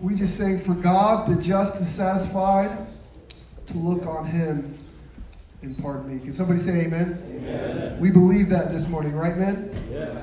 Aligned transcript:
We 0.00 0.14
just 0.14 0.36
sang, 0.36 0.58
For 0.58 0.74
God, 0.74 1.28
the 1.28 1.40
just 1.40 1.80
is 1.80 1.88
satisfied 1.88 2.86
to 3.66 3.78
look 3.78 4.06
on 4.06 4.26
him 4.26 4.78
and 5.62 5.78
pardon 5.78 6.14
me. 6.14 6.22
Can 6.22 6.34
somebody 6.34 6.60
say 6.60 6.82
amen? 6.82 7.22
Amen. 7.30 7.98
We 8.00 8.10
believe 8.10 8.48
that 8.50 8.70
this 8.70 8.86
morning, 8.86 9.14
right, 9.14 9.36
men? 9.36 9.74
Yes. 9.90 10.16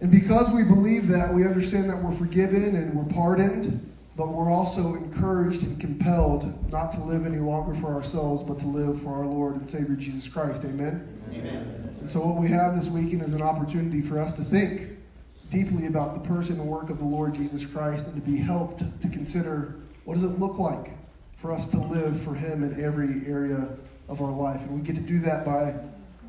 And 0.00 0.10
because 0.10 0.50
we 0.50 0.64
believe 0.64 1.08
that, 1.08 1.32
we 1.32 1.46
understand 1.46 1.88
that 1.88 2.02
we're 2.02 2.16
forgiven 2.16 2.76
and 2.76 2.94
we're 2.94 3.12
pardoned, 3.14 3.90
but 4.16 4.28
we're 4.28 4.50
also 4.50 4.94
encouraged 4.94 5.62
and 5.62 5.80
compelled 5.80 6.70
not 6.70 6.92
to 6.92 7.02
live 7.02 7.24
any 7.24 7.38
longer 7.38 7.74
for 7.80 7.94
ourselves, 7.94 8.42
but 8.42 8.58
to 8.60 8.66
live 8.66 9.00
for 9.02 9.14
our 9.14 9.26
Lord 9.26 9.56
and 9.56 9.68
Savior 9.68 9.96
Jesus 9.96 10.28
Christ. 10.28 10.64
Amen? 10.64 11.08
Amen. 11.30 11.88
And 12.00 12.10
so, 12.10 12.20
what 12.20 12.36
we 12.36 12.48
have 12.48 12.76
this 12.76 12.88
weekend 12.88 13.22
is 13.22 13.34
an 13.34 13.42
opportunity 13.42 14.02
for 14.02 14.20
us 14.20 14.32
to 14.34 14.44
think 14.44 14.93
deeply 15.54 15.86
about 15.86 16.14
the 16.14 16.20
person 16.20 16.58
and 16.58 16.68
work 16.68 16.90
of 16.90 16.98
the 16.98 17.04
Lord 17.04 17.34
Jesus 17.34 17.64
Christ 17.64 18.06
and 18.06 18.14
to 18.16 18.20
be 18.20 18.36
helped 18.36 18.80
to 19.00 19.08
consider 19.08 19.76
what 20.04 20.14
does 20.14 20.24
it 20.24 20.40
look 20.40 20.58
like 20.58 20.90
for 21.36 21.52
us 21.52 21.68
to 21.68 21.78
live 21.78 22.20
for 22.22 22.34
Him 22.34 22.64
in 22.64 22.82
every 22.82 23.22
area 23.30 23.68
of 24.08 24.20
our 24.20 24.32
life. 24.32 24.60
And 24.62 24.70
we 24.70 24.80
get 24.84 24.96
to 24.96 25.00
do 25.00 25.20
that 25.20 25.44
by 25.44 25.74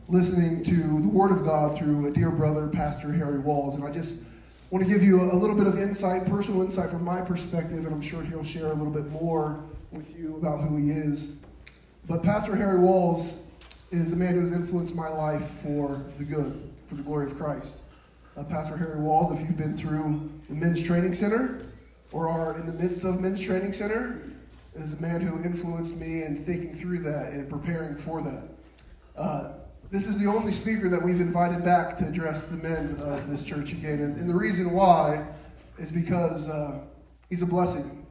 listening 0.08 0.64
to 0.66 0.76
the 0.76 1.08
Word 1.08 1.32
of 1.32 1.44
God 1.44 1.76
through 1.76 2.08
a 2.08 2.12
dear 2.12 2.30
brother, 2.30 2.68
Pastor 2.68 3.12
Harry 3.12 3.40
Walls. 3.40 3.76
And 3.76 3.84
I 3.84 3.90
just 3.90 4.22
want 4.70 4.86
to 4.86 4.94
give 4.94 5.02
you 5.02 5.22
a 5.24 5.34
little 5.34 5.56
bit 5.56 5.66
of 5.66 5.80
insight, 5.80 6.28
personal 6.28 6.62
insight 6.62 6.92
from 6.92 7.04
my 7.04 7.22
perspective, 7.22 7.80
and 7.80 7.88
I'm 7.88 8.02
sure 8.02 8.22
he'll 8.22 8.44
share 8.44 8.68
a 8.68 8.74
little 8.74 8.94
bit 8.94 9.10
more 9.10 9.60
with 9.92 10.16
you 10.16 10.36
about 10.36 10.62
who 10.62 10.78
he 10.78 10.92
is. 10.92 11.30
But 12.08 12.22
Pastor 12.22 12.56
Harry 12.56 12.78
Walls 12.78 13.40
is 13.90 14.14
a 14.14 14.16
man 14.16 14.36
who 14.36 14.42
has 14.42 14.52
influenced 14.52 14.94
my 14.94 15.10
life 15.10 15.50
for 15.64 16.04
the 16.20 16.24
good, 16.24 16.72
for 16.88 16.94
the 16.94 17.04
glory 17.04 17.26
of 17.26 17.38
Christ. 17.38 17.78
Uh, 18.38 18.44
Pastor 18.44 18.76
Harry 18.76 19.00
Walls, 19.00 19.32
if 19.32 19.40
you've 19.40 19.56
been 19.56 19.78
through 19.78 20.30
the 20.50 20.56
Men's 20.56 20.82
Training 20.82 21.14
Center 21.14 21.62
or 22.12 22.28
are 22.28 22.58
in 22.58 22.66
the 22.66 22.74
midst 22.74 23.06
of 23.06 23.22
Men's 23.22 23.40
Training 23.40 23.72
Center, 23.72 24.22
is 24.76 24.92
a 24.92 25.02
man 25.02 25.22
who 25.22 25.42
influenced 25.44 25.96
me 25.96 26.24
in 26.24 26.44
thinking 26.44 26.76
through 26.76 27.00
that 27.04 27.32
and 27.32 27.50
preparing 27.50 27.96
for 27.96 28.22
that. 28.22 28.44
Uh, 29.18 29.54
this 29.90 30.06
is 30.06 30.20
the 30.20 30.26
only 30.26 30.52
speaker 30.52 30.90
that 30.90 31.02
we've 31.02 31.22
invited 31.22 31.64
back 31.64 31.96
to 31.96 32.08
address 32.08 32.44
the 32.44 32.58
men 32.58 32.98
of 33.00 33.30
this 33.30 33.42
church 33.44 33.72
again. 33.72 34.02
And, 34.02 34.18
and 34.18 34.30
the 34.30 34.36
reason 34.36 34.72
why 34.72 35.26
is 35.78 35.90
because 35.90 36.50
uh, 36.50 36.80
he's 37.30 37.42
a 37.42 37.46
blessing. 37.46 38.06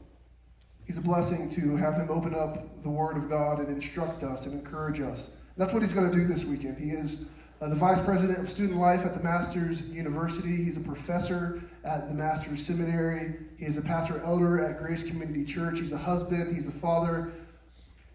He's 0.86 0.96
a 0.96 1.02
blessing 1.02 1.50
to 1.50 1.76
have 1.76 1.94
him 1.94 2.08
open 2.10 2.34
up 2.34 2.82
the 2.82 2.88
Word 2.88 3.18
of 3.18 3.28
God 3.28 3.58
and 3.58 3.68
instruct 3.68 4.22
us 4.22 4.46
and 4.46 4.54
encourage 4.54 5.00
us. 5.00 5.28
And 5.28 5.36
that's 5.58 5.74
what 5.74 5.82
he's 5.82 5.92
going 5.92 6.10
to 6.10 6.16
do 6.16 6.26
this 6.26 6.44
weekend. 6.44 6.78
He 6.78 6.90
is 6.90 7.26
uh, 7.60 7.68
the 7.68 7.74
vice 7.74 8.00
president 8.00 8.38
of 8.38 8.48
student 8.48 8.78
life 8.78 9.04
at 9.04 9.14
the 9.14 9.22
Masters 9.22 9.82
University. 9.82 10.56
He's 10.56 10.76
a 10.76 10.80
professor 10.80 11.62
at 11.84 12.08
the 12.08 12.14
Masters 12.14 12.64
Seminary. 12.64 13.34
He 13.58 13.66
is 13.66 13.76
a 13.76 13.82
pastor 13.82 14.20
elder 14.22 14.60
at 14.60 14.78
Grace 14.78 15.02
Community 15.02 15.44
Church. 15.44 15.78
He's 15.78 15.92
a 15.92 15.98
husband, 15.98 16.54
he's 16.54 16.66
a 16.66 16.72
father. 16.72 17.32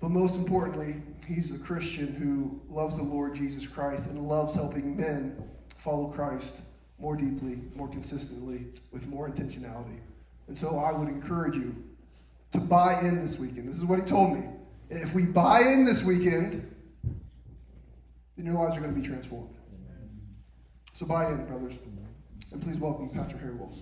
But 0.02 0.12
most 0.12 0.36
importantly, 0.36 0.96
he's 1.28 1.52
a 1.52 1.58
Christian 1.58 2.14
who 2.14 2.60
loves 2.74 2.98
the 2.98 3.04
Lord 3.04 3.36
Jesus 3.36 3.68
Christ 3.68 4.06
and 4.06 4.28
loves 4.28 4.56
helping 4.56 4.96
men 4.96 5.42
follow 5.78 6.08
Christ 6.08 6.62
more 7.00 7.16
deeply, 7.16 7.60
more 7.76 7.88
consistently, 7.88 8.66
with 8.92 9.06
more 9.08 9.30
intentionality. 9.30 10.00
And 10.48 10.58
so 10.58 10.80
I 10.80 10.92
would 10.92 11.08
encourage 11.08 11.56
you 11.56 11.76
to 12.52 12.60
buy 12.60 13.00
in 13.02 13.22
this 13.22 13.38
weekend. 13.38 13.70
This 13.70 13.78
is 13.78 13.86
what 13.86 14.00
he 14.00 14.06
told 14.06 14.34
me. 14.34 14.44
If 14.90 15.14
we 15.14 15.24
buy 15.24 15.62
in 15.62 15.86
this 15.86 16.04
weekend, 16.04 16.70
then 18.40 18.46
your 18.46 18.56
lives 18.56 18.78
are 18.78 18.80
going 18.80 18.96
to 18.96 19.02
be 19.02 19.06
transformed. 19.06 19.54
So 20.94 21.06
buy 21.06 21.28
in, 21.28 21.46
brothers. 21.46 21.74
And 22.54 22.62
please 22.62 22.78
welcome 22.78 23.10
Pastor 23.10 23.38
Harry 23.38 23.54
Walls. 23.54 23.80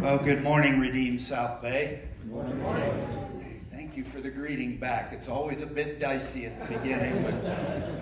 Well, 0.00 0.18
good 0.18 0.44
morning, 0.44 0.78
Redeemed 0.78 1.20
South 1.20 1.60
Bay. 1.60 2.02
Good 2.22 2.58
morning. 2.60 3.66
Thank 3.72 3.96
you 3.96 4.04
for 4.04 4.20
the 4.20 4.30
greeting 4.30 4.76
back. 4.76 5.12
It's 5.12 5.28
always 5.28 5.60
a 5.60 5.66
bit 5.66 5.98
dicey 5.98 6.46
at 6.46 6.56
the 6.60 6.78
beginning. 6.78 7.16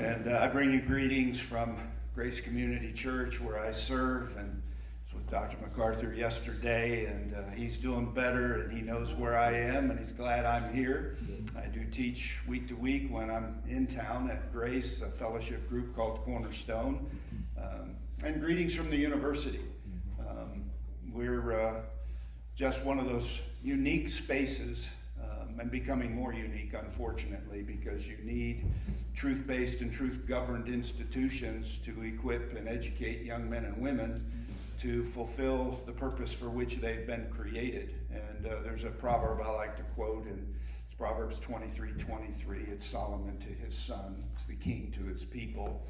and 0.00 0.28
uh, 0.28 0.41
I 0.42 0.48
bring 0.48 0.70
you 0.70 0.82
greetings 0.82 1.41
from 1.41 1.78
Grace 2.14 2.41
Community 2.41 2.92
Church 2.92 3.41
where 3.41 3.58
I 3.58 3.72
serve 3.72 4.36
and 4.36 4.50
with 4.50 4.72
Dr. 5.32 5.56
MacArthur 5.62 6.12
yesterday, 6.12 7.06
and 7.06 7.34
uh, 7.34 7.38
he's 7.56 7.78
doing 7.78 8.12
better, 8.12 8.56
and 8.56 8.70
he 8.70 8.82
knows 8.82 9.15
where 9.15 9.38
I 9.38 9.54
am, 9.54 9.91
and 9.91 9.98
he's 9.98 10.12
glad 10.12 10.44
I'm 10.44 10.75
here. 10.75 11.16
I 11.56 11.69
do 11.69 11.87
teach 11.87 12.41
week 12.47 12.69
to 12.69 12.76
week 12.76 13.10
when 13.10 13.31
I'm 13.31 13.62
in 13.66 13.87
town 13.87 14.31
at 14.31 14.53
Grace, 14.53 15.00
a 15.00 15.06
fellowship 15.06 15.71
group 15.71 15.97
called 15.97 16.22
Cornerstone. 16.26 17.09
Um, 17.56 17.97
and 18.22 18.42
greetings 18.42 18.75
from 18.75 18.91
the 18.91 18.97
university. 18.97 19.60
Um, 20.21 20.65
we're 21.10 21.59
uh, 21.59 21.81
just 22.54 22.84
one 22.84 22.98
of 22.98 23.06
those 23.06 23.41
unique 23.65 24.10
spaces 24.10 24.91
um, 25.19 25.59
and 25.59 25.71
becoming 25.71 26.15
more 26.15 26.34
unique, 26.34 26.75
unfortunately, 26.75 27.62
because 27.62 28.06
you 28.06 28.19
need 28.22 28.66
truth 29.15 29.47
based 29.47 29.81
and 29.81 29.91
truth 29.91 30.26
governed 30.28 30.69
institutions 30.69 31.78
to 31.87 32.03
equip 32.03 32.54
and 32.54 32.69
educate 32.69 33.22
young 33.25 33.48
men 33.48 33.65
and 33.65 33.78
women 33.78 34.42
to 34.82 35.04
fulfill 35.04 35.81
the 35.87 35.93
purpose 35.93 36.34
for 36.34 36.48
which 36.48 36.81
they've 36.81 37.06
been 37.06 37.28
created. 37.31 37.94
And 38.10 38.47
uh, 38.47 38.56
there's 38.65 38.82
a 38.82 38.91
proverb 38.91 39.41
I 39.41 39.50
like 39.50 39.76
to 39.76 39.84
quote, 39.94 40.26
it's 40.26 40.94
Proverbs 40.98 41.38
23 41.38 41.93
23. 41.93 42.65
It's 42.69 42.84
Solomon 42.84 43.38
to 43.38 43.65
his 43.65 43.76
son, 43.76 44.25
it's 44.34 44.44
the 44.44 44.56
king 44.56 44.92
to 44.97 45.04
his 45.04 45.25
people. 45.25 45.87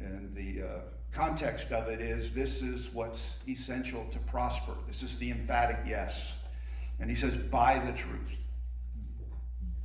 And 0.00 0.34
the 0.34 0.66
uh, 0.66 0.80
context 1.12 1.70
of 1.70 1.86
it 1.86 2.00
is 2.00 2.32
this 2.32 2.62
is 2.62 2.92
what's 2.92 3.36
essential 3.48 4.04
to 4.10 4.18
prosper. 4.18 4.72
This 4.88 5.04
is 5.04 5.16
the 5.18 5.30
emphatic 5.30 5.78
yes. 5.86 6.32
And 6.98 7.08
he 7.08 7.14
says, 7.14 7.36
buy 7.36 7.80
the 7.86 7.92
truth 7.92 8.36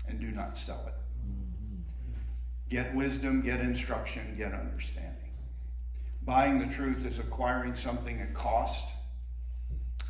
and 0.08 0.20
do 0.20 0.32
not 0.32 0.58
sell 0.58 0.84
it. 0.88 0.94
Get 2.70 2.94
wisdom, 2.96 3.42
get 3.42 3.60
instruction, 3.60 4.36
get 4.36 4.54
understanding. 4.54 5.17
Buying 6.28 6.60
the 6.60 6.68
truth 6.68 7.06
is 7.06 7.20
acquiring 7.20 7.74
something 7.74 8.20
at 8.20 8.34
cost. 8.34 8.84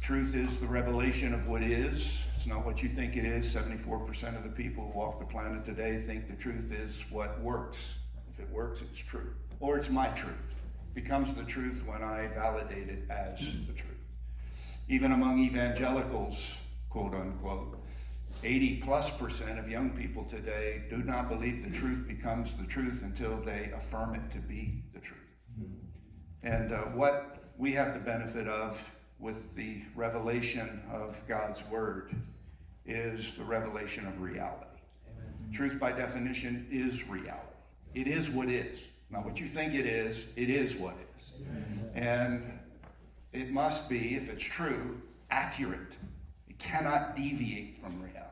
Truth 0.01 0.33
is 0.33 0.59
the 0.59 0.65
revelation 0.65 1.31
of 1.31 1.45
what 1.45 1.61
is. 1.61 2.19
It's 2.33 2.47
not 2.47 2.65
what 2.65 2.81
you 2.81 2.89
think 2.89 3.15
it 3.15 3.23
is. 3.23 3.53
74% 3.53 4.35
of 4.35 4.41
the 4.41 4.49
people 4.49 4.89
who 4.91 4.97
walk 4.97 5.19
the 5.19 5.27
planet 5.27 5.63
today 5.63 6.01
think 6.07 6.27
the 6.27 6.33
truth 6.33 6.71
is 6.71 7.05
what 7.11 7.39
works. 7.39 7.99
If 8.33 8.39
it 8.39 8.49
works, 8.49 8.81
it's 8.81 8.97
true. 8.97 9.31
Or 9.59 9.77
it's 9.77 9.91
my 9.91 10.07
truth. 10.07 10.33
It 10.89 10.95
becomes 10.95 11.35
the 11.35 11.43
truth 11.43 11.83
when 11.85 12.01
I 12.01 12.29
validate 12.33 12.89
it 12.89 13.03
as 13.11 13.37
the 13.67 13.73
truth. 13.73 14.01
Even 14.89 15.11
among 15.11 15.37
evangelicals, 15.37 16.41
quote 16.89 17.13
unquote, 17.13 17.77
80 18.43 18.77
plus 18.77 19.11
percent 19.11 19.59
of 19.59 19.69
young 19.69 19.91
people 19.91 20.23
today 20.23 20.81
do 20.89 20.97
not 20.97 21.29
believe 21.29 21.63
the 21.63 21.77
truth 21.77 22.07
becomes 22.07 22.57
the 22.57 22.65
truth 22.65 23.03
until 23.03 23.39
they 23.39 23.69
affirm 23.77 24.15
it 24.15 24.31
to 24.31 24.39
be 24.39 24.81
the 24.95 24.99
truth. 24.99 25.19
Hmm. 25.59 25.86
And 26.47 26.71
uh, 26.71 26.77
what 26.95 27.39
we 27.57 27.73
have 27.73 27.93
the 27.93 27.99
benefit 27.99 28.47
of 28.47 28.79
with 29.19 29.53
the 29.55 29.81
revelation 29.95 30.81
of 30.89 31.19
God's 31.27 31.61
Word 31.65 32.15
is 32.85 33.33
the 33.33 33.43
revelation 33.43 34.07
of 34.07 34.21
reality. 34.21 34.63
Amen. 35.11 35.53
Truth, 35.53 35.77
by 35.77 35.91
definition, 35.91 36.65
is 36.71 37.05
reality. 37.09 37.41
It 37.95 38.07
is 38.07 38.29
what 38.29 38.47
is. 38.47 38.79
Not 39.09 39.25
what 39.25 39.41
you 39.41 39.47
think 39.49 39.73
it 39.73 39.85
is, 39.85 40.23
it 40.37 40.49
is 40.49 40.75
what 40.75 40.95
is. 41.17 41.31
Amen. 41.41 41.91
And 41.95 42.59
it 43.33 43.51
must 43.51 43.89
be, 43.89 44.15
if 44.15 44.29
it's 44.29 44.43
true, 44.43 45.01
accurate. 45.29 45.97
It 46.47 46.57
cannot 46.59 47.17
deviate 47.17 47.77
from 47.77 48.01
reality. 48.01 48.23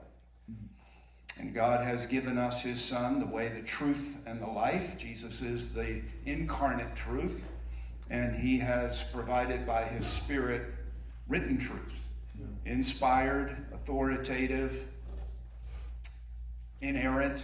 And 1.37 1.53
God 1.53 1.85
has 1.85 2.05
given 2.05 2.37
us 2.37 2.61
His 2.61 2.81
Son, 2.81 3.19
the 3.19 3.25
way, 3.25 3.49
the 3.49 3.61
truth, 3.63 4.19
and 4.25 4.41
the 4.41 4.47
life. 4.47 4.95
Jesus 4.97 5.41
is 5.41 5.73
the 5.73 6.01
incarnate 6.25 6.95
truth 6.95 7.45
and 8.09 8.35
he 8.35 8.59
has 8.59 9.03
provided 9.13 9.65
by 9.65 9.83
his 9.83 10.05
spirit 10.05 10.73
written 11.27 11.57
truth 11.57 12.07
inspired 12.65 13.55
authoritative 13.73 14.85
inerrant 16.81 17.43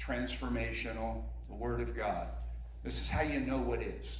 transformational 0.00 1.22
the 1.48 1.54
word 1.54 1.80
of 1.80 1.96
god. 1.96 2.28
This 2.84 3.00
is 3.00 3.08
how 3.08 3.22
you 3.22 3.40
know 3.40 3.58
what 3.58 3.82
is. 3.82 4.18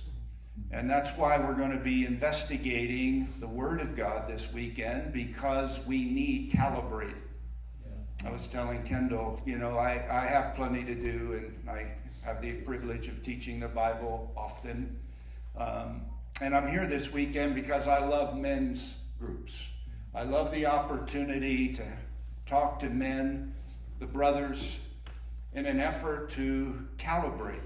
And 0.73 0.91
that's 0.91 1.11
why 1.11 1.39
we're 1.39 1.55
going 1.55 1.71
to 1.71 1.83
be 1.83 2.05
investigating 2.05 3.33
the 3.39 3.47
word 3.47 3.81
of 3.81 3.97
god 3.97 4.29
this 4.29 4.53
weekend 4.53 5.13
because 5.13 5.79
we 5.87 6.05
need 6.05 6.51
calibrating. 6.51 7.15
I 8.25 8.31
was 8.31 8.49
telling 8.49 8.83
Kendall, 8.83 9.41
you 9.47 9.59
know, 9.59 9.79
I, 9.79 10.05
I 10.11 10.27
have 10.27 10.57
plenty 10.57 10.83
to 10.83 10.95
do, 10.95 11.35
and 11.35 11.71
I 11.71 11.87
have 12.25 12.43
the 12.43 12.53
privilege 12.53 13.07
of 13.07 13.23
teaching 13.23 13.61
the 13.61 13.69
Bible 13.69 14.33
often. 14.37 14.99
Um, 15.59 16.03
and 16.41 16.55
I'm 16.55 16.69
here 16.69 16.87
this 16.87 17.13
weekend 17.13 17.57
because 17.57 17.89
I 17.89 17.99
love 18.05 18.37
men's 18.37 18.95
groups. 19.19 19.59
I 20.15 20.23
love 20.23 20.53
the 20.53 20.67
opportunity 20.67 21.73
to 21.75 21.85
talk 22.47 22.79
to 22.81 22.89
men, 22.89 23.55
the 23.99 24.07
brothers, 24.07 24.77
in 25.55 25.67
an 25.67 25.81
effort 25.81 26.31
to 26.31 26.87
calibrate 26.97 27.61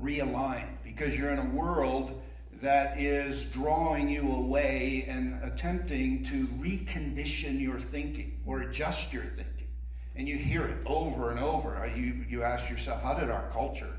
realign 0.00 0.68
because 0.84 1.18
you're 1.18 1.30
in 1.30 1.38
a 1.40 1.50
world 1.50 2.22
that 2.62 3.00
is 3.00 3.44
drawing 3.46 4.08
you 4.08 4.32
away 4.32 5.04
and 5.08 5.42
attempting 5.42 6.22
to 6.24 6.46
recondition 6.60 7.60
your 7.60 7.80
thinking 7.80 8.40
or 8.46 8.62
adjust 8.62 9.12
your 9.12 9.24
thinking. 9.24 9.66
And 10.14 10.28
you 10.28 10.36
hear 10.36 10.64
it 10.64 10.78
over 10.86 11.30
and 11.30 11.40
over. 11.40 11.90
You, 11.96 12.24
you 12.28 12.42
ask 12.44 12.70
yourself, 12.70 13.02
how 13.02 13.14
did 13.14 13.30
our 13.30 13.48
culture 13.50 13.94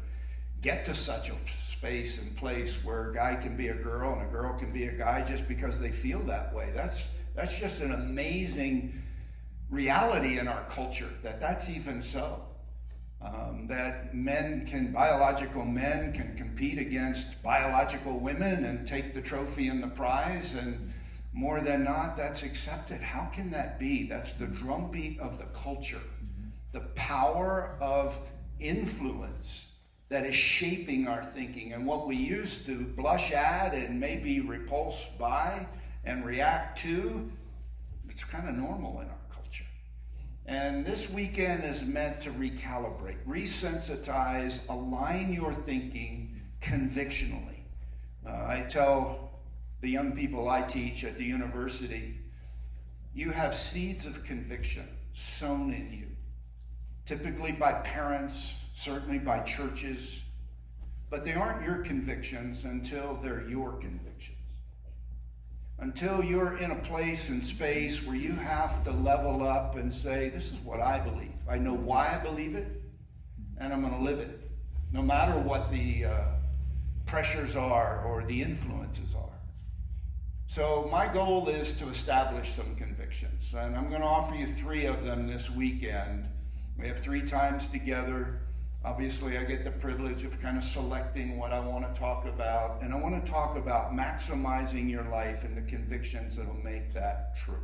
get 0.62 0.86
to 0.86 0.96
such 0.96 1.30
a 1.30 1.36
space 1.80 2.18
and 2.18 2.36
place 2.36 2.78
where 2.84 3.12
a 3.12 3.16
guy 3.16 3.36
can 3.36 3.56
be 3.56 3.70
a 3.70 3.74
girl 3.74 4.12
and 4.12 4.22
a 4.22 4.30
girl 4.30 4.54
can 4.60 4.70
be 4.74 4.88
a 4.88 4.92
guy 4.92 5.24
just 5.24 5.48
because 5.48 5.80
they 5.80 5.94
feel 5.94 6.22
that 6.26 6.54
way? 6.54 6.72
That's, 6.76 7.08
that's 7.38 7.58
just 7.58 7.80
an 7.80 7.94
amazing 7.94 9.02
reality 9.70 10.40
in 10.40 10.50
our 10.50 10.66
culture 10.66 11.10
that 11.24 11.40
that's 11.40 11.70
even 11.70 12.02
so. 12.02 12.42
Um, 13.22 13.66
that 13.70 14.14
men 14.14 14.68
can, 14.70 14.92
biological 14.92 15.64
men 15.64 16.12
can 16.12 16.36
compete 16.36 16.78
against 16.78 17.42
biological 17.42 18.20
women 18.20 18.66
and 18.66 18.86
take 18.86 19.14
the 19.14 19.22
trophy 19.22 19.70
and 19.70 19.82
the 19.82 19.88
prize, 19.88 20.56
and 20.56 20.94
more 21.32 21.62
than 21.62 21.86
not, 21.86 22.18
that's 22.18 22.44
accepted. 22.44 23.02
How 23.02 23.26
can 23.34 23.52
that 23.52 23.80
be? 23.80 24.06
That's 24.06 24.34
the 24.34 24.48
drumbeat 24.48 25.20
of 25.22 25.38
the 25.38 25.46
culture, 25.46 26.02
the 26.74 26.82
power 26.96 27.78
of 27.80 28.18
influence 28.60 29.69
that 30.10 30.26
is 30.26 30.36
shaping 30.36 31.08
our 31.08 31.24
thinking. 31.24 31.74
And 31.74 31.86
what 31.86 32.08
we 32.08 32.16
used 32.16 32.66
to 32.66 32.82
blush 32.82 33.32
at 33.32 33.74
and 33.74 34.00
maybe 34.00 34.42
repulse 34.42 35.06
by 35.20 35.68
and 36.04 36.26
react 36.26 36.80
to, 36.80 37.32
it's 38.10 38.24
kind 38.24 38.50
of 38.50 38.56
normal 38.56 39.02
in 39.02 39.08
our 39.08 39.16
culture. 39.32 39.66
and 40.48 40.84
this 40.84 41.10
weekend 41.10 41.64
is 41.64 41.84
meant 41.84 42.20
to 42.22 42.32
recalibrate, 42.32 43.24
resensitize, 43.28 44.68
align 44.70 45.32
your 45.32 45.54
thinking 45.54 46.42
convictionally. 46.60 47.64
Uh, 48.28 48.32
I 48.32 48.66
tell 48.68 49.30
the 49.82 49.90
young 49.90 50.14
people 50.14 50.50
I 50.50 50.64
teach 50.64 51.04
at 51.04 51.18
the 51.18 51.24
university, 51.24 52.18
you 53.14 53.30
have 53.32 53.54
seeds 53.54 54.06
of 54.06 54.24
conviction 54.24 54.88
sown 55.14 55.72
in 55.72 55.92
you, 55.92 56.08
typically 57.06 57.52
by 57.52 57.74
parents, 57.74 58.54
certainly 58.80 59.20
by 59.20 59.40
churches, 59.40 60.22
but 61.10 61.26
they 61.26 61.34
aren't 61.34 61.66
your 61.66 61.80
convictions 61.80 62.66
until 62.66 63.20
they're 63.22 63.48
your 63.48 63.74
convictions 63.74 64.40
until 65.82 66.24
you're 66.24 66.58
in 66.58 66.72
a 66.72 66.76
place 66.76 67.30
and 67.30 67.44
space 67.44 68.04
where 68.04 68.16
you 68.16 68.34
have 68.34 68.84
to 68.84 68.92
level 68.92 69.48
up 69.48 69.76
and 69.78 69.94
say, 69.94 70.30
This 70.30 70.52
is 70.52 70.58
what 70.60 70.80
I 70.80 71.00
believe. 71.00 71.34
I 71.50 71.58
know 71.58 71.74
why 71.74 72.16
I 72.16 72.24
believe 72.24 72.56
it, 72.56 72.68
and 73.60 73.72
I'm 73.72 73.82
going 73.82 73.94
to 73.94 74.04
live 74.04 74.20
it, 74.20 74.40
no 74.92 75.02
matter 75.02 75.40
what 75.40 75.72
the 75.72 76.06
uh, 76.06 76.24
pressures 77.06 77.56
are 77.56 78.04
or 78.04 78.24
the 78.26 78.42
influences 78.42 79.16
are. 79.16 79.26
So, 80.48 80.90
my 80.92 81.08
goal 81.12 81.48
is 81.48 81.78
to 81.78 81.88
establish 81.90 82.50
some 82.54 82.76
convictions, 82.76 83.54
and 83.56 83.76
I'm 83.76 83.90
going 83.90 84.02
to 84.02 84.08
offer 84.08 84.36
you 84.36 84.48
three 84.48 84.86
of 84.86 85.06
them 85.06 85.28
this 85.28 85.50
weekend. 85.50 86.28
We 86.78 86.88
have 86.88 87.00
three 87.00 87.22
times 87.22 87.68
together. 87.68 88.42
Obviously, 88.86 89.38
I 89.38 89.44
get 89.44 89.66
the 89.66 89.72
privilege 89.72 90.24
of 90.24 90.42
kind 90.42 90.58
of 90.58 90.64
selecting 90.64 91.38
what 91.38 91.52
I 91.52 91.60
want 91.60 91.94
to 91.94 92.00
talk 92.00 92.26
about, 92.26 92.82
and 92.82 92.94
I 92.94 92.98
want 92.98 93.24
to 93.24 93.30
talk 93.30 93.58
about 93.58 93.92
maximizing 93.92 94.90
your 94.90 95.04
life 95.04 95.44
and 95.44 95.58
the 95.58 95.70
convictions 95.70 96.38
that 96.38 96.48
will 96.48 96.64
make 96.64 96.94
that 96.94 97.36
true. 97.44 97.60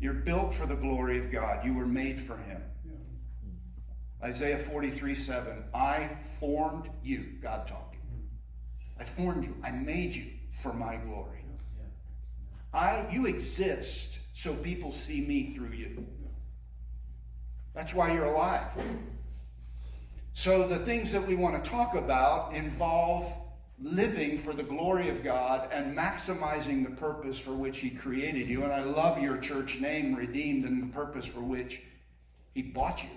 You're 0.00 0.14
built 0.14 0.52
for 0.52 0.66
the 0.66 0.74
glory 0.74 1.18
of 1.18 1.30
God, 1.30 1.64
you 1.64 1.74
were 1.74 1.86
made 1.86 2.20
for 2.20 2.36
Him. 2.38 2.60
Isaiah 4.22 4.58
43 4.58 5.14
7, 5.14 5.64
I 5.72 6.10
formed 6.40 6.90
you, 7.04 7.26
God 7.40 7.68
talking. 7.68 8.00
I 8.98 9.04
formed 9.04 9.44
you, 9.44 9.56
I 9.62 9.70
made 9.70 10.14
you 10.14 10.26
for 10.60 10.72
my 10.72 10.96
glory. 10.96 11.44
I, 12.72 13.06
you 13.10 13.26
exist 13.26 14.18
so 14.32 14.54
people 14.54 14.92
see 14.92 15.20
me 15.20 15.54
through 15.54 15.72
you. 15.72 16.06
That's 17.74 17.94
why 17.94 18.12
you're 18.12 18.24
alive. 18.24 18.72
So, 20.32 20.66
the 20.66 20.78
things 20.78 21.12
that 21.12 21.26
we 21.26 21.34
want 21.34 21.62
to 21.62 21.70
talk 21.70 21.94
about 21.94 22.54
involve 22.54 23.32
living 23.82 24.38
for 24.38 24.52
the 24.52 24.62
glory 24.62 25.08
of 25.08 25.24
God 25.24 25.68
and 25.72 25.96
maximizing 25.96 26.84
the 26.84 26.94
purpose 26.94 27.38
for 27.38 27.52
which 27.52 27.78
He 27.78 27.90
created 27.90 28.48
you. 28.48 28.62
And 28.62 28.72
I 28.72 28.84
love 28.84 29.20
your 29.20 29.38
church 29.38 29.80
name, 29.80 30.14
Redeemed, 30.14 30.64
and 30.64 30.82
the 30.82 30.94
purpose 30.94 31.26
for 31.26 31.40
which 31.40 31.82
He 32.54 32.62
bought 32.62 33.02
you. 33.02 33.10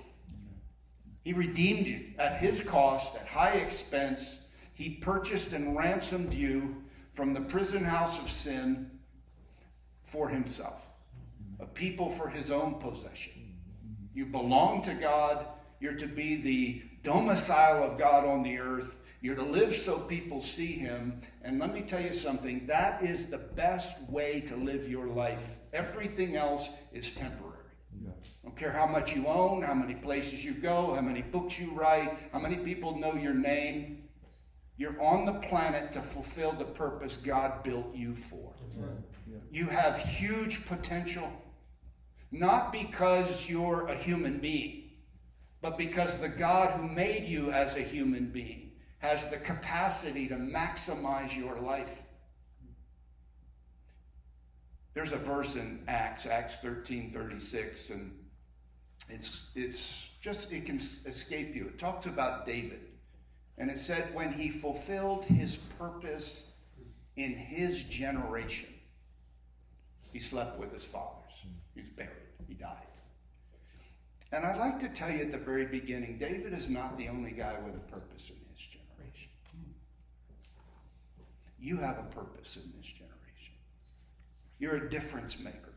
He 1.24 1.33
redeemed 1.33 1.88
you 1.88 2.06
at 2.18 2.39
His 2.39 2.62
cost, 2.62 3.15
at 3.15 3.27
high 3.27 3.54
expense. 3.54 4.38
He 4.74 4.89
purchased 4.89 5.54
and 5.54 5.75
ransomed 5.77 6.33
you 6.33 6.83
from 7.13 7.33
the 7.33 7.42
prison 7.42 7.83
house 7.83 8.18
of 8.19 8.30
sin 8.30 8.89
for 10.04 10.27
Himself, 10.30 10.88
a 11.60 11.65
people 11.65 12.10
for 12.10 12.27
His 12.27 12.51
own 12.51 12.75
possession. 12.75 13.33
You 14.13 14.25
belong 14.25 14.81
to 14.83 14.94
God. 14.94 15.45
You're 15.80 15.95
to 15.95 16.07
be 16.07 16.42
the 16.42 16.83
domicile 17.03 17.83
of 17.83 17.97
God 17.97 18.25
on 18.25 18.44
the 18.44 18.57
earth. 18.57 19.00
You're 19.21 19.35
to 19.35 19.44
live 19.44 19.75
so 19.75 20.00
people 20.00 20.41
see 20.41 20.73
him. 20.73 21.21
And 21.44 21.59
let 21.59 21.73
me 21.73 21.81
tell 21.81 22.01
you 22.01 22.13
something 22.13 22.65
that 22.67 23.03
is 23.03 23.27
the 23.27 23.38
best 23.38 24.01
way 24.09 24.41
to 24.41 24.55
live 24.55 24.89
your 24.89 25.07
life. 25.07 25.44
Everything 25.71 26.35
else 26.35 26.69
is 26.91 27.11
temporary. 27.11 27.53
Yeah. 28.03 28.09
Don't 28.44 28.55
care 28.55 28.71
how 28.71 28.88
much 28.88 29.15
you 29.15 29.27
own, 29.27 29.61
how 29.61 29.73
many 29.73 29.95
places 29.95 30.44
you 30.44 30.53
go, 30.53 30.94
how 30.94 31.01
many 31.01 31.21
books 31.21 31.57
you 31.57 31.71
write, 31.71 32.17
how 32.33 32.39
many 32.39 32.57
people 32.57 32.97
know 32.97 33.13
your 33.13 33.33
name. 33.33 34.03
You're 34.75 35.01
on 35.01 35.25
the 35.25 35.33
planet 35.33 35.94
to 35.94 36.01
fulfill 36.01 36.51
the 36.51 36.65
purpose 36.65 37.15
God 37.15 37.63
built 37.63 37.95
you 37.95 38.15
for. 38.15 38.51
Yeah. 38.75 39.38
You 39.51 39.67
have 39.67 40.00
huge 40.00 40.65
potential, 40.65 41.31
not 42.31 42.73
because 42.73 43.47
you're 43.47 43.88
a 43.88 43.95
human 43.95 44.39
being 44.39 44.82
but 45.63 45.77
because 45.77 46.18
the 46.18 46.27
God 46.27 46.71
who 46.71 46.89
made 46.89 47.24
you 47.24 47.50
as 47.51 47.77
a 47.77 47.81
human 47.81 48.25
being 48.25 48.74
has 49.00 49.30
the 49.30 49.38
capacity 49.38 50.27
to 50.27 50.36
maximize 50.36 51.36
your 51.36 51.56
life. 51.56 52.01
There's 54.94 55.13
a 55.13 55.18
verse 55.18 55.56
in 55.56 55.81
Acts, 55.88 56.25
Acts 56.25 56.57
13 56.57 57.12
36, 57.13 57.92
and 57.92 58.12
it's, 59.10 59.51
it's 59.56 60.06
just, 60.21 60.51
it 60.51 60.65
can 60.65 60.81
escape 61.06 61.56
you. 61.56 61.68
It 61.68 61.80
talks 61.80 62.07
about 62.07 62.45
David. 62.45 62.81
And 63.57 63.71
it 63.71 63.80
said, 63.80 64.13
when 64.13 64.33
he 64.33 64.50
fulfilled 64.50 65.24
his 65.24 65.56
purpose 65.80 66.51
in 67.15 67.32
his 67.36 67.84
generation, 67.84 68.70
he 70.12 70.20
slept 70.20 70.60
with 70.60 70.74
his 70.74 70.84
fathers. 70.84 71.32
He's 71.74 71.89
buried, 71.89 72.12
he 72.48 72.53
died. 72.53 72.88
And 74.33 74.43
I'd 74.47 74.57
like 74.57 74.79
to 74.79 74.89
tell 74.89 75.11
you 75.11 75.21
at 75.21 75.31
the 75.31 75.37
very 75.37 75.67
beginning 75.67 76.17
David 76.17 76.53
is 76.53 76.67
not 76.67 76.97
the 76.97 77.07
only 77.07 77.31
guy 77.31 77.55
with 77.63 77.75
a 77.75 77.91
purpose 77.91 78.31
in 78.31 78.35
his 78.51 78.65
generation. 78.65 79.29
You 81.59 81.77
have 81.77 81.99
a 81.99 82.15
purpose 82.15 82.57
in 82.57 82.73
this 82.75 82.87
generation. 82.87 83.53
You're 84.57 84.87
a 84.87 84.89
difference 84.89 85.37
maker, 85.37 85.75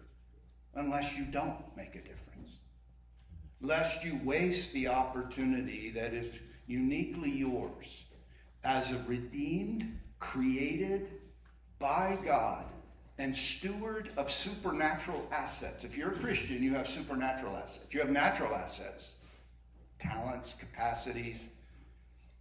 unless 0.75 1.15
you 1.15 1.27
don't 1.27 1.77
make 1.77 1.97
a 1.97 2.01
difference. 2.01 2.57
Lest 3.61 4.03
you 4.03 4.19
waste 4.25 4.73
the 4.73 4.89
opportunity 4.89 5.91
that 5.91 6.15
is 6.15 6.31
uniquely 6.67 7.31
yours 7.31 8.07
as 8.65 8.91
a 8.91 9.05
redeemed, 9.07 10.01
created 10.19 11.11
by 11.79 12.19
God 12.25 12.65
and 13.19 13.35
steward 13.35 14.11
of 14.17 14.31
supernatural 14.31 15.27
assets. 15.33 15.85
If 15.85 15.97
you're 15.97 16.13
a 16.13 16.19
Christian, 16.19 16.63
you 16.63 16.75
have 16.75 16.87
supernatural 16.87 17.57
assets. 17.57 17.87
You 17.91 18.01
have 18.01 18.11
natural 18.11 18.55
assets, 18.55 19.13
talents, 19.99 20.55
capacities, 20.59 21.43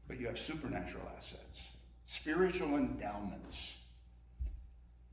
but 0.08 0.20
you 0.20 0.27
have 0.27 0.38
supernatural 0.38 1.03
assets, 1.17 1.62
spiritual 2.05 2.75
endowments, 2.75 3.74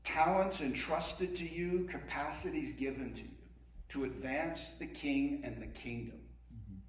talents 0.03 0.61
entrusted 0.61 1.35
to 1.37 1.47
you, 1.47 1.87
capacities 1.89 2.73
given 2.73 3.13
to 3.13 3.21
you 3.21 3.27
to 3.89 4.05
advance 4.05 4.73
the 4.79 4.87
king 4.87 5.41
and 5.43 5.61
the 5.61 5.67
kingdom. 5.67 6.19
Mm-hmm. 6.53 6.79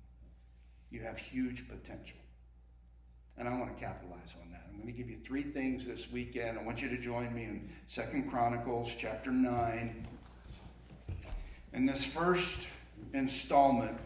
You 0.91 1.03
have 1.03 1.19
huge 1.19 1.69
potential. 1.69 2.19
And 3.37 3.49
I 3.49 3.59
want 3.59 3.77
to 3.77 3.85
capitalize 3.85 4.35
on 4.41 4.51
that. 4.53 4.63
I'm 4.71 4.81
going 4.81 4.93
to 4.93 4.97
give 4.97 5.11
you 5.11 5.19
three 5.25 5.43
things 5.43 5.87
this 5.87 6.11
weekend. 6.11 6.59
I 6.59 6.63
want 6.63 6.81
you 6.81 6.89
to 6.89 6.99
join 6.99 7.35
me 7.35 7.45
in 7.45 7.69
Second 7.89 8.31
Chronicles 8.31 8.95
chapter 8.97 9.31
9. 9.33 10.07
And 11.73 11.89
this 11.89 12.05
first 12.05 12.67
installment 13.13 13.99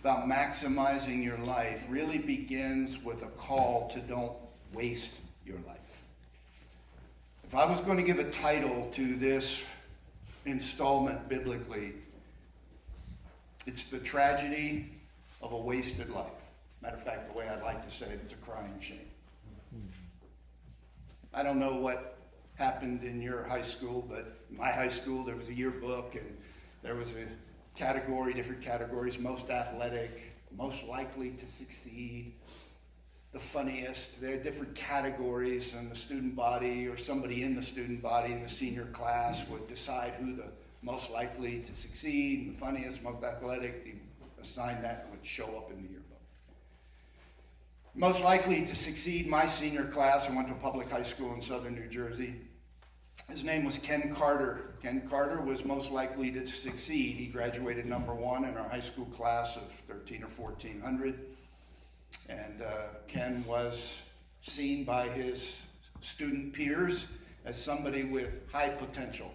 about 0.00 0.26
maximizing 0.26 1.24
your 1.24 1.38
life 1.38 1.84
really 1.88 2.18
begins 2.18 3.02
with 3.02 3.22
a 3.22 3.28
call 3.30 3.88
to 3.88 4.00
don't 4.00 4.32
waste 4.72 5.14
your 5.44 5.58
life. 5.66 5.76
If 7.42 7.54
I 7.54 7.64
was 7.64 7.80
going 7.80 7.96
to 7.96 8.04
give 8.04 8.18
a 8.18 8.30
title 8.30 8.88
to 8.92 9.16
this 9.16 9.62
installment 10.44 11.28
biblically, 11.28 11.94
it's 13.66 13.84
the 13.84 13.98
tragedy 13.98 14.92
of 15.42 15.52
a 15.52 15.56
wasted 15.56 16.10
life. 16.10 16.45
Matter 16.86 16.98
of 16.98 17.02
fact, 17.02 17.32
the 17.32 17.36
way 17.36 17.48
I'd 17.48 17.64
like 17.64 17.84
to 17.84 17.90
say 17.90 18.06
it, 18.06 18.20
it's 18.22 18.34
a 18.34 18.36
crying 18.36 18.78
shame. 18.80 19.10
I 21.34 21.42
don't 21.42 21.58
know 21.58 21.74
what 21.74 22.16
happened 22.54 23.02
in 23.02 23.20
your 23.20 23.42
high 23.42 23.62
school, 23.62 24.06
but 24.08 24.38
my 24.48 24.70
high 24.70 24.86
school, 24.86 25.24
there 25.24 25.34
was 25.34 25.48
a 25.48 25.52
yearbook 25.52 26.14
and 26.14 26.36
there 26.84 26.94
was 26.94 27.10
a 27.10 27.26
category, 27.76 28.34
different 28.34 28.62
categories, 28.62 29.18
most 29.18 29.50
athletic, 29.50 30.32
most 30.56 30.84
likely 30.84 31.30
to 31.30 31.46
succeed, 31.48 32.34
the 33.32 33.40
funniest. 33.40 34.20
There 34.20 34.34
are 34.34 34.42
different 34.44 34.76
categories, 34.76 35.74
and 35.74 35.90
the 35.90 35.96
student 35.96 36.36
body 36.36 36.86
or 36.86 36.96
somebody 36.96 37.42
in 37.42 37.56
the 37.56 37.64
student 37.64 38.00
body 38.00 38.32
in 38.32 38.44
the 38.44 38.48
senior 38.48 38.86
class 38.92 39.44
would 39.48 39.66
decide 39.66 40.12
who 40.20 40.36
the 40.36 40.52
most 40.82 41.10
likely 41.10 41.58
to 41.62 41.74
succeed, 41.74 42.54
the 42.54 42.56
funniest, 42.56 43.02
most 43.02 43.24
athletic, 43.24 43.84
they 43.84 43.94
assign 44.40 44.80
that 44.82 45.02
and 45.02 45.10
would 45.10 45.26
show 45.26 45.56
up 45.56 45.72
in 45.72 45.82
the. 45.82 45.95
Most 47.98 48.20
likely 48.20 48.60
to 48.60 48.76
succeed, 48.76 49.26
my 49.26 49.46
senior 49.46 49.86
class, 49.86 50.28
I 50.28 50.34
went 50.34 50.48
to 50.48 50.52
a 50.52 50.58
public 50.58 50.90
high 50.90 51.02
school 51.02 51.32
in 51.32 51.40
southern 51.40 51.74
New 51.74 51.88
Jersey. 51.88 52.34
His 53.30 53.42
name 53.42 53.64
was 53.64 53.78
Ken 53.78 54.12
Carter. 54.14 54.74
Ken 54.82 55.08
Carter 55.08 55.40
was 55.40 55.64
most 55.64 55.90
likely 55.90 56.30
to 56.32 56.46
succeed. 56.46 57.16
He 57.16 57.24
graduated 57.24 57.86
number 57.86 58.14
one 58.14 58.44
in 58.44 58.54
our 58.58 58.68
high 58.68 58.82
school 58.82 59.06
class 59.06 59.56
of 59.56 59.72
13 59.88 60.22
or 60.22 60.28
1400. 60.28 61.18
And 62.28 62.60
uh, 62.60 62.68
Ken 63.08 63.42
was 63.48 64.02
seen 64.42 64.84
by 64.84 65.08
his 65.08 65.56
student 66.02 66.52
peers 66.52 67.08
as 67.46 67.56
somebody 67.56 68.04
with 68.04 68.28
high 68.52 68.68
potential. 68.68 69.32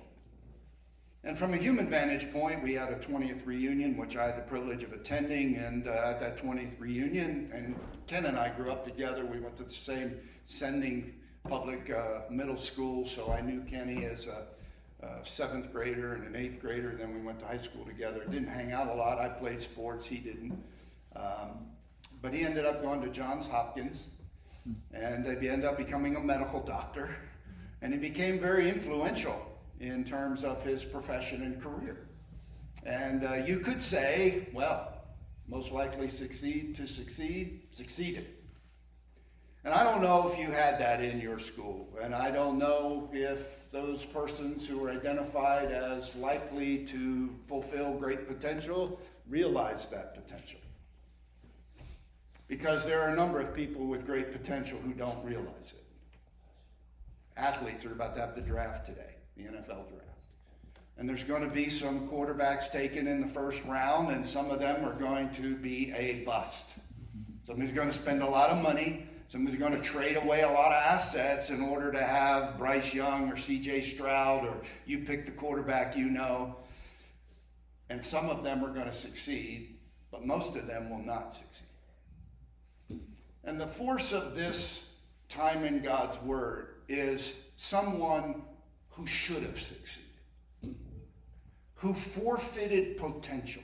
And 1.24 1.38
from 1.38 1.54
a 1.54 1.58
human 1.58 1.88
vantage 1.88 2.32
point, 2.34 2.63
we 2.63 2.74
had 2.74 2.90
a 2.90 2.96
20th 2.96 3.46
reunion, 3.46 3.96
which 3.96 4.16
I 4.16 4.25
had 4.25 4.38
the 4.38 4.42
privilege 4.42 4.82
of 4.82 4.92
attending. 4.92 5.58
And 5.58 5.88
uh, 5.88 5.92
at 5.92 6.20
that 6.20 6.38
20th 6.38 6.80
reunion, 6.80 7.51
and 7.54 7.75
Ken 8.08 8.25
and 8.25 8.38
I 8.38 8.50
grew 8.50 8.72
up 8.72 8.84
together. 8.84 9.24
We 9.24 9.40
went 9.40 9.56
to 9.58 9.63
the 9.63 9.70
same 9.70 10.18
sending 10.46 11.13
public 11.48 11.92
uh, 11.92 12.22
middle 12.32 12.58
school, 12.58 13.06
so 13.06 13.32
I 13.32 13.42
knew 13.42 13.62
Kenny 13.62 14.06
as 14.06 14.28
a, 14.28 14.48
a, 15.06 15.24
seventh 15.24 15.72
grader 15.72 16.13
and 16.13 16.25
an 16.25 16.36
eighth 16.36 16.60
grader. 16.60 16.96
Then 16.98 17.13
we 17.13 17.22
went 17.22 17.40
to 17.40 17.46
high 17.46 17.58
school 17.58 17.86
together. 17.86 18.24
Didn't 18.25 18.48
hang 18.50 18.72
out 18.72 18.88
a 18.88 18.94
lot. 18.94 19.20
I 19.20 19.30
played 19.30 19.62
sports, 19.62 20.08
he 20.08 20.18
didn't. 20.18 20.58
Um, 21.16 21.68
but 22.22 22.34
he 22.34 22.44
ended 22.44 22.66
up 22.66 22.82
going 22.82 23.01
to 23.01 23.10
Johns 23.10 23.46
Hopkins, 23.46 24.10
and 24.94 25.25
he 25.25 25.50
ended 25.50 25.66
up 25.66 25.78
becoming 25.78 26.16
a 26.16 26.20
medical 26.20 26.62
doctor. 26.63 27.16
And 27.84 27.94
he 27.94 28.00
became 28.00 28.40
very 28.40 28.70
influential 28.70 29.50
in 29.82 30.04
terms 30.04 30.44
of 30.44 30.64
his 30.64 30.86
profession 30.86 31.42
and 31.42 31.62
career. 31.62 32.08
And 32.86 33.26
uh, 33.26 33.34
you 33.36 33.60
could 33.60 33.82
say, 33.82 34.48
well, 34.54 34.94
most 35.48 35.72
likely 35.72 36.08
succeed 36.08 36.76
to 36.76 36.88
succeed, 36.88 37.62
succeeded. 37.72 38.28
And 39.64 39.74
I 39.74 39.84
don't 39.84 40.02
know 40.02 40.28
if 40.32 40.38
you 40.38 40.52
had 40.52 40.80
that 40.80 41.04
in 41.04 41.20
your 41.20 41.38
school, 41.38 41.88
and 42.02 42.16
I 42.16 42.32
don't 42.32 42.58
know 42.58 43.10
if 43.12 43.70
those 43.72 44.06
persons 44.06 44.68
who 44.68 44.80
were 44.80 44.90
identified 44.90 45.72
as 45.72 46.16
likely 46.16 46.86
to 46.86 47.30
fulfill 47.48 47.94
great 47.94 48.28
potential 48.28 49.00
realized 49.28 49.92
that 49.92 50.16
potential. 50.16 50.60
Because 52.48 52.86
there 52.86 53.02
are 53.02 53.14
a 53.14 53.16
number 53.16 53.40
of 53.40 53.54
people 53.54 53.86
with 53.86 54.06
great 54.06 54.32
potential 54.32 54.80
who 54.84 54.94
don't 54.94 55.24
realize 55.24 55.74
it. 55.74 55.86
Athletes 57.38 57.86
are 57.86 57.92
about 57.92 58.16
to 58.16 58.22
have 58.22 58.36
the 58.36 58.42
draft 58.42 58.86
today 58.86 59.16
the 59.38 59.44
NFL 59.44 59.90
draft. 59.90 60.12
And 60.98 61.10
there's 61.10 61.24
going 61.24 61.48
to 61.48 61.54
be 61.54 61.70
some 61.70 62.08
quarterbacks 62.08 62.72
taken 62.72 63.08
in 63.08 63.22
the 63.22 63.28
first 63.28 63.64
round, 63.66 64.12
and 64.12 64.26
some 64.26 64.52
of 64.52 64.60
them 64.60 64.86
are 64.86 64.94
going 64.94 65.32
to 65.32 65.56
be 65.56 65.92
a 65.96 66.24
bust. 66.26 66.66
Somebody's 67.44 67.74
going 67.74 67.88
to 67.88 67.94
spend 67.94 68.22
a 68.22 68.28
lot 68.28 68.50
of 68.50 68.62
money. 68.62 69.08
Somebody's 69.28 69.60
going 69.60 69.72
to 69.72 69.82
trade 69.82 70.18
away 70.18 70.42
a 70.42 70.50
lot 70.50 70.68
of 70.68 70.84
assets 70.84 71.50
in 71.50 71.62
order 71.62 71.92
to 71.92 72.04
have 72.04 72.58
Bryce 72.58 72.94
Young 72.94 73.32
or 73.32 73.36
CJ 73.36 73.84
Stroud, 73.84 74.46
or 74.46 74.62
you 74.86 75.00
pick 75.00 75.26
the 75.26 75.32
quarterback 75.32 75.96
you 75.96 76.10
know. 76.10 76.56
And 77.90 78.04
some 78.04 78.30
of 78.30 78.44
them 78.44 78.64
are 78.64 78.74
going 78.74 78.86
to 78.86 78.94
succeed, 78.94 79.78
but 80.12 80.26
most 80.26 80.56
of 80.56 80.68
them 80.68 80.90
will 80.90 81.04
not 81.04 81.34
succeed. 81.34 81.68
And 83.44 83.60
the 83.60 83.68
force 83.68 84.12
of 84.12 84.36
this 84.36 84.84
time 85.30 85.64
in 85.64 85.82
God's 85.82 86.18
Word 86.22 86.76
is 86.88 87.34
someone 87.58 88.44
who 88.91 89.07
should 89.07 89.43
have 89.43 89.60
succeeded, 89.60 90.77
who 91.75 91.93
forfeited 91.93 92.98
potential, 92.98 93.63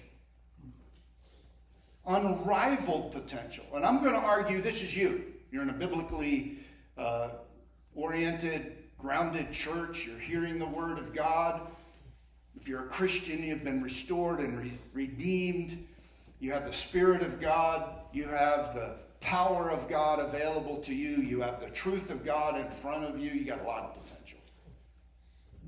unrivaled 2.06 3.12
potential. 3.12 3.66
And 3.74 3.86
I'm 3.86 4.02
going 4.02 4.14
to 4.14 4.20
argue 4.20 4.62
this 4.62 4.82
is 4.82 4.96
you. 4.96 5.26
You're 5.52 5.64
in 5.64 5.70
a 5.70 5.74
biblically 5.74 6.60
uh, 6.98 7.30
oriented, 7.96 8.78
grounded 8.98 9.52
church, 9.52 10.06
you're 10.06 10.20
hearing 10.20 10.60
the 10.60 10.66
Word 10.66 10.98
of 10.98 11.14
God. 11.14 11.62
If 12.56 12.68
you're 12.68 12.86
a 12.86 12.88
Christian, 12.88 13.44
you've 13.44 13.64
been 13.64 13.84
restored 13.84 14.40
and 14.40 14.60
re- 14.60 14.74
redeemed. 14.94 15.86
You 16.40 16.52
have 16.54 16.66
the 16.66 16.74
Spirit 16.74 17.22
of 17.22 17.40
God. 17.40 17.96
You 18.14 18.28
have 18.28 18.74
the 18.74 18.96
power 19.20 19.70
of 19.70 19.88
God 19.88 20.20
available 20.20 20.78
to 20.78 20.94
you. 20.94 21.18
You 21.22 21.42
have 21.42 21.60
the 21.60 21.70
truth 21.70 22.10
of 22.10 22.26
God 22.26 22.60
in 22.60 22.70
front 22.70 23.04
of 23.06 23.20
you. 23.20 23.32
You 23.32 23.46
got 23.46 23.62
a 23.62 23.64
lot 23.64 23.84
of 23.84 23.94
potential. 23.94 24.17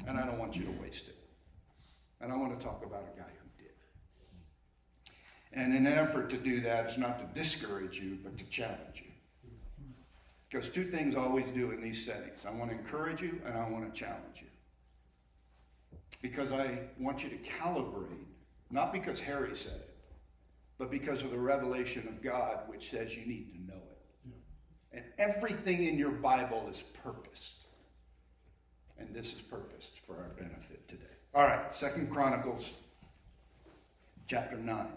And 0.08 0.18
I 0.18 0.26
don't 0.26 0.40
want 0.40 0.56
you 0.56 0.66
to 0.66 0.72
waste 0.82 1.08
it. 1.08 1.16
And 2.22 2.32
I 2.32 2.38
want 2.38 2.58
to 2.58 2.66
talk 2.66 2.84
about 2.86 3.04
a 3.14 3.18
guy 3.18 3.28
who 3.28 3.64
did. 3.64 3.74
And 5.54 5.76
in 5.76 5.86
an 5.86 5.94
effort 5.94 6.30
to 6.32 6.38
do 6.38 6.62
that, 6.62 6.86
it's 6.86 6.98
not 6.98 7.20
to 7.20 7.40
discourage 7.40 8.00
you, 8.00 8.18
but 8.24 8.38
to 8.38 8.46
challenge 8.46 9.04
you. 9.04 9.12
Because 10.50 10.70
two 10.70 10.86
things 10.86 11.16
I 11.16 11.20
always 11.20 11.48
do 11.50 11.72
in 11.72 11.82
these 11.82 12.04
settings 12.04 12.40
I 12.46 12.52
want 12.52 12.72
to 12.72 12.78
encourage 12.78 13.22
you 13.22 13.40
and 13.46 13.56
I 13.56 13.70
want 13.70 13.86
to 13.86 13.98
challenge 13.98 14.42
you. 14.42 14.48
Because 16.22 16.52
I 16.52 16.80
want 17.00 17.24
you 17.24 17.30
to 17.30 17.38
calibrate, 17.38 18.26
not 18.72 18.92
because 18.92 19.20
Harry 19.20 19.56
said 19.56 19.74
it, 19.74 19.96
but 20.78 20.90
because 20.92 21.22
of 21.22 21.32
the 21.32 21.38
revelation 21.38 22.08
of 22.08 22.22
God, 22.22 22.62
which 22.68 22.90
says 22.90 23.16
you 23.16 23.26
need 23.26 23.54
to 23.54 23.72
know 23.72 23.82
it. 23.92 24.34
And 24.92 25.04
everything 25.18 25.84
in 25.84 26.00
your 26.00 26.12
Bible 26.12 26.68
is 26.70 26.82
purposed 27.04 27.66
and 29.00 29.14
this 29.14 29.34
is 29.34 29.42
purposed 29.42 30.00
for 30.06 30.14
our 30.14 30.30
benefit 30.38 30.88
today. 30.88 31.04
All 31.34 31.44
right, 31.44 31.74
Second 31.74 32.12
Chronicles 32.12 32.70
chapter 34.28 34.58
9. 34.58 34.88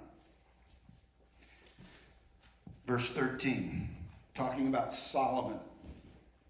Verse 2.87 3.09
13, 3.11 3.89
talking 4.35 4.69
about 4.69 4.93
Solomon. 4.93 5.59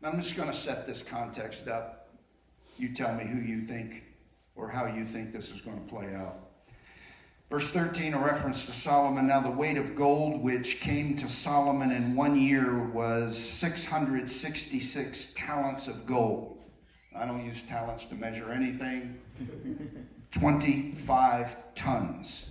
I'm 0.03 0.21
just 0.21 0.37
going 0.37 0.51
to 0.51 0.57
set 0.57 0.87
this 0.87 1.03
context 1.03 1.69
up. 1.69 2.09
You 2.79 2.93
tell 2.93 3.15
me 3.15 3.25
who 3.25 3.39
you 3.39 3.67
think 3.67 4.03
or 4.57 4.69
how 4.69 4.87
you 4.87 5.05
think 5.05 5.33
this 5.33 5.51
is 5.51 5.61
going 5.61 5.81
to 5.81 5.89
play 5.89 6.15
out. 6.15 6.39
Verse 7.51 7.69
13, 7.69 8.15
a 8.15 8.19
reference 8.19 8.65
to 8.65 8.73
Solomon. 8.73 9.29
Now, 9.29 9.43
the 9.43 9.51
weight 9.51 9.77
of 9.77 9.95
gold 9.95 10.43
which 10.43 10.81
came 10.81 11.17
to 11.19 11.29
Solomon 11.29 11.93
in 11.93 12.17
one 12.17 12.41
year 12.41 12.89
was 12.89 13.37
666 13.37 15.33
talents 15.35 15.87
of 15.87 16.07
gold. 16.07 16.62
I 17.17 17.27
don't 17.27 17.45
use 17.45 17.63
talents 17.63 18.05
to 18.07 18.15
measure 18.15 18.51
anything. 18.51 19.19
25 20.33 21.57
tons 21.75 22.47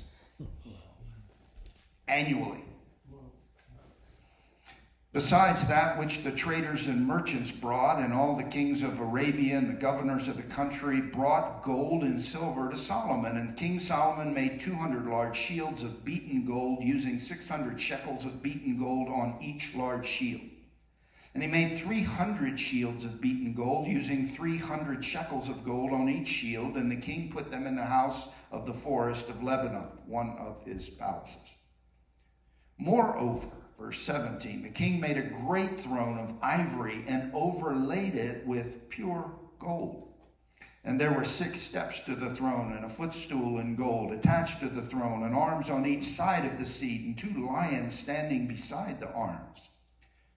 annually. 2.08 2.64
Besides 5.14 5.68
that 5.68 6.00
which 6.00 6.24
the 6.24 6.32
traders 6.32 6.88
and 6.88 7.06
merchants 7.06 7.52
brought, 7.52 8.00
and 8.00 8.14
all 8.14 8.38
the 8.38 8.44
kings 8.44 8.82
of 8.82 9.02
Arabia 9.02 9.58
and 9.58 9.70
the 9.70 9.74
governors 9.74 10.30
of 10.30 10.38
the 10.38 10.44
country 10.44 11.02
brought 11.02 11.64
gold 11.64 12.04
and 12.04 12.22
silver 12.22 12.70
to 12.70 12.78
Solomon. 12.78 13.36
And 13.36 13.58
King 13.58 13.78
Solomon 13.78 14.34
made 14.34 14.62
200 14.62 15.06
large 15.08 15.36
shields 15.36 15.84
of 15.84 16.06
beaten 16.06 16.46
gold, 16.46 16.82
using 16.82 17.20
600 17.20 17.82
shekels 17.82 18.24
of 18.24 18.42
beaten 18.42 18.80
gold 18.80 19.10
on 19.10 19.38
each 19.42 19.76
large 19.76 20.08
shield. 20.08 20.51
And 21.34 21.42
he 21.42 21.48
made 21.48 21.80
300 21.80 22.60
shields 22.60 23.06
of 23.06 23.22
beaten 23.22 23.54
gold, 23.54 23.88
using 23.88 24.28
300 24.28 25.04
shekels 25.04 25.48
of 25.48 25.64
gold 25.64 25.94
on 25.94 26.10
each 26.10 26.28
shield, 26.28 26.76
and 26.76 26.92
the 26.92 26.98
king 26.98 27.32
put 27.32 27.50
them 27.50 27.66
in 27.66 27.78
the 27.78 27.86
house 27.86 28.28
of 28.52 28.66
the 28.66 28.74
forest 28.74 29.30
of 29.30 29.42
Lebanon, 29.42 29.88
one 30.06 30.36
of 30.38 30.62
his 30.66 30.90
palaces. 30.90 31.56
Moreover, 32.78 33.48
verse 33.80 34.00
17, 34.02 34.64
the 34.64 34.70
king 34.70 35.00
made 35.00 35.18
a 35.18 35.22
great 35.22 35.80
throne 35.80 36.20
of 36.20 36.36
ivory 36.42 37.06
and 37.08 37.32
overlaid 37.34 38.16
it 38.16 38.46
with 38.46 38.90
pure 38.90 39.32
gold. 39.58 40.10
And 40.84 41.00
there 41.00 41.14
were 41.14 41.24
six 41.24 41.62
steps 41.62 42.02
to 42.02 42.16
the 42.16 42.36
throne, 42.36 42.74
and 42.76 42.84
a 42.84 42.90
footstool 42.90 43.60
in 43.60 43.76
gold 43.76 44.12
attached 44.12 44.60
to 44.60 44.68
the 44.68 44.82
throne, 44.82 45.24
and 45.24 45.36
arms 45.36 45.70
on 45.70 45.86
each 45.86 46.06
side 46.06 46.44
of 46.44 46.58
the 46.58 46.66
seat, 46.66 47.06
and 47.06 47.18
two 47.18 47.48
lions 47.48 47.98
standing 47.98 48.48
beside 48.48 49.00
the 49.00 49.12
arms. 49.14 49.70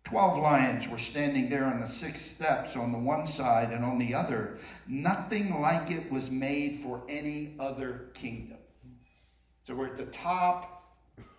Twelve 0.05 0.39
lions 0.39 0.87
were 0.87 0.99
standing 0.99 1.49
there 1.49 1.65
on 1.65 1.81
the 1.81 1.87
six 1.87 2.21
steps 2.21 2.77
on 2.77 2.93
the 2.93 2.99
one 2.99 3.27
side 3.27 3.71
and 3.71 3.85
on 3.85 3.99
the 3.99 4.15
other. 4.15 4.59
Nothing 4.87 5.61
like 5.61 5.91
it 5.91 6.13
was 6.13 6.31
made 6.31 6.81
for 6.83 7.03
any 7.09 7.55
other 7.59 8.11
kingdom. 8.13 8.59
So 9.67 9.75
we're 9.75 9.87
at 9.87 9.97
the 9.97 10.05
top 10.07 10.93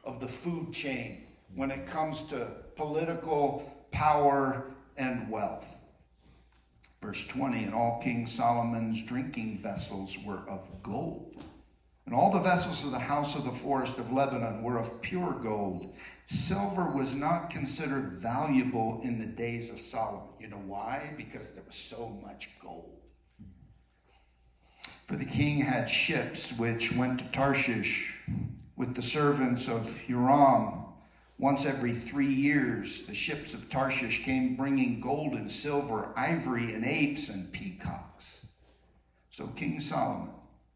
of 0.03 0.19
the 0.19 0.27
food 0.27 0.73
chain 0.73 1.25
when 1.53 1.69
it 1.69 1.85
comes 1.85 2.23
to 2.23 2.47
political 2.75 3.71
power 3.91 4.71
and 4.97 5.29
wealth. 5.29 5.67
Verse 7.03 7.23
20 7.27 7.65
And 7.65 7.73
all 7.73 8.01
King 8.03 8.25
Solomon's 8.25 9.03
drinking 9.03 9.59
vessels 9.61 10.17
were 10.25 10.41
of 10.49 10.61
gold. 10.81 11.43
And 12.05 12.13
all 12.13 12.31
the 12.31 12.39
vessels 12.39 12.83
of 12.83 12.91
the 12.91 12.99
house 12.99 13.35
of 13.35 13.45
the 13.45 13.51
forest 13.51 13.97
of 13.97 14.11
Lebanon 14.11 14.61
were 14.61 14.77
of 14.77 15.01
pure 15.01 15.33
gold. 15.33 15.93
Silver 16.27 16.89
was 16.89 17.13
not 17.13 17.51
considered 17.51 18.19
valuable 18.19 18.99
in 19.03 19.19
the 19.19 19.27
days 19.27 19.69
of 19.69 19.79
Solomon. 19.79 20.29
You 20.39 20.47
know 20.47 20.61
why? 20.65 21.13
Because 21.17 21.49
there 21.49 21.63
was 21.65 21.75
so 21.75 22.19
much 22.23 22.49
gold. 22.61 23.01
For 25.07 25.15
the 25.17 25.25
king 25.25 25.61
had 25.61 25.87
ships 25.87 26.51
which 26.57 26.91
went 26.95 27.19
to 27.19 27.25
Tarshish 27.25 28.15
with 28.75 28.95
the 28.95 29.03
servants 29.03 29.67
of 29.67 29.95
Huram. 30.07 30.85
Once 31.37 31.65
every 31.65 31.93
three 31.93 32.33
years, 32.33 33.03
the 33.03 33.13
ships 33.13 33.53
of 33.53 33.69
Tarshish 33.69 34.23
came 34.23 34.55
bringing 34.55 34.99
gold 35.01 35.33
and 35.33 35.51
silver, 35.51 36.11
ivory 36.15 36.73
and 36.73 36.83
apes 36.83 37.29
and 37.29 37.51
peacocks. 37.51 38.47
So 39.29 39.47
King 39.47 39.79
Solomon 39.79 40.31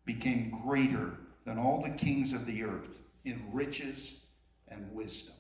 became 0.06 0.62
greater 0.64 1.14
than 1.46 1.58
all 1.58 1.82
the 1.82 1.98
kings 1.98 2.34
of 2.34 2.46
the 2.46 2.64
earth 2.64 3.00
in 3.26 3.50
riches 3.52 4.16
and 4.68 4.92
wisdom. 4.94 5.34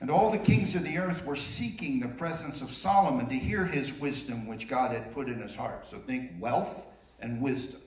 And 0.00 0.10
all 0.10 0.30
the 0.30 0.38
kings 0.38 0.74
of 0.74 0.84
the 0.84 0.98
earth 0.98 1.24
were 1.24 1.36
seeking 1.36 2.00
the 2.00 2.08
presence 2.08 2.60
of 2.60 2.70
Solomon 2.70 3.28
to 3.28 3.34
hear 3.34 3.64
his 3.64 3.92
wisdom, 3.94 4.46
which 4.46 4.68
God 4.68 4.92
had 4.92 5.12
put 5.12 5.28
in 5.28 5.40
his 5.40 5.54
heart. 5.54 5.86
So 5.86 5.98
think 5.98 6.32
wealth 6.38 6.86
and 7.20 7.40
wisdom. 7.40 7.80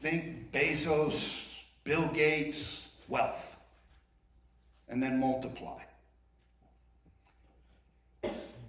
Think 0.00 0.52
Bezos, 0.52 1.42
Bill 1.82 2.06
Gates, 2.08 2.86
wealth. 3.08 3.56
And 4.88 5.02
then 5.02 5.18
multiply. 5.18 5.80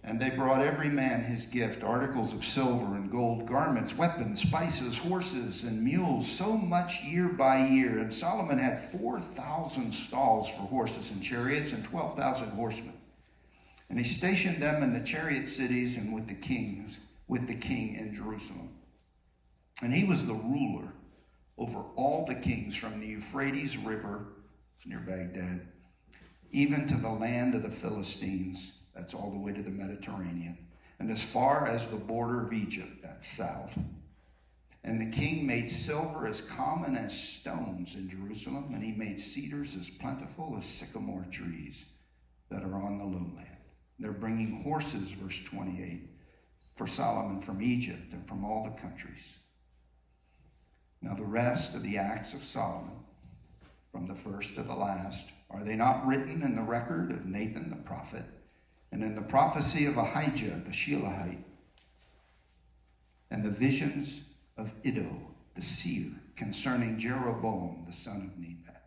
And 0.09 0.19
they 0.19 0.31
brought 0.31 0.63
every 0.63 0.89
man 0.89 1.21
his 1.21 1.45
gift 1.45 1.83
articles 1.83 2.33
of 2.33 2.43
silver 2.43 2.95
and 2.95 3.11
gold, 3.11 3.45
garments, 3.45 3.95
weapons, 3.95 4.41
spices, 4.41 4.97
horses, 4.97 5.63
and 5.65 5.83
mules, 5.83 6.27
so 6.27 6.57
much 6.57 7.03
year 7.03 7.29
by 7.29 7.67
year. 7.67 7.99
And 7.99 8.11
Solomon 8.11 8.57
had 8.57 8.89
4,000 8.89 9.93
stalls 9.93 10.49
for 10.49 10.63
horses 10.63 11.11
and 11.11 11.21
chariots 11.21 11.73
and 11.73 11.85
12,000 11.85 12.49
horsemen. 12.49 12.93
And 13.91 13.99
he 13.99 14.03
stationed 14.03 14.63
them 14.63 14.81
in 14.81 14.95
the 14.95 15.05
chariot 15.05 15.47
cities 15.47 15.95
and 15.95 16.11
with 16.11 16.27
the 16.27 16.33
kings, 16.33 16.97
with 17.27 17.45
the 17.45 17.53
king 17.53 17.93
in 17.93 18.15
Jerusalem. 18.15 18.71
And 19.83 19.93
he 19.93 20.05
was 20.05 20.25
the 20.25 20.33
ruler 20.33 20.91
over 21.55 21.83
all 21.95 22.25
the 22.25 22.33
kings 22.33 22.75
from 22.75 22.99
the 22.99 23.05
Euphrates 23.05 23.77
River, 23.77 24.25
near 24.87 25.01
Baghdad, 25.01 25.67
even 26.49 26.87
to 26.87 26.95
the 26.95 27.11
land 27.11 27.53
of 27.53 27.61
the 27.61 27.69
Philistines 27.69 28.71
that's 28.99 29.13
all 29.13 29.31
the 29.31 29.39
way 29.39 29.53
to 29.53 29.61
the 29.61 29.71
Mediterranean. 29.71 30.57
And 30.99 31.09
as 31.09 31.23
far 31.23 31.67
as 31.67 31.85
the 31.85 31.95
border 31.95 32.45
of 32.45 32.51
Egypt, 32.51 33.01
that's 33.01 33.37
south. 33.37 33.71
And 34.83 34.99
the 34.99 35.17
king 35.17 35.47
made 35.47 35.71
silver 35.71 36.27
as 36.27 36.41
common 36.41 36.97
as 36.97 37.17
stones 37.17 37.95
in 37.95 38.09
Jerusalem, 38.09 38.71
and 38.73 38.83
he 38.83 38.91
made 38.91 39.19
cedars 39.19 39.75
as 39.79 39.89
plentiful 39.89 40.55
as 40.57 40.65
sycamore 40.65 41.25
trees 41.31 41.85
that 42.49 42.63
are 42.63 42.75
on 42.75 42.97
the 42.97 43.05
lowland. 43.05 43.45
They're 43.99 44.11
bringing 44.11 44.63
horses, 44.63 45.11
verse 45.11 45.39
28, 45.45 46.09
for 46.75 46.87
Solomon 46.87 47.41
from 47.41 47.61
Egypt 47.61 48.11
and 48.11 48.27
from 48.27 48.43
all 48.43 48.65
the 48.65 48.81
countries. 48.81 49.23
Now, 51.01 51.15
the 51.15 51.23
rest 51.23 51.73
of 51.73 51.83
the 51.83 51.97
acts 51.97 52.33
of 52.33 52.43
Solomon, 52.43 52.99
from 53.93 54.07
the 54.07 54.15
first 54.15 54.55
to 54.55 54.63
the 54.63 54.75
last, 54.75 55.27
are 55.49 55.63
they 55.63 55.75
not 55.75 56.05
written 56.05 56.41
in 56.41 56.57
the 56.57 56.61
record 56.61 57.11
of 57.11 57.25
Nathan 57.25 57.69
the 57.69 57.77
prophet? 57.77 58.25
And 58.91 59.03
in 59.03 59.15
the 59.15 59.21
prophecy 59.21 59.85
of 59.85 59.97
Ahijah 59.97 60.61
the 60.65 60.71
Shilonite, 60.71 61.43
and 63.31 63.43
the 63.43 63.51
visions 63.51 64.21
of 64.57 64.71
Iddo 64.83 65.09
the 65.55 65.61
seer 65.61 66.11
concerning 66.35 66.97
Jeroboam 66.97 67.83
the 67.87 67.93
son 67.93 68.31
of 68.31 68.39
Nebat. 68.39 68.83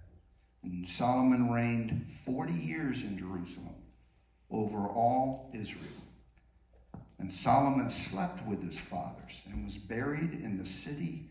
And 0.63 0.87
Solomon 0.87 1.51
reigned 1.51 2.07
40 2.25 2.53
years 2.53 3.03
in 3.03 3.19
Jerusalem 3.19 3.75
over 4.51 4.87
all 4.87 5.51
Israel. 5.53 5.83
And 7.19 7.33
Solomon 7.33 7.91
slept 7.91 8.47
with 8.47 8.63
his 8.63 8.79
fathers 8.79 9.43
and 9.47 9.65
was 9.65 9.79
buried 9.79 10.33
in 10.33 10.59
the 10.59 10.67
city 10.67 11.31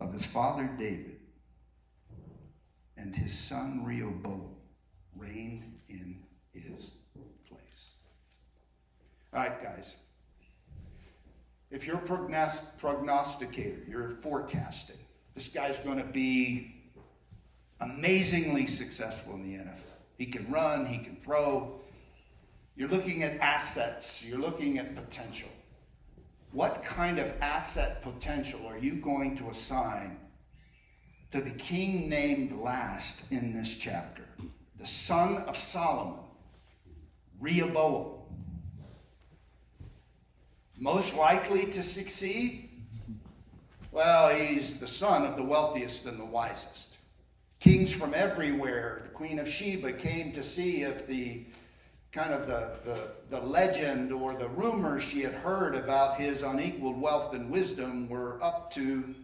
of 0.00 0.12
his 0.12 0.26
father 0.26 0.68
David. 0.78 1.16
And 2.96 3.16
his 3.16 3.36
son 3.36 3.84
Rehoboam 3.84 4.54
reigned 5.16 5.78
in 5.88 6.22
his 6.52 6.90
all 9.32 9.40
right, 9.40 9.62
guys. 9.62 9.96
If 11.70 11.86
you're 11.86 11.96
a 11.96 12.60
prognosticator, 12.78 13.78
you're 13.88 14.10
forecasting, 14.20 14.98
this 15.34 15.48
guy's 15.48 15.78
going 15.78 15.96
to 15.96 16.04
be 16.04 16.74
amazingly 17.80 18.66
successful 18.66 19.34
in 19.34 19.42
the 19.42 19.58
NFL. 19.58 19.84
He 20.18 20.26
can 20.26 20.50
run, 20.52 20.84
he 20.84 20.98
can 20.98 21.16
throw. 21.16 21.80
You're 22.76 22.90
looking 22.90 23.22
at 23.22 23.38
assets, 23.40 24.22
you're 24.22 24.38
looking 24.38 24.78
at 24.78 24.94
potential. 24.94 25.48
What 26.52 26.82
kind 26.84 27.18
of 27.18 27.32
asset 27.40 28.02
potential 28.02 28.66
are 28.66 28.76
you 28.76 28.96
going 28.96 29.36
to 29.38 29.48
assign 29.48 30.18
to 31.30 31.40
the 31.40 31.52
king 31.52 32.10
named 32.10 32.52
last 32.52 33.22
in 33.30 33.54
this 33.54 33.76
chapter? 33.76 34.24
The 34.78 34.86
son 34.86 35.38
of 35.48 35.56
Solomon, 35.56 36.20
Rehoboam 37.40 38.21
most 40.76 41.14
likely 41.14 41.66
to 41.66 41.82
succeed? 41.82 42.68
Well, 43.90 44.34
he's 44.34 44.78
the 44.78 44.88
son 44.88 45.24
of 45.24 45.36
the 45.36 45.44
wealthiest 45.44 46.06
and 46.06 46.18
the 46.18 46.24
wisest. 46.24 46.88
Kings 47.60 47.92
from 47.92 48.14
everywhere, 48.14 49.02
the 49.04 49.10
Queen 49.10 49.38
of 49.38 49.48
Sheba 49.48 49.92
came 49.92 50.32
to 50.32 50.42
see 50.42 50.82
if 50.82 51.06
the 51.06 51.44
kind 52.10 52.32
of 52.32 52.46
the, 52.46 52.72
the, 52.84 53.08
the 53.30 53.40
legend 53.40 54.12
or 54.12 54.34
the 54.34 54.48
rumors 54.48 55.02
she 55.02 55.22
had 55.22 55.32
heard 55.32 55.74
about 55.74 56.20
his 56.20 56.42
unequaled 56.42 57.00
wealth 57.00 57.34
and 57.34 57.50
wisdom 57.50 58.08
were 58.08 58.42
up 58.42 58.70
to 58.72 59.14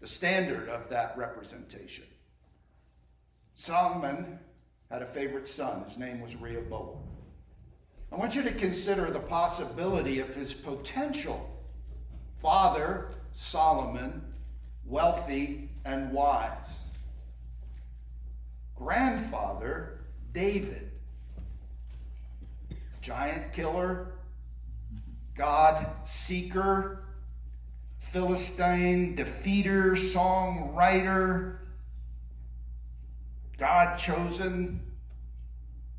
the 0.00 0.06
standard 0.06 0.68
of 0.68 0.88
that 0.90 1.16
representation. 1.16 2.04
Solomon 3.54 4.38
had 4.90 5.02
a 5.02 5.06
favorite 5.06 5.48
son. 5.48 5.84
His 5.84 5.96
name 5.96 6.20
was 6.20 6.36
Rehoboam. 6.36 6.98
I 8.14 8.16
want 8.16 8.36
you 8.36 8.44
to 8.44 8.52
consider 8.52 9.10
the 9.10 9.18
possibility 9.18 10.20
of 10.20 10.32
his 10.32 10.54
potential. 10.54 11.50
Father, 12.40 13.10
Solomon, 13.32 14.22
wealthy 14.86 15.68
and 15.84 16.12
wise. 16.12 16.78
Grandfather, 18.76 19.98
David, 20.32 20.92
giant 23.00 23.52
killer, 23.52 24.12
God 25.34 25.84
seeker, 26.04 27.06
Philistine 27.98 29.16
defeater, 29.16 29.96
songwriter, 29.96 31.56
God 33.58 33.96
chosen, 33.96 34.80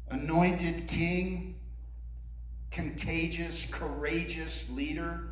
anointed 0.10 0.88
king 0.88 1.55
contagious, 2.76 3.66
courageous 3.72 4.70
leader, 4.70 5.30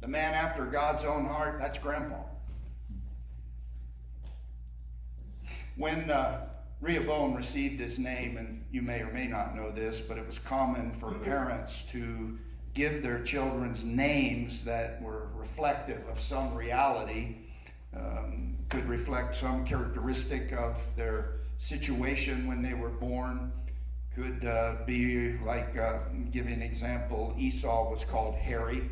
the 0.00 0.08
man 0.08 0.34
after 0.34 0.66
God's 0.66 1.04
own 1.04 1.24
heart, 1.24 1.60
that's 1.60 1.78
Grandpa. 1.78 2.22
When 5.76 6.10
uh, 6.10 6.48
Rehoboam 6.80 7.36
received 7.36 7.78
his 7.78 8.00
name, 8.00 8.36
and 8.36 8.64
you 8.72 8.82
may 8.82 9.00
or 9.00 9.12
may 9.12 9.28
not 9.28 9.54
know 9.54 9.70
this, 9.70 10.00
but 10.00 10.18
it 10.18 10.26
was 10.26 10.40
common 10.40 10.90
for 10.90 11.12
parents 11.12 11.84
to 11.92 12.36
give 12.74 13.00
their 13.00 13.22
children's 13.22 13.84
names 13.84 14.64
that 14.64 15.00
were 15.00 15.28
reflective 15.36 16.04
of 16.08 16.18
some 16.18 16.52
reality, 16.52 17.36
um, 17.96 18.56
could 18.70 18.88
reflect 18.88 19.36
some 19.36 19.64
characteristic 19.64 20.52
of 20.52 20.82
their 20.96 21.36
situation 21.58 22.48
when 22.48 22.60
they 22.60 22.74
were 22.74 22.88
born 22.88 23.52
could 24.16 24.46
uh, 24.46 24.76
be 24.86 25.36
like, 25.44 25.76
uh, 25.76 25.98
give 26.32 26.46
an 26.46 26.62
example, 26.62 27.34
Esau 27.36 27.90
was 27.90 28.02
called 28.02 28.34
Harry, 28.34 28.90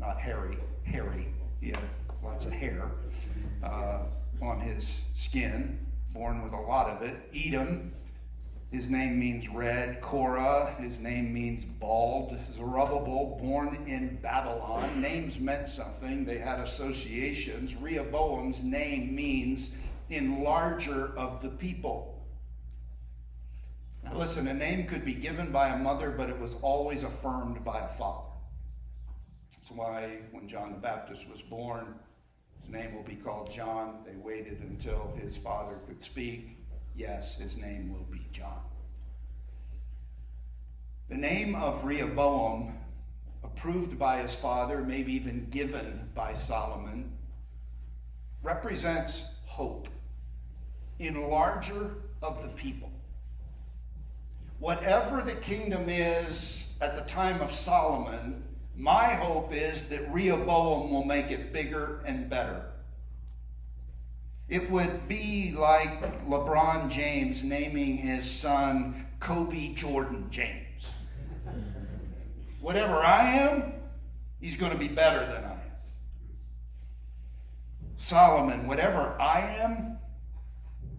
not 0.00 0.20
Harry, 0.20 0.58
Harry. 0.84 1.28
He 1.60 1.68
had 1.68 1.78
lots 2.24 2.44
of 2.44 2.52
hair 2.52 2.90
uh, 3.62 4.00
on 4.42 4.60
his 4.60 4.98
skin, 5.14 5.86
born 6.12 6.42
with 6.42 6.52
a 6.52 6.60
lot 6.60 6.88
of 6.88 7.02
it. 7.02 7.30
Edom, 7.32 7.92
his 8.72 8.88
name 8.88 9.20
means 9.20 9.48
red. 9.48 10.00
Korah, 10.00 10.74
his 10.80 10.98
name 10.98 11.32
means 11.32 11.64
bald. 11.64 12.36
Zerubbabel, 12.52 13.38
born 13.40 13.84
in 13.86 14.18
Babylon. 14.20 15.00
Names 15.00 15.38
meant 15.38 15.68
something, 15.68 16.24
they 16.24 16.38
had 16.38 16.58
associations. 16.58 17.76
Rehoboam's 17.76 18.64
name 18.64 19.14
means 19.14 19.70
enlarger 20.10 21.14
of 21.16 21.40
the 21.42 21.48
people. 21.48 22.17
Listen, 24.14 24.48
a 24.48 24.54
name 24.54 24.86
could 24.86 25.04
be 25.04 25.14
given 25.14 25.52
by 25.52 25.68
a 25.68 25.78
mother, 25.78 26.10
but 26.10 26.28
it 26.28 26.38
was 26.38 26.56
always 26.62 27.02
affirmed 27.02 27.64
by 27.64 27.80
a 27.80 27.88
father. 27.88 28.28
That's 29.52 29.70
why 29.70 30.18
when 30.32 30.48
John 30.48 30.72
the 30.72 30.78
Baptist 30.78 31.28
was 31.30 31.42
born, 31.42 31.94
his 32.60 32.70
name 32.70 32.94
will 32.94 33.02
be 33.02 33.16
called 33.16 33.52
John. 33.52 34.04
They 34.06 34.16
waited 34.16 34.60
until 34.60 35.12
his 35.20 35.36
father 35.36 35.78
could 35.86 36.02
speak. 36.02 36.58
Yes, 36.96 37.38
his 37.38 37.56
name 37.56 37.92
will 37.92 38.06
be 38.10 38.26
John. 38.32 38.60
The 41.08 41.16
name 41.16 41.54
of 41.54 41.84
Rehoboam, 41.84 42.74
approved 43.44 43.98
by 43.98 44.20
his 44.20 44.34
father, 44.34 44.80
maybe 44.80 45.12
even 45.12 45.48
given 45.50 46.10
by 46.14 46.34
Solomon, 46.34 47.12
represents 48.42 49.24
hope, 49.44 49.88
in 50.98 51.28
larger 51.28 51.94
of 52.20 52.42
the 52.42 52.48
people. 52.48 52.90
Whatever 54.58 55.22
the 55.22 55.34
kingdom 55.36 55.88
is 55.88 56.64
at 56.80 56.96
the 56.96 57.02
time 57.02 57.40
of 57.40 57.52
Solomon, 57.52 58.42
my 58.74 59.14
hope 59.14 59.52
is 59.52 59.84
that 59.84 60.12
Rehoboam 60.12 60.90
will 60.90 61.04
make 61.04 61.30
it 61.30 61.52
bigger 61.52 62.00
and 62.06 62.28
better. 62.28 62.64
It 64.48 64.70
would 64.70 65.06
be 65.08 65.52
like 65.56 66.00
LeBron 66.26 66.90
James 66.90 67.42
naming 67.42 67.98
his 67.98 68.28
son 68.28 69.06
Kobe 69.20 69.74
Jordan 69.74 70.26
James. 70.30 70.86
Whatever 72.60 72.96
I 72.96 73.30
am, 73.30 73.74
he's 74.40 74.56
going 74.56 74.72
to 74.72 74.78
be 74.78 74.88
better 74.88 75.20
than 75.20 75.44
I 75.44 75.52
am. 75.52 75.58
Solomon, 77.96 78.66
whatever 78.66 79.20
I 79.20 79.40
am, 79.60 79.97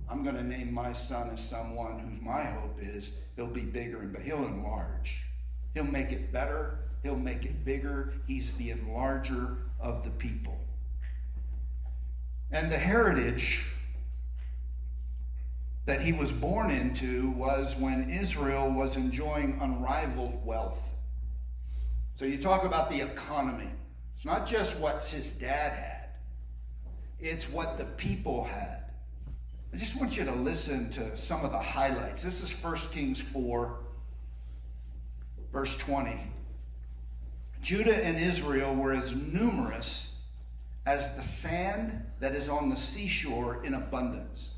I'm 0.09 0.23
going 0.23 0.35
to 0.35 0.43
name 0.43 0.73
my 0.73 0.93
son 0.93 1.29
as 1.31 1.39
someone 1.39 1.99
whose 1.99 2.19
my 2.21 2.43
hope 2.43 2.79
is 2.81 3.11
he'll 3.35 3.47
be 3.47 3.61
bigger 3.61 4.01
and 4.01 4.11
but 4.11 4.23
he'll 4.23 4.45
enlarge. 4.45 5.23
He'll 5.75 5.83
make 5.83 6.11
it 6.11 6.33
better. 6.33 6.79
He'll 7.03 7.15
make 7.15 7.45
it 7.45 7.63
bigger. 7.63 8.13
He's 8.25 8.53
the 8.53 8.71
enlarger 8.71 9.57
of 9.79 10.03
the 10.03 10.09
people. 10.09 10.59
And 12.51 12.71
the 12.71 12.77
heritage 12.77 13.63
that 15.85 16.01
he 16.01 16.11
was 16.11 16.31
born 16.31 16.71
into 16.71 17.29
was 17.31 17.75
when 17.75 18.09
Israel 18.09 18.71
was 18.71 18.95
enjoying 18.95 19.59
unrivaled 19.61 20.43
wealth. 20.43 20.81
So 22.15 22.25
you 22.25 22.41
talk 22.41 22.63
about 22.63 22.89
the 22.89 23.01
economy. 23.01 23.69
It's 24.15 24.25
not 24.25 24.45
just 24.45 24.77
what 24.77 25.03
his 25.05 25.31
dad 25.31 25.73
had, 25.73 26.09
it's 27.19 27.49
what 27.49 27.77
the 27.77 27.85
people 27.85 28.43
had. 28.43 28.78
I 29.73 29.77
just 29.77 29.99
want 29.99 30.17
you 30.17 30.25
to 30.25 30.31
listen 30.33 30.89
to 30.91 31.15
some 31.17 31.45
of 31.45 31.51
the 31.51 31.59
highlights. 31.59 32.23
This 32.23 32.41
is 32.41 32.51
1 32.51 32.75
Kings 32.91 33.21
4, 33.21 33.77
verse 35.51 35.77
20. 35.77 36.19
Judah 37.61 38.03
and 38.03 38.17
Israel 38.17 38.73
were 38.73 38.93
as 38.93 39.13
numerous 39.13 40.15
as 40.85 41.15
the 41.15 41.21
sand 41.21 42.01
that 42.19 42.33
is 42.33 42.49
on 42.49 42.69
the 42.69 42.75
seashore 42.75 43.63
in 43.63 43.75
abundance. 43.75 44.49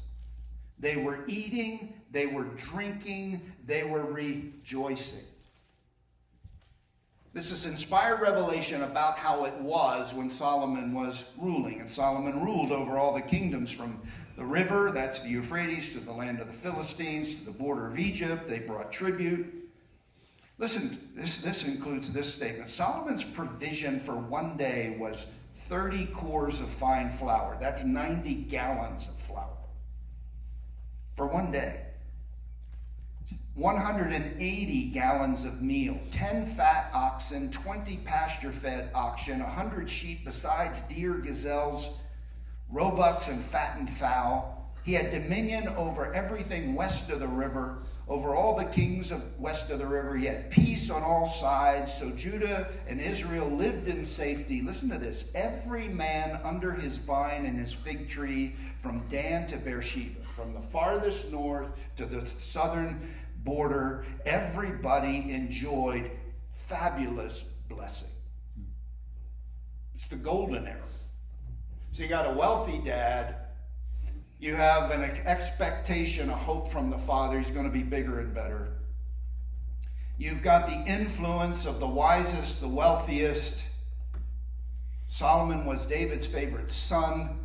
They 0.80 0.96
were 0.96 1.26
eating, 1.28 1.94
they 2.12 2.28
were 2.28 2.46
drinking, 2.46 3.42
they 3.66 3.84
were 3.84 4.06
rejoicing. 4.06 5.26
This 7.34 7.52
is 7.52 7.66
inspired 7.66 8.20
revelation 8.20 8.84
about 8.84 9.18
how 9.18 9.46
it 9.46 9.54
was 9.62 10.14
when 10.14 10.30
Solomon 10.30 10.94
was 10.94 11.26
ruling. 11.38 11.80
And 11.80 11.90
Solomon 11.90 12.44
ruled 12.44 12.72
over 12.72 12.98
all 12.98 13.14
the 13.14 13.22
kingdoms 13.22 13.72
from 13.72 14.02
the 14.36 14.44
river, 14.44 14.92
that's 14.92 15.22
the 15.22 15.30
Euphrates, 15.30 15.94
to 15.94 16.00
the 16.02 16.12
land 16.12 16.42
of 16.42 16.48
the 16.48 16.54
Philistines, 16.54 17.36
to 17.36 17.46
the 17.46 17.52
border 17.52 17.88
of 17.88 17.98
Egypt. 17.98 18.50
They 18.50 18.60
brought 18.60 18.92
tribute. 18.92 19.70
Listen, 20.58 21.10
this, 21.16 21.38
this 21.38 21.64
includes 21.64 22.12
this 22.12 22.34
statement 22.34 22.70
Solomon's 22.70 23.24
provision 23.24 24.00
for 24.00 24.16
one 24.16 24.58
day 24.58 24.98
was 25.00 25.28
30 25.70 26.08
cors 26.08 26.60
of 26.60 26.70
fine 26.70 27.10
flour. 27.12 27.58
That's 27.62 27.84
90 27.84 28.34
gallons 28.44 29.08
of 29.08 29.16
flour 29.16 29.58
for 31.16 31.28
one 31.28 31.52
day. 31.52 31.91
180 33.62 34.86
gallons 34.86 35.46
of 35.46 35.62
meal, 35.62 36.00
10 36.10 36.48
fat 36.56 36.90
oxen, 36.96 37.52
20 37.52 37.98
pasture 37.98 38.52
fed 38.52 38.90
oxen, 38.96 39.40
100 39.40 39.88
sheep, 39.88 40.26
besides 40.26 40.82
deer, 40.90 41.14
gazelles, 41.20 41.94
roebucks, 42.72 43.28
and 43.28 43.44
fattened 43.46 43.94
fowl. 43.94 44.72
He 44.84 44.94
had 44.94 45.12
dominion 45.12 45.68
over 45.68 46.12
everything 46.12 46.74
west 46.74 47.12
of 47.12 47.20
the 47.20 47.28
river, 47.28 47.84
over 48.08 48.34
all 48.34 48.58
the 48.58 48.66
kings 48.66 49.12
of 49.12 49.22
west 49.40 49.70
of 49.70 49.78
the 49.78 49.86
river. 49.86 50.18
He 50.18 50.26
had 50.26 50.50
peace 50.50 50.90
on 50.90 51.04
all 51.04 51.28
sides. 51.28 51.94
So 51.94 52.10
Judah 52.10 52.68
and 52.88 53.00
Israel 53.00 53.48
lived 53.48 53.88
in 53.88 54.04
safety. 54.04 54.64
Listen 54.64 54.90
to 54.90 54.98
this 54.98 55.26
every 55.36 55.88
man 55.88 56.40
under 56.44 56.72
his 56.72 56.98
vine 56.98 57.46
and 57.46 57.60
his 57.60 57.74
fig 57.74 58.10
tree, 58.10 58.56
from 58.82 59.08
Dan 59.08 59.48
to 59.50 59.58
Beersheba, 59.58 60.20
from 60.36 60.54
the 60.56 60.62
farthest 60.62 61.32
north 61.32 61.68
to 61.98 62.08
the 62.08 62.26
southern 62.26 63.08
border, 63.44 64.06
everybody 64.26 65.32
enjoyed 65.32 66.12
fabulous 66.54 67.44
blessing. 67.70 68.08
It's 69.96 70.08
the 70.08 70.16
golden 70.16 70.68
era. 70.68 70.80
So 71.92 72.04
you 72.04 72.10
got 72.10 72.26
a 72.26 72.34
wealthy 72.34 72.80
dad. 72.80 73.36
You 74.40 74.56
have 74.56 74.92
an 74.92 75.04
expectation, 75.04 76.30
a 76.30 76.36
hope 76.36 76.72
from 76.72 76.90
the 76.90 76.98
father. 76.98 77.38
He's 77.38 77.52
going 77.52 77.66
to 77.66 77.72
be 77.72 77.84
bigger 77.84 78.20
and 78.20 78.34
better. 78.34 78.70
You've 80.18 80.42
got 80.42 80.68
the 80.68 80.92
influence 80.92 81.66
of 81.66 81.80
the 81.80 81.88
wisest, 81.88 82.62
the 82.62 82.68
wealthiest. 82.68 83.64
Solomon 85.08 85.66
was 85.66 85.86
David's 85.86 86.26
favorite 86.26 86.72
son 86.72 87.41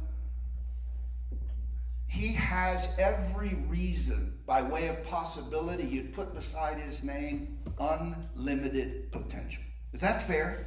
he 2.17 2.33
has 2.33 2.89
every 2.99 3.55
reason, 3.69 4.39
by 4.47 4.63
way 4.63 4.89
of 4.89 5.05
possibility, 5.05 5.85
you'd 5.85 6.15
put 6.15 6.35
beside 6.35 6.79
his 6.79 7.03
name 7.03 7.59
unlimited 7.79 9.13
potential. 9.13 9.63
Is 9.93 10.01
that 10.01 10.27
fair? 10.27 10.67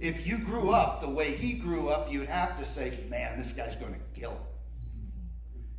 If 0.00 0.26
you 0.26 0.38
grew 0.38 0.70
up 0.70 1.02
the 1.02 1.10
way 1.10 1.36
he 1.36 1.52
grew 1.52 1.90
up, 1.90 2.10
you'd 2.10 2.28
have 2.28 2.58
to 2.58 2.64
say, 2.64 3.00
man, 3.08 3.38
this 3.38 3.52
guy's 3.52 3.76
going 3.76 3.92
to 3.92 4.00
kill 4.18 4.30
him. 4.30 4.40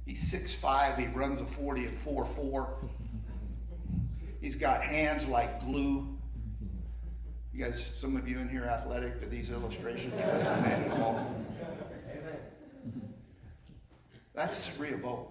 He's 0.05 0.31
6'5, 0.31 0.99
he 0.99 1.07
runs 1.07 1.41
a 1.41 1.45
40 1.45 1.85
and 1.85 2.05
4'4. 2.05 2.87
He's 4.39 4.55
got 4.55 4.83
hands 4.83 5.25
like 5.25 5.65
glue. 5.65 6.19
You 7.51 7.65
guys, 7.65 7.85
some 7.99 8.15
of 8.15 8.27
you 8.27 8.39
in 8.39 8.47
here 8.47 8.65
athletic, 8.65 9.21
do 9.21 9.27
these 9.27 9.49
illustrations 9.49 10.13
resonate 10.13 10.91
at 10.91 11.01
all? 11.01 11.35
That's 14.33 14.71
Rehoboam. 14.79 15.27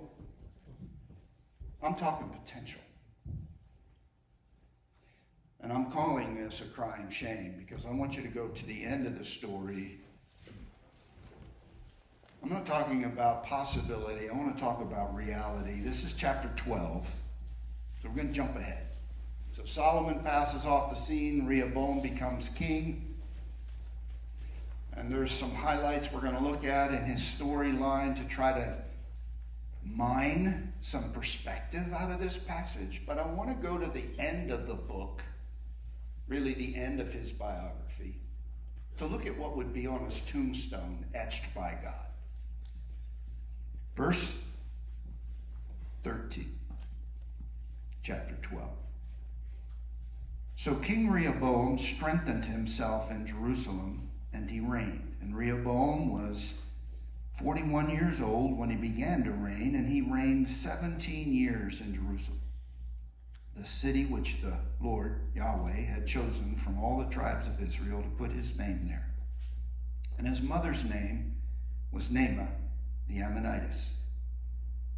I'm 1.82 1.96
talking 1.96 2.28
potential. 2.28 2.80
And 5.60 5.72
I'm 5.72 5.90
calling 5.90 6.36
this 6.36 6.60
a 6.60 6.64
crying 6.64 7.10
shame 7.10 7.54
because 7.58 7.84
I 7.84 7.90
want 7.90 8.16
you 8.16 8.22
to 8.22 8.28
go 8.28 8.48
to 8.48 8.66
the 8.66 8.84
end 8.84 9.06
of 9.06 9.18
the 9.18 9.24
story. 9.24 9.98
I'm 12.42 12.50
not 12.50 12.66
talking 12.66 13.04
about 13.04 13.44
possibility, 13.44 14.28
I 14.28 14.32
want 14.32 14.56
to 14.56 14.62
talk 14.62 14.80
about 14.80 15.14
reality. 15.14 15.80
This 15.80 16.04
is 16.04 16.12
chapter 16.12 16.50
12. 16.56 17.06
So 18.02 18.08
we're 18.08 18.16
going 18.16 18.28
to 18.28 18.34
jump 18.34 18.56
ahead. 18.56 18.86
So 19.56 19.64
Solomon 19.64 20.20
passes 20.20 20.64
off 20.64 20.90
the 20.90 20.96
scene, 20.96 21.46
Rehoboam 21.46 22.00
becomes 22.00 22.48
king. 22.50 23.14
And 24.94 25.12
there's 25.12 25.30
some 25.30 25.54
highlights 25.54 26.12
we're 26.12 26.20
going 26.20 26.36
to 26.36 26.42
look 26.42 26.64
at 26.64 26.90
in 26.90 27.04
his 27.04 27.20
storyline 27.20 28.16
to 28.16 28.24
try 28.24 28.52
to 28.52 28.76
mine 29.84 30.72
some 30.82 31.12
perspective 31.12 31.92
out 31.92 32.10
of 32.10 32.20
this 32.20 32.36
passage, 32.36 33.02
but 33.06 33.18
I 33.18 33.26
want 33.26 33.48
to 33.48 33.66
go 33.66 33.78
to 33.78 33.86
the 33.86 34.04
end 34.18 34.50
of 34.50 34.66
the 34.66 34.74
book, 34.74 35.22
really 36.28 36.54
the 36.54 36.76
end 36.76 37.00
of 37.00 37.12
his 37.12 37.32
biography, 37.32 38.16
to 38.98 39.06
look 39.06 39.26
at 39.26 39.36
what 39.36 39.56
would 39.56 39.72
be 39.72 39.86
on 39.86 40.04
his 40.04 40.20
tombstone 40.20 41.06
etched 41.14 41.54
by 41.54 41.78
God. 41.82 41.94
Verse 43.96 44.32
13, 46.04 46.58
chapter 48.02 48.36
12. 48.42 48.68
So 50.56 50.74
King 50.76 51.10
Rehoboam 51.10 51.78
strengthened 51.78 52.44
himself 52.44 53.10
in 53.10 53.26
Jerusalem, 53.26 54.10
and 54.32 54.48
he 54.50 54.60
reigned. 54.60 55.16
And 55.20 55.36
Rehoboam 55.36 56.12
was 56.12 56.54
41 57.38 57.90
years 57.90 58.20
old 58.20 58.58
when 58.58 58.70
he 58.70 58.76
began 58.76 59.24
to 59.24 59.30
reign, 59.30 59.74
and 59.74 59.86
he 59.86 60.02
reigned 60.02 60.48
17 60.48 61.32
years 61.32 61.80
in 61.80 61.94
Jerusalem, 61.94 62.40
the 63.56 63.64
city 63.64 64.04
which 64.04 64.40
the 64.42 64.58
Lord 64.80 65.20
Yahweh 65.34 65.80
had 65.80 66.06
chosen 66.06 66.56
from 66.56 66.78
all 66.78 66.98
the 66.98 67.12
tribes 67.12 67.46
of 67.46 67.60
Israel 67.60 68.02
to 68.02 68.08
put 68.10 68.30
his 68.30 68.56
name 68.58 68.86
there. 68.86 69.08
And 70.18 70.26
his 70.26 70.42
mother's 70.42 70.84
name 70.84 71.36
was 71.90 72.08
Naamah 72.08 72.48
the 73.08 73.20
Ammonitess. 73.20 73.90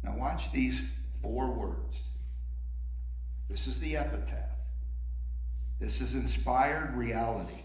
Now, 0.03 0.15
watch 0.17 0.51
these 0.51 0.81
four 1.21 1.51
words 1.51 2.09
This 3.49 3.67
is 3.67 3.79
the 3.79 3.97
epitaph. 3.97 4.49
This 5.79 6.01
is 6.01 6.13
inspired 6.13 6.95
reality. 6.95 7.63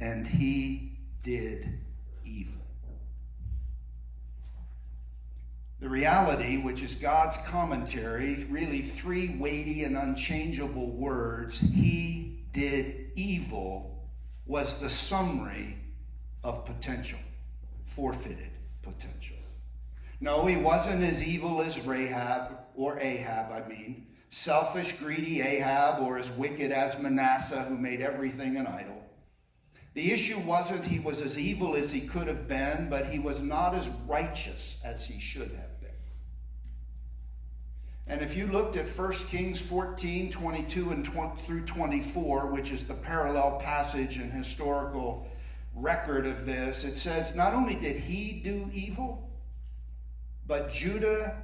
And 0.00 0.26
he 0.26 0.98
did 1.22 1.80
evil. 2.24 2.65
The 5.78 5.88
reality, 5.88 6.56
which 6.56 6.82
is 6.82 6.94
God's 6.94 7.36
commentary, 7.46 8.44
really 8.44 8.82
three 8.82 9.36
weighty 9.36 9.84
and 9.84 9.96
unchangeable 9.96 10.90
words, 10.92 11.60
he 11.60 12.46
did 12.52 13.10
evil, 13.14 14.08
was 14.46 14.76
the 14.76 14.88
summary 14.88 15.76
of 16.42 16.64
potential, 16.64 17.18
forfeited 17.84 18.50
potential. 18.82 19.36
No, 20.20 20.46
he 20.46 20.56
wasn't 20.56 21.04
as 21.04 21.22
evil 21.22 21.60
as 21.60 21.78
Rahab, 21.80 22.58
or 22.74 22.98
Ahab, 22.98 23.52
I 23.52 23.68
mean, 23.68 24.06
selfish, 24.30 24.94
greedy 24.98 25.42
Ahab, 25.42 26.00
or 26.00 26.18
as 26.18 26.30
wicked 26.30 26.72
as 26.72 26.98
Manasseh, 26.98 27.64
who 27.64 27.76
made 27.76 28.00
everything 28.00 28.56
an 28.56 28.66
idol. 28.66 29.05
The 29.96 30.12
issue 30.12 30.38
wasn't 30.40 30.84
he 30.84 30.98
was 30.98 31.22
as 31.22 31.38
evil 31.38 31.74
as 31.74 31.90
he 31.90 32.02
could 32.02 32.28
have 32.28 32.46
been, 32.46 32.90
but 32.90 33.06
he 33.06 33.18
was 33.18 33.40
not 33.40 33.74
as 33.74 33.88
righteous 34.06 34.76
as 34.84 35.06
he 35.06 35.18
should 35.18 35.52
have 35.52 35.80
been. 35.80 35.88
And 38.06 38.20
if 38.20 38.36
you 38.36 38.46
looked 38.46 38.76
at 38.76 38.86
1 38.86 39.12
Kings 39.30 39.58
14, 39.58 40.30
22 40.30 40.90
and 40.90 41.02
20, 41.02 41.40
through 41.40 41.64
24, 41.64 42.52
which 42.52 42.72
is 42.72 42.84
the 42.84 42.92
parallel 42.92 43.58
passage 43.58 44.18
and 44.18 44.30
historical 44.30 45.26
record 45.74 46.26
of 46.26 46.44
this, 46.44 46.84
it 46.84 46.98
says 46.98 47.34
not 47.34 47.54
only 47.54 47.74
did 47.74 47.96
he 47.96 48.42
do 48.44 48.68
evil, 48.74 49.30
but 50.46 50.70
Judah 50.70 51.38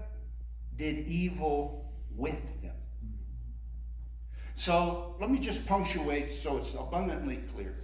did 0.77 1.07
evil 1.07 1.91
with 2.15 2.37
him. 2.61 2.75
So 4.57 5.17
let 5.19 5.31
me 5.31 5.38
just 5.38 5.65
punctuate 5.65 6.31
so 6.31 6.59
it's 6.59 6.75
abundantly 6.75 7.41
clear 7.55 7.77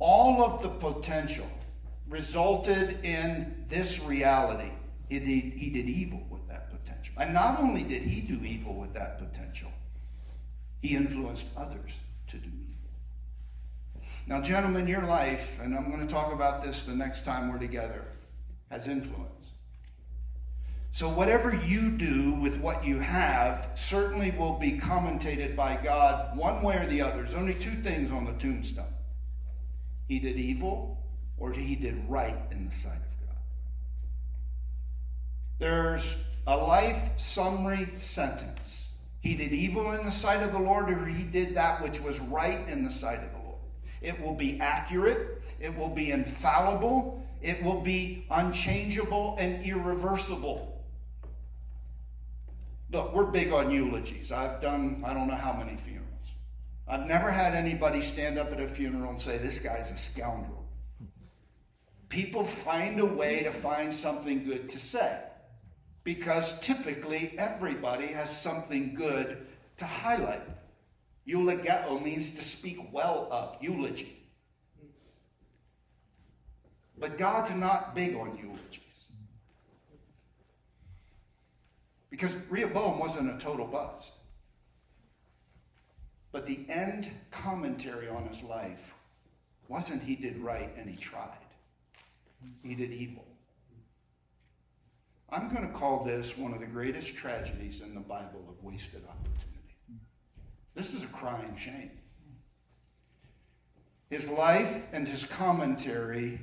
all 0.00 0.42
of 0.42 0.62
the 0.62 0.68
potential 0.68 1.46
resulted 2.08 3.04
in 3.04 3.64
this 3.68 4.00
reality. 4.00 4.70
He 5.08 5.18
did, 5.18 5.26
he 5.26 5.70
did 5.70 5.88
evil 5.88 6.22
with 6.30 6.46
that 6.48 6.70
potential. 6.70 7.14
And 7.18 7.32
not 7.32 7.60
only 7.60 7.82
did 7.82 8.02
he 8.02 8.22
do 8.22 8.42
evil 8.44 8.74
with 8.74 8.94
that 8.94 9.18
potential, 9.18 9.70
he 10.80 10.96
influenced 10.96 11.44
others 11.56 11.92
to 12.28 12.38
do 12.38 12.48
evil. 12.48 14.02
Now, 14.26 14.40
gentlemen, 14.40 14.88
your 14.88 15.02
life, 15.02 15.58
and 15.60 15.76
I'm 15.76 15.90
going 15.90 16.06
to 16.06 16.12
talk 16.12 16.32
about 16.32 16.64
this 16.64 16.84
the 16.84 16.94
next 16.94 17.24
time 17.24 17.52
we're 17.52 17.58
together, 17.58 18.04
has 18.70 18.86
influence. 18.86 19.50
So, 20.92 21.08
whatever 21.08 21.54
you 21.54 21.90
do 21.90 22.34
with 22.34 22.58
what 22.58 22.84
you 22.84 22.98
have 22.98 23.70
certainly 23.74 24.32
will 24.32 24.58
be 24.58 24.72
commentated 24.72 25.54
by 25.54 25.78
God 25.82 26.36
one 26.36 26.62
way 26.62 26.78
or 26.78 26.86
the 26.86 27.00
other. 27.00 27.18
There's 27.18 27.34
only 27.34 27.54
two 27.54 27.80
things 27.82 28.10
on 28.10 28.24
the 28.24 28.32
tombstone 28.32 28.92
he 30.10 30.18
did 30.18 30.36
evil 30.36 30.98
or 31.38 31.52
he 31.52 31.76
did 31.76 31.96
right 32.08 32.36
in 32.50 32.66
the 32.68 32.74
sight 32.74 32.96
of 32.96 33.28
God. 33.28 33.36
There's 35.60 36.16
a 36.48 36.56
life 36.56 36.98
summary 37.16 37.90
sentence. 37.98 38.88
He 39.20 39.36
did 39.36 39.52
evil 39.52 39.92
in 39.92 40.04
the 40.04 40.10
sight 40.10 40.42
of 40.42 40.50
the 40.50 40.58
Lord, 40.58 40.90
or 40.90 41.04
he 41.04 41.22
did 41.22 41.54
that 41.54 41.80
which 41.80 42.00
was 42.00 42.18
right 42.18 42.68
in 42.68 42.84
the 42.84 42.90
sight 42.90 43.22
of 43.22 43.30
the 43.30 43.38
Lord. 43.38 43.60
It 44.02 44.20
will 44.20 44.34
be 44.34 44.58
accurate, 44.58 45.42
it 45.60 45.76
will 45.76 45.88
be 45.88 46.10
infallible, 46.10 47.24
it 47.40 47.62
will 47.62 47.80
be 47.80 48.26
unchangeable 48.32 49.36
and 49.38 49.64
irreversible. 49.64 50.84
Look, 52.90 53.14
we're 53.14 53.26
big 53.26 53.52
on 53.52 53.70
eulogies. 53.70 54.32
I've 54.32 54.60
done, 54.60 55.04
I 55.06 55.14
don't 55.14 55.28
know 55.28 55.36
how 55.36 55.52
many 55.52 55.76
funerals. 55.76 56.09
I've 56.90 57.06
never 57.06 57.30
had 57.30 57.54
anybody 57.54 58.02
stand 58.02 58.36
up 58.36 58.50
at 58.52 58.58
a 58.58 58.66
funeral 58.66 59.10
and 59.10 59.20
say, 59.20 59.38
This 59.38 59.60
guy's 59.60 59.92
a 59.92 59.96
scoundrel. 59.96 60.68
People 62.08 62.42
find 62.44 62.98
a 62.98 63.06
way 63.06 63.44
to 63.44 63.52
find 63.52 63.94
something 63.94 64.44
good 64.44 64.68
to 64.70 64.80
say 64.80 65.20
because 66.02 66.58
typically 66.58 67.34
everybody 67.38 68.08
has 68.08 68.28
something 68.42 68.92
good 68.94 69.46
to 69.76 69.84
highlight. 69.84 70.42
Eulogeo 71.28 72.02
means 72.02 72.32
to 72.32 72.42
speak 72.42 72.92
well 72.92 73.28
of, 73.30 73.56
eulogy. 73.60 74.26
But 76.98 77.16
God's 77.16 77.50
not 77.52 77.94
big 77.94 78.16
on 78.16 78.36
eulogies. 78.36 78.80
Because 82.10 82.34
Rehoboam 82.48 82.98
wasn't 82.98 83.32
a 83.32 83.38
total 83.38 83.66
bust. 83.66 84.10
But 86.32 86.46
the 86.46 86.64
end 86.68 87.10
commentary 87.30 88.08
on 88.08 88.26
his 88.28 88.42
life 88.42 88.94
wasn't 89.68 90.02
he 90.02 90.16
did 90.16 90.38
right 90.38 90.70
and 90.76 90.88
he 90.88 90.96
tried, 90.96 91.38
he 92.62 92.74
did 92.74 92.92
evil. 92.92 93.24
I'm 95.32 95.48
going 95.48 95.66
to 95.66 95.72
call 95.72 96.04
this 96.04 96.36
one 96.36 96.52
of 96.52 96.60
the 96.60 96.66
greatest 96.66 97.14
tragedies 97.14 97.80
in 97.80 97.94
the 97.94 98.00
Bible 98.00 98.44
of 98.48 98.62
wasted 98.64 99.04
opportunity. 99.08 100.00
This 100.74 100.92
is 100.92 101.02
a 101.04 101.06
crying 101.06 101.56
shame. 101.56 101.92
His 104.08 104.28
life 104.28 104.86
and 104.92 105.06
his 105.06 105.24
commentary 105.24 106.40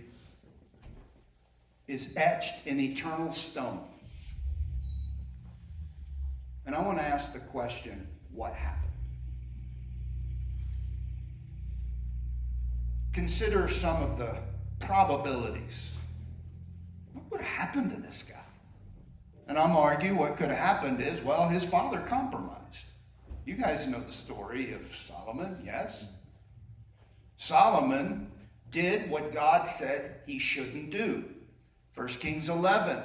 is 1.87 2.13
etched 2.15 2.65
in 2.65 2.79
eternal 2.79 3.33
stone. 3.33 3.83
And 6.65 6.75
I 6.75 6.81
want 6.81 6.97
to 6.97 7.03
ask 7.03 7.33
the 7.33 7.39
question 7.39 8.07
what 8.31 8.53
happened? 8.53 8.86
Consider 13.17 13.67
some 13.67 14.03
of 14.03 14.19
the 14.19 14.37
probabilities. 14.79 15.89
What 17.13 17.31
would 17.31 17.41
have 17.41 17.49
happened 17.49 17.89
to 17.89 17.99
this 17.99 18.23
guy? 18.29 18.35
And 19.47 19.57
I'm 19.57 19.75
argue 19.75 20.13
what 20.15 20.37
could 20.37 20.49
have 20.49 20.59
happened 20.59 21.01
is, 21.01 21.23
well, 21.23 21.49
his 21.49 21.65
father 21.65 22.01
compromised. 22.01 22.85
You 23.43 23.55
guys 23.55 23.87
know 23.87 24.01
the 24.01 24.13
story 24.13 24.71
of 24.71 24.95
Solomon, 24.95 25.59
yes? 25.65 26.09
Solomon 27.37 28.29
did 28.69 29.09
what 29.09 29.33
God 29.33 29.63
said 29.65 30.17
he 30.27 30.37
shouldn't 30.37 30.91
do. 30.91 31.23
1 31.95 32.07
Kings 32.09 32.49
11. 32.49 32.99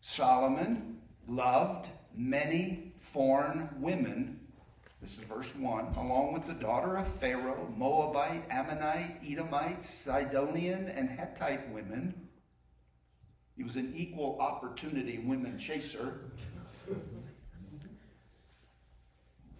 Solomon 0.00 0.98
loved 1.28 1.88
many 2.16 2.94
foreign 2.98 3.68
women 3.78 4.40
this 5.02 5.18
is 5.18 5.24
verse 5.24 5.52
1. 5.56 5.94
Along 5.96 6.32
with 6.32 6.46
the 6.46 6.54
daughter 6.54 6.96
of 6.96 7.06
Pharaoh, 7.14 7.68
Moabite, 7.76 8.44
Ammonite, 8.48 9.20
Edomite, 9.28 9.82
Sidonian, 9.82 10.88
and 10.88 11.10
Hittite 11.10 11.68
women. 11.72 12.14
He 13.56 13.64
was 13.64 13.76
an 13.76 13.92
equal 13.96 14.38
opportunity 14.40 15.18
women 15.18 15.58
chaser. 15.58 16.20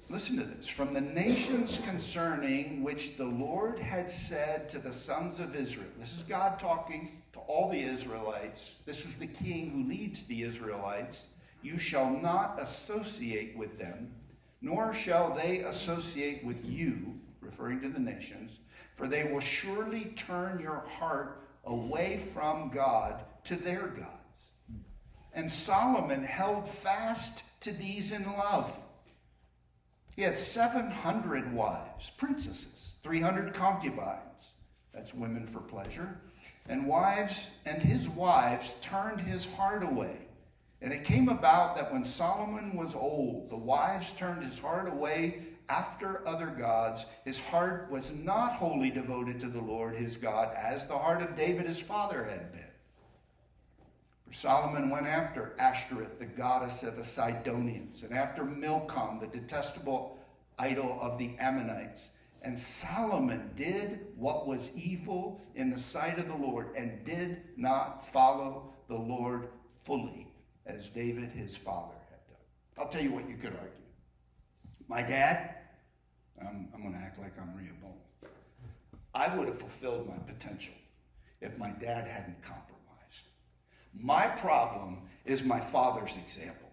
Listen 0.09 0.37
to 0.37 0.45
this. 0.45 0.69
From 0.69 0.95
the 0.95 1.01
nations 1.01 1.81
concerning 1.85 2.85
which 2.85 3.17
the 3.17 3.25
Lord 3.25 3.81
had 3.81 4.09
said 4.09 4.69
to 4.71 4.79
the 4.79 4.93
sons 4.93 5.41
of 5.41 5.57
Israel. 5.57 5.89
This 5.99 6.15
is 6.15 6.23
God 6.23 6.61
talking 6.61 7.21
to 7.33 7.41
all 7.41 7.69
the 7.69 7.83
Israelites. 7.83 8.75
This 8.87 9.05
is 9.05 9.17
the 9.17 9.27
king 9.27 9.71
who 9.71 9.89
leads 9.89 10.23
the 10.25 10.43
Israelites. 10.43 11.25
You 11.63 11.79
shall 11.79 12.11
not 12.11 12.59
associate 12.61 13.57
with 13.57 13.79
them 13.79 14.13
nor 14.63 14.95
shall 14.95 15.35
they 15.35 15.59
associate 15.59 16.45
with 16.45 16.65
you, 16.65 17.19
referring 17.41 17.81
to 17.81 17.89
the 17.89 17.99
nations, 17.99 18.53
for 18.97 19.09
they 19.09 19.25
will 19.25 19.41
surely 19.41 20.13
turn 20.17 20.61
your 20.61 20.85
heart 20.99 21.43
away 21.65 22.23
from 22.33 22.71
God 22.71 23.21
to 23.45 23.57
their 23.57 23.89
gods. 23.89 24.51
And 25.35 25.51
Solomon 25.51 26.23
held 26.23 26.69
fast 26.69 27.43
to 27.61 27.73
these 27.73 28.13
in 28.13 28.25
love. 28.25 28.75
He 30.15 30.23
had 30.23 30.39
700 30.39 31.53
wives, 31.53 32.11
princesses, 32.17 32.93
300 33.03 33.55
concubines, 33.55 34.21
that's 34.95 35.15
women 35.15 35.47
for 35.47 35.61
pleasure, 35.61 36.21
and 36.69 36.87
wives, 36.87 37.47
and 37.65 37.83
his 37.83 38.09
wives 38.09 38.75
turned 38.83 39.21
his 39.21 39.47
heart 39.47 39.83
away 39.83 40.19
and 40.83 40.93
it 40.93 41.05
came 41.05 41.29
about 41.29 41.77
that 41.77 41.93
when 41.93 42.05
Solomon 42.05 42.77
was 42.77 42.97
old, 42.97 43.49
the 43.49 43.57
wives 43.57 44.13
turned 44.19 44.43
his 44.43 44.59
heart 44.59 44.93
away 44.93 45.45
after 45.69 46.27
other 46.27 46.49
gods. 46.49 47.07
His 47.25 47.39
heart 47.39 47.89
was 47.89 48.11
not 48.11 48.55
wholly 48.55 48.91
devoted 48.91 49.41
to 49.41 49.49
the 49.49 49.61
Lord 49.61 49.95
his 49.95 50.17
God, 50.17 50.53
as 50.57 50.87
the 50.87 50.99
heart 50.99 51.23
of 51.23 51.37
David 51.37 51.67
his 51.67 51.81
father 51.81 52.25
had 52.25 52.51
been. 52.51 52.65
For 54.27 54.35
Solomon 54.35 54.91
went 54.91 55.07
after 55.07 55.55
Ashtoreth, 55.57 56.19
the 56.19 56.27
goddess 56.27 56.83
of 56.83 56.97
the 56.97 57.05
Sidonians, 57.05 58.03
and 58.03 58.13
after 58.13 58.45
Milcom, 58.45 59.21
the 59.21 59.29
detestable 59.29 60.19
idol 60.59 60.99
of 61.01 61.17
the 61.17 61.37
Ammonites. 61.39 62.09
And 62.43 62.59
Solomon 62.59 63.53
did 63.55 64.01
what 64.17 64.49
was 64.49 64.73
evil 64.77 65.41
in 65.55 65.71
the 65.71 65.79
sight 65.79 66.19
of 66.19 66.27
the 66.27 66.35
Lord 66.35 66.75
and 66.77 67.05
did 67.05 67.43
not 67.57 68.05
follow 68.13 68.73
the 68.89 68.97
Lord 68.97 69.49
fully 69.85 70.32
as 70.67 70.89
David 70.89 71.31
his 71.31 71.57
father 71.57 71.95
had 72.11 72.27
done. 72.27 72.37
I'll 72.79 72.89
tell 72.89 73.03
you 73.03 73.13
what 73.13 73.29
you 73.29 73.37
could 73.37 73.53
argue. 73.53 73.71
My 74.89 75.03
dad, 75.03 75.57
I'm, 76.41 76.69
I'm 76.75 76.83
going 76.83 76.95
to 76.95 77.01
act 77.01 77.19
like 77.19 77.33
I'm 77.41 77.55
Rehoboam. 77.57 77.93
I 79.15 79.35
would 79.37 79.47
have 79.49 79.59
fulfilled 79.59 80.09
my 80.09 80.17
potential 80.33 80.75
if 81.41 81.57
my 81.59 81.71
dad 81.71 82.07
hadn't 82.07 82.43
compromised. 82.43 82.73
My 83.95 84.27
problem 84.27 84.99
is 85.25 85.45
my 85.45 85.61
father's 85.61 86.17
example. 86.17 86.69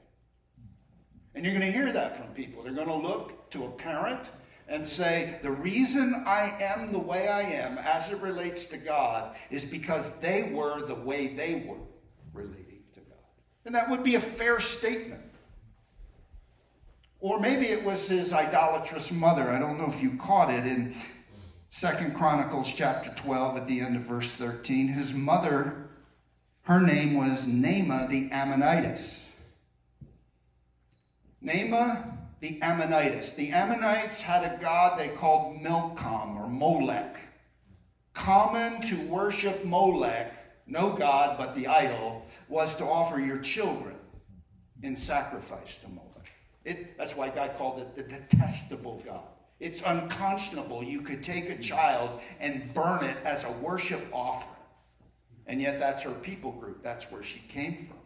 And 1.36 1.44
you're 1.44 1.54
going 1.54 1.66
to 1.66 1.78
hear 1.78 1.92
that 1.92 2.18
from 2.18 2.34
people. 2.34 2.64
They're 2.64 2.74
going 2.74 2.88
to 2.88 2.96
look 2.96 3.50
to 3.52 3.66
a 3.66 3.70
parent 3.70 4.22
and 4.68 4.86
say, 4.86 5.40
The 5.44 5.52
reason 5.52 6.24
I 6.26 6.56
am 6.60 6.92
the 6.92 7.00
way 7.00 7.28
I 7.28 7.42
am 7.42 7.78
as 7.78 8.10
it 8.10 8.22
relates 8.22 8.66
to 8.66 8.78
God 8.78 9.36
is 9.50 9.66
because 9.66 10.12
they 10.20 10.52
were 10.54 10.86
the 10.86 10.96
way 10.96 11.28
they 11.28 11.66
were 11.68 11.78
God. 12.34 12.69
And 13.70 13.76
that 13.76 13.88
would 13.88 14.04
be 14.04 14.16
a 14.16 14.20
fair 14.20 14.60
statement. 14.60 15.22
Or 17.20 17.40
maybe 17.40 17.68
it 17.68 17.84
was 17.84 18.08
his 18.08 18.34
idolatrous 18.34 19.12
mother. 19.12 19.52
I 19.52 19.60
don't 19.60 19.78
know 19.78 19.86
if 19.86 20.02
you 20.02 20.18
caught 20.18 20.52
it 20.52 20.66
in 20.66 20.96
Second 21.70 22.16
Chronicles 22.16 22.74
chapter 22.74 23.14
12 23.22 23.58
at 23.58 23.68
the 23.68 23.80
end 23.80 23.96
of 23.96 24.02
verse 24.02 24.32
13. 24.32 24.88
His 24.88 25.14
mother, 25.14 25.88
her 26.64 26.82
name 26.82 27.14
was 27.14 27.46
Naamah 27.46 28.10
the 28.10 28.30
Ammonitess. 28.32 29.26
Naamah 31.46 32.12
the 32.40 32.60
Ammonites. 32.64 33.34
The 33.34 33.52
Ammonites 33.52 34.20
had 34.20 34.52
a 34.52 34.60
god 34.60 34.98
they 34.98 35.10
called 35.10 35.62
Milcom 35.62 36.40
or 36.40 36.50
Molech. 36.50 37.20
Common 38.16 38.82
to 38.82 39.00
worship 39.02 39.64
Molech, 39.64 40.34
no 40.70 40.94
god 40.94 41.38
but 41.38 41.56
the 41.56 41.68
idol, 41.68 42.26
was 42.48 42.76
to 42.76 42.86
offer 42.86 43.20
your 43.20 43.40
children 43.40 43.96
in 44.84 44.96
sacrifice 44.96 45.78
to 45.78 45.90
Molech. 45.90 46.32
It, 46.64 46.98
that's 46.98 47.16
why 47.16 47.30
God 47.30 47.56
called 47.58 47.80
it 47.80 47.96
the 47.96 48.04
detestable 48.04 49.02
God. 49.06 49.24
It's 49.60 49.82
unconscionable. 49.82 50.84
You 50.84 51.02
could 51.02 51.24
take 51.24 51.50
a 51.50 51.58
child 51.58 52.22
and 52.40 52.74
burn 52.74 53.04
it 53.04 53.18
as 53.26 53.44
a 53.44 53.52
worship 53.52 54.06
offering. 54.14 54.56
And 55.48 55.62
yet, 55.62 55.80
that's 55.80 56.04
her 56.04 56.12
people 56.12 56.52
group. 56.52 56.84
That's 56.84 57.12
where 57.12 57.24
she 57.24 57.40
came 57.50 57.88
from. 57.88 57.98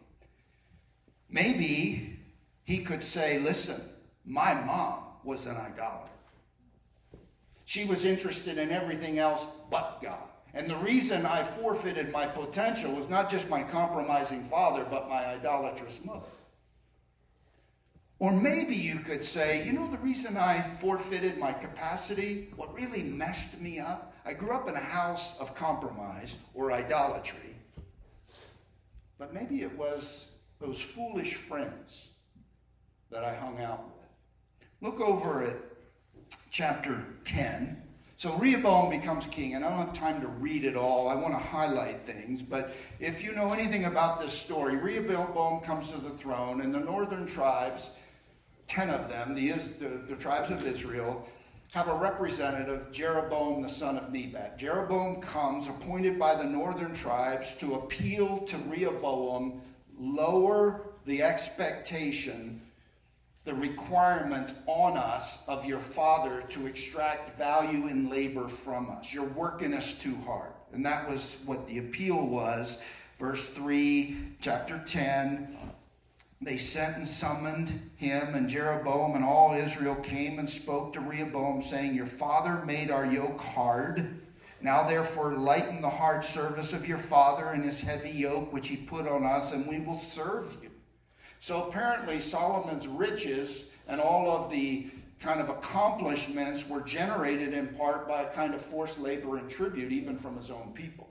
Maybe 1.28 2.18
he 2.64 2.78
could 2.78 3.04
say, 3.04 3.38
Listen, 3.38 3.80
my 4.24 4.54
mom 4.54 5.00
was 5.22 5.46
an 5.46 5.56
idolater. 5.56 6.10
She 7.66 7.84
was 7.84 8.04
interested 8.04 8.58
in 8.58 8.70
everything 8.70 9.18
else 9.18 9.42
but 9.70 10.00
God. 10.02 10.28
And 10.54 10.70
the 10.70 10.76
reason 10.76 11.26
I 11.26 11.42
forfeited 11.42 12.12
my 12.12 12.26
potential 12.26 12.92
was 12.92 13.08
not 13.08 13.28
just 13.28 13.48
my 13.48 13.62
compromising 13.62 14.44
father, 14.44 14.86
but 14.88 15.08
my 15.08 15.26
idolatrous 15.26 15.98
mother. 16.04 16.28
Or 18.20 18.32
maybe 18.32 18.76
you 18.76 19.00
could 19.00 19.24
say, 19.24 19.66
you 19.66 19.72
know, 19.72 19.90
the 19.90 19.98
reason 19.98 20.36
I 20.36 20.62
forfeited 20.80 21.38
my 21.38 21.52
capacity, 21.52 22.48
what 22.54 22.72
really 22.72 23.02
messed 23.02 23.60
me 23.60 23.80
up, 23.80 24.14
I 24.24 24.32
grew 24.32 24.52
up 24.52 24.68
in 24.68 24.76
a 24.76 24.80
house 24.80 25.36
of 25.38 25.56
compromise 25.56 26.36
or 26.54 26.72
idolatry. 26.72 27.56
But 29.18 29.34
maybe 29.34 29.62
it 29.62 29.76
was 29.76 30.28
those 30.60 30.80
foolish 30.80 31.34
friends 31.34 32.08
that 33.10 33.24
I 33.24 33.34
hung 33.34 33.60
out 33.60 33.84
with. 33.84 33.92
Look 34.80 35.00
over 35.00 35.42
at 35.42 35.56
chapter 36.50 37.04
10. 37.24 37.83
So 38.16 38.36
Rehoboam 38.36 38.90
becomes 38.90 39.26
king, 39.26 39.54
and 39.54 39.64
I 39.64 39.70
don't 39.70 39.86
have 39.86 39.92
time 39.92 40.20
to 40.20 40.28
read 40.28 40.64
it 40.64 40.76
all. 40.76 41.08
I 41.08 41.16
want 41.16 41.34
to 41.34 41.38
highlight 41.38 42.00
things, 42.00 42.42
but 42.42 42.74
if 43.00 43.22
you 43.24 43.32
know 43.32 43.52
anything 43.52 43.86
about 43.86 44.20
this 44.20 44.32
story, 44.32 44.76
Rehoboam 44.76 45.60
comes 45.60 45.90
to 45.90 45.98
the 45.98 46.10
throne, 46.10 46.60
and 46.60 46.72
the 46.72 46.78
northern 46.78 47.26
tribes, 47.26 47.90
10 48.68 48.88
of 48.90 49.08
them, 49.08 49.34
the, 49.34 49.50
the, 49.80 50.00
the 50.08 50.16
tribes 50.16 50.50
of 50.50 50.64
Israel, 50.64 51.26
have 51.72 51.88
a 51.88 51.94
representative, 51.94 52.92
Jeroboam 52.92 53.62
the 53.62 53.68
son 53.68 53.96
of 53.96 54.12
Nebat. 54.12 54.58
Jeroboam 54.58 55.20
comes, 55.20 55.66
appointed 55.66 56.16
by 56.16 56.36
the 56.36 56.44
northern 56.44 56.94
tribes, 56.94 57.54
to 57.54 57.74
appeal 57.74 58.38
to 58.40 58.56
Rehoboam, 58.68 59.60
lower 59.98 60.82
the 61.04 61.20
expectation 61.20 62.60
the 63.44 63.54
requirement 63.54 64.54
on 64.66 64.96
us 64.96 65.38
of 65.46 65.66
your 65.66 65.80
father 65.80 66.42
to 66.48 66.66
extract 66.66 67.36
value 67.36 67.88
in 67.88 68.08
labor 68.08 68.48
from 68.48 68.90
us. 68.90 69.12
You're 69.12 69.24
working 69.24 69.74
us 69.74 69.94
too 69.94 70.16
hard. 70.24 70.52
And 70.72 70.84
that 70.86 71.08
was 71.08 71.36
what 71.44 71.66
the 71.66 71.78
appeal 71.78 72.26
was. 72.26 72.78
Verse 73.18 73.48
3, 73.50 74.16
chapter 74.40 74.82
10. 74.84 75.56
They 76.40 76.56
sent 76.58 76.96
and 76.96 77.08
summoned 77.08 77.90
him, 77.96 78.34
and 78.34 78.48
Jeroboam 78.48 79.14
and 79.14 79.24
all 79.24 79.54
Israel 79.54 79.94
came 79.96 80.38
and 80.38 80.48
spoke 80.48 80.92
to 80.92 81.00
Rehoboam, 81.00 81.62
saying, 81.62 81.94
Your 81.94 82.06
father 82.06 82.64
made 82.64 82.90
our 82.90 83.06
yoke 83.06 83.40
hard. 83.40 84.20
Now, 84.60 84.86
therefore, 84.86 85.34
lighten 85.34 85.80
the 85.80 85.90
hard 85.90 86.24
service 86.24 86.72
of 86.72 86.88
your 86.88 86.98
father 86.98 87.48
and 87.48 87.62
his 87.64 87.80
heavy 87.80 88.10
yoke 88.10 88.52
which 88.52 88.68
he 88.68 88.76
put 88.76 89.06
on 89.06 89.24
us, 89.24 89.52
and 89.52 89.66
we 89.66 89.80
will 89.80 89.94
serve 89.94 90.56
you. 90.62 90.63
So 91.44 91.68
apparently, 91.68 92.22
Solomon's 92.22 92.88
riches 92.88 93.66
and 93.86 94.00
all 94.00 94.30
of 94.30 94.50
the 94.50 94.86
kind 95.20 95.42
of 95.42 95.50
accomplishments 95.50 96.66
were 96.66 96.80
generated 96.80 97.52
in 97.52 97.68
part 97.74 98.08
by 98.08 98.22
a 98.22 98.30
kind 98.32 98.54
of 98.54 98.62
forced 98.62 98.98
labor 98.98 99.36
and 99.36 99.50
tribute, 99.50 99.92
even 99.92 100.16
from 100.16 100.38
his 100.38 100.50
own 100.50 100.72
people. 100.72 101.06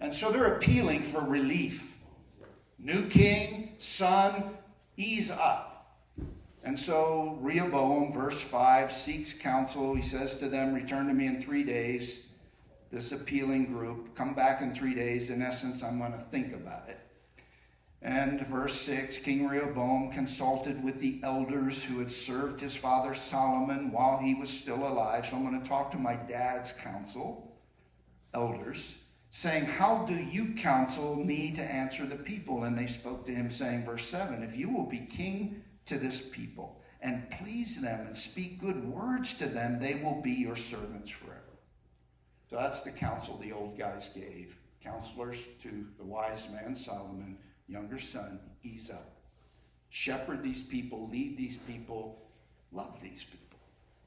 And 0.00 0.14
so 0.14 0.32
they're 0.32 0.54
appealing 0.54 1.02
for 1.02 1.20
relief. 1.20 1.98
New 2.78 3.06
king, 3.08 3.74
son, 3.78 4.56
ease 4.96 5.30
up. 5.30 5.98
And 6.64 6.78
so 6.78 7.36
Rehoboam, 7.42 8.14
verse 8.14 8.40
5, 8.40 8.90
seeks 8.90 9.34
counsel. 9.34 9.94
He 9.94 10.02
says 10.02 10.34
to 10.36 10.48
them, 10.48 10.72
Return 10.72 11.08
to 11.08 11.12
me 11.12 11.26
in 11.26 11.42
three 11.42 11.64
days. 11.64 12.24
This 12.90 13.12
appealing 13.12 13.66
group, 13.66 14.14
come 14.14 14.32
back 14.32 14.62
in 14.62 14.74
three 14.74 14.94
days. 14.94 15.28
In 15.28 15.42
essence, 15.42 15.82
I'm 15.82 15.98
going 15.98 16.12
to 16.12 16.24
think 16.30 16.54
about 16.54 16.88
it. 16.88 16.98
And 18.02 18.46
verse 18.46 18.80
6 18.80 19.18
King 19.18 19.46
Rehoboam 19.46 20.10
consulted 20.10 20.82
with 20.82 21.00
the 21.00 21.20
elders 21.22 21.82
who 21.82 21.98
had 21.98 22.10
served 22.10 22.60
his 22.60 22.74
father 22.74 23.12
Solomon 23.12 23.92
while 23.92 24.18
he 24.18 24.34
was 24.34 24.48
still 24.48 24.88
alive. 24.88 25.26
So 25.26 25.36
I'm 25.36 25.44
going 25.44 25.60
to 25.60 25.68
talk 25.68 25.90
to 25.92 25.98
my 25.98 26.14
dad's 26.14 26.72
council, 26.72 27.58
elders, 28.32 28.96
saying, 29.30 29.66
How 29.66 30.06
do 30.06 30.14
you 30.14 30.54
counsel 30.54 31.14
me 31.16 31.52
to 31.52 31.62
answer 31.62 32.06
the 32.06 32.16
people? 32.16 32.64
And 32.64 32.78
they 32.78 32.86
spoke 32.86 33.26
to 33.26 33.34
him, 33.34 33.50
saying, 33.50 33.84
Verse 33.84 34.06
7 34.06 34.42
If 34.42 34.56
you 34.56 34.70
will 34.70 34.86
be 34.86 35.00
king 35.00 35.62
to 35.86 35.98
this 35.98 36.22
people 36.22 36.80
and 37.02 37.30
please 37.30 37.80
them 37.80 38.06
and 38.06 38.16
speak 38.16 38.60
good 38.60 38.82
words 38.84 39.34
to 39.34 39.46
them, 39.46 39.78
they 39.78 39.96
will 40.02 40.22
be 40.22 40.32
your 40.32 40.56
servants 40.56 41.10
forever. 41.10 41.36
So 42.48 42.56
that's 42.56 42.80
the 42.80 42.90
counsel 42.90 43.36
the 43.38 43.52
old 43.52 43.78
guys 43.78 44.08
gave. 44.14 44.56
Counselors 44.82 45.36
to 45.62 45.86
the 45.98 46.04
wise 46.04 46.48
man 46.50 46.74
Solomon 46.74 47.36
younger 47.70 47.98
son, 47.98 48.40
ease 48.62 48.90
up. 48.90 49.16
Shepherd 49.90 50.42
these 50.42 50.62
people, 50.62 51.08
lead 51.10 51.36
these 51.36 51.56
people, 51.56 52.20
love 52.72 52.98
these 53.02 53.24
people, 53.24 53.58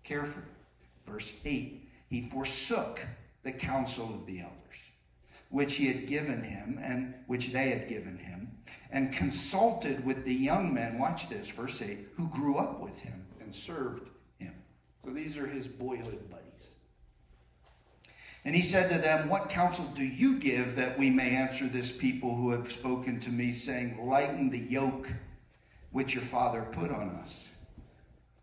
care 0.04 0.26
for 0.26 0.39
them. 0.39 0.49
Verse 1.08 1.32
8 1.45 1.89
He 2.10 2.30
forsook 2.30 3.02
the 3.43 3.52
counsel 3.52 4.13
of 4.13 4.26
the 4.26 4.39
elders, 4.39 4.58
which 5.49 5.76
he 5.76 5.88
had 5.88 6.08
given 6.08 6.41
him 6.43 6.80
and 6.82 7.13
which 7.28 7.52
they 7.52 7.69
had 7.69 7.89
given 7.89 8.17
him, 8.17 8.52
and 8.91 9.12
consulted 9.12 10.06
with 10.06 10.23
the 10.23 10.34
young 10.34 10.73
men, 10.73 10.99
watch 10.99 11.30
this, 11.30 11.49
verse 11.49 11.82
8, 11.82 12.08
who 12.15 12.28
grew 12.30 12.58
up 12.58 12.80
with 12.80 12.99
him 12.99 13.26
and 13.41 13.54
served 13.54 14.10
him. 14.38 14.54
So 15.04 15.12
these 15.12 15.38
are 15.38 15.47
his 15.47 15.67
boyhood 15.67 16.30
buddies. 16.30 16.43
And 18.46 18.56
he 18.56 18.62
said 18.62 18.90
to 18.90 18.98
them, 18.98 19.30
What 19.30 19.50
counsel 19.50 19.86
do 19.96 20.04
you 20.04 20.38
give 20.38 20.76
that 20.76 21.00
we 21.00 21.10
may 21.10 21.36
answer 21.36 21.68
this 21.68 21.92
people 21.92 22.36
who 22.36 22.52
have 22.52 22.72
spoken 22.72 23.20
to 23.22 23.30
me, 23.30 23.54
saying, 23.54 24.06
Lighten 24.06 24.50
the 24.50 24.60
yoke 24.60 25.14
which 25.91 26.14
your 26.14 26.24
father 26.24 26.68
put 26.72 26.91
on 26.91 27.10
us? 27.22 27.46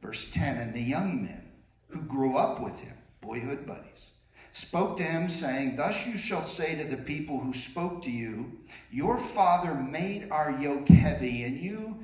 Verse 0.01 0.31
10 0.31 0.57
And 0.57 0.75
the 0.75 0.81
young 0.81 1.23
men 1.23 1.43
who 1.89 2.01
grew 2.01 2.37
up 2.37 2.61
with 2.61 2.79
him, 2.81 2.97
boyhood 3.21 3.67
buddies, 3.67 4.11
spoke 4.53 4.97
to 4.97 5.03
him, 5.03 5.29
saying, 5.29 5.77
Thus 5.77 6.07
you 6.07 6.17
shall 6.17 6.45
say 6.45 6.77
to 6.77 6.85
the 6.85 7.03
people 7.03 7.39
who 7.39 7.53
spoke 7.53 8.03
to 8.05 8.11
you, 8.11 8.59
Your 8.91 9.19
father 9.19 9.75
made 9.75 10.31
our 10.31 10.53
yoke 10.53 10.89
heavy, 10.89 11.45
and 11.45 11.61
you 11.61 11.99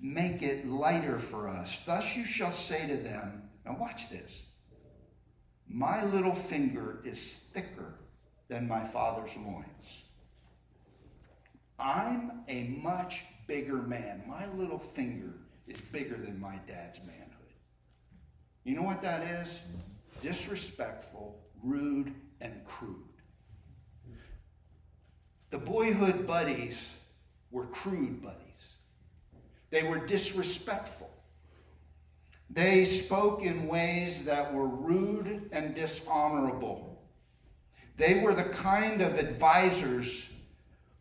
make 0.00 0.42
it 0.42 0.66
lighter 0.66 1.20
for 1.20 1.48
us. 1.48 1.80
Thus 1.86 2.16
you 2.16 2.26
shall 2.26 2.52
say 2.52 2.88
to 2.88 2.96
them, 2.96 3.48
Now 3.64 3.76
watch 3.78 4.10
this. 4.10 4.42
My 5.68 6.04
little 6.04 6.34
finger 6.34 7.00
is 7.04 7.34
thicker 7.52 7.94
than 8.48 8.68
my 8.68 8.84
father's 8.84 9.36
loins. 9.36 10.02
I'm 11.78 12.44
a 12.48 12.64
much 12.82 13.24
bigger 13.46 13.82
man. 13.82 14.22
My 14.26 14.46
little 14.54 14.78
finger 14.78 15.34
is 15.66 15.80
bigger 15.80 16.16
than 16.16 16.40
my 16.40 16.56
dad's 16.66 17.00
manhood. 17.00 17.26
You 18.64 18.76
know 18.76 18.82
what 18.82 19.02
that 19.02 19.22
is? 19.22 19.58
Disrespectful, 20.22 21.38
rude, 21.62 22.14
and 22.40 22.64
crude. 22.64 23.02
The 25.50 25.58
boyhood 25.58 26.26
buddies 26.26 26.78
were 27.50 27.66
crude 27.66 28.22
buddies. 28.22 28.40
They 29.70 29.82
were 29.82 30.04
disrespectful. 30.04 31.10
They 32.50 32.84
spoke 32.84 33.42
in 33.42 33.68
ways 33.68 34.24
that 34.24 34.54
were 34.54 34.68
rude 34.68 35.48
and 35.52 35.74
dishonorable. 35.74 37.02
They 37.96 38.20
were 38.20 38.34
the 38.34 38.44
kind 38.44 39.00
of 39.00 39.18
advisors 39.18 40.28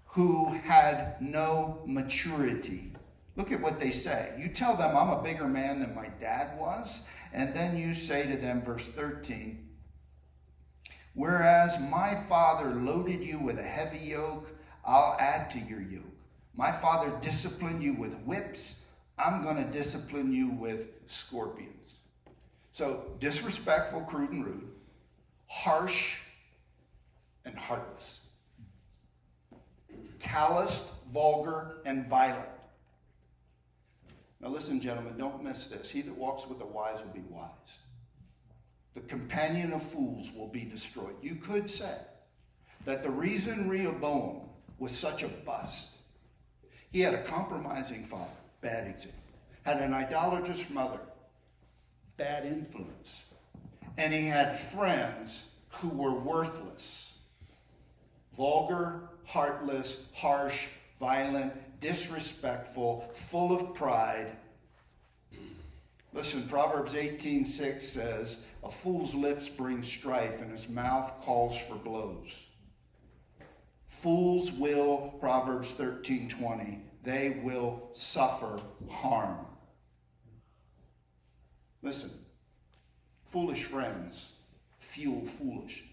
who 0.05 0.53
had 0.63 1.21
no 1.21 1.81
maturity. 1.85 2.93
Look 3.35 3.51
at 3.51 3.61
what 3.61 3.79
they 3.79 3.91
say. 3.91 4.33
You 4.39 4.47
tell 4.49 4.77
them, 4.77 4.95
I'm 4.95 5.09
a 5.09 5.21
bigger 5.21 5.47
man 5.47 5.81
than 5.81 5.93
my 5.93 6.07
dad 6.21 6.57
was, 6.57 7.01
and 7.33 7.53
then 7.53 7.77
you 7.77 7.93
say 7.93 8.25
to 8.27 8.37
them, 8.37 8.61
verse 8.61 8.85
13, 8.85 9.67
Whereas 11.13 11.79
my 11.79 12.15
father 12.29 12.75
loaded 12.75 13.23
you 13.23 13.39
with 13.39 13.59
a 13.59 13.63
heavy 13.63 13.99
yoke, 13.99 14.49
I'll 14.85 15.17
add 15.19 15.49
to 15.51 15.59
your 15.59 15.81
yoke. 15.81 16.03
My 16.55 16.71
father 16.71 17.11
disciplined 17.21 17.83
you 17.83 17.93
with 17.93 18.15
whips, 18.21 18.75
I'm 19.17 19.41
going 19.41 19.57
to 19.57 19.71
discipline 19.71 20.31
you 20.33 20.49
with 20.49 20.87
scorpions. 21.07 21.71
So, 22.71 23.05
disrespectful, 23.19 24.01
crude, 24.01 24.31
and 24.31 24.45
rude, 24.45 24.67
harsh, 25.47 26.17
and 27.45 27.57
heartless, 27.57 28.19
calloused, 30.19 30.83
vulgar, 31.13 31.77
and 31.85 32.07
violent. 32.07 32.49
Now, 34.41 34.49
listen, 34.49 34.81
gentlemen, 34.81 35.17
don't 35.17 35.43
miss 35.43 35.67
this. 35.67 35.89
He 35.89 36.01
that 36.01 36.15
walks 36.15 36.47
with 36.47 36.59
the 36.59 36.65
wise 36.65 36.99
will 36.99 37.13
be 37.13 37.23
wise. 37.29 37.49
The 38.93 39.01
companion 39.01 39.71
of 39.73 39.81
fools 39.81 40.31
will 40.35 40.47
be 40.47 40.65
destroyed. 40.65 41.15
You 41.21 41.35
could 41.35 41.69
say 41.69 41.97
that 42.85 43.03
the 43.03 43.09
reason 43.09 43.69
Rehoboam 43.69 44.41
was 44.79 44.91
such 44.91 45.23
a 45.23 45.27
bust, 45.27 45.87
he 46.91 47.01
had 47.01 47.13
a 47.13 47.23
compromising 47.23 48.03
father, 48.03 48.29
bad 48.65 48.87
example, 48.87 49.19
had 49.61 49.77
an 49.77 49.93
idolatrous 49.93 50.67
mother, 50.71 50.99
bad 52.17 52.45
influence, 52.47 53.21
and 53.95 54.11
he 54.11 54.25
had 54.25 54.59
friends 54.59 55.43
who 55.69 55.89
were 55.89 56.15
worthless, 56.15 57.13
vulgar, 58.35 59.09
heartless, 59.25 59.97
harsh, 60.15 60.65
violent, 60.99 61.53
disrespectful, 61.79 63.07
full 63.13 63.55
of 63.55 63.75
pride. 63.75 64.35
Listen, 66.11 66.47
Proverbs 66.47 66.95
18:6 66.95 67.87
says, 67.87 68.39
"A 68.63 68.69
fool's 68.71 69.13
lips 69.13 69.47
bring 69.47 69.83
strife, 69.83 70.41
and 70.41 70.51
his 70.51 70.67
mouth 70.67 71.21
calls 71.21 71.55
for 71.55 71.75
blows." 71.75 72.31
Fools 73.85 74.51
will, 74.51 75.13
Proverbs 75.19 75.71
13:20, 75.73 76.81
they 77.05 77.41
will 77.43 77.89
suffer 77.93 78.59
harm. 78.89 79.45
Listen, 81.81 82.11
foolish 83.31 83.63
friends 83.63 84.29
fuel 84.79 85.25
foolishness. 85.25 85.89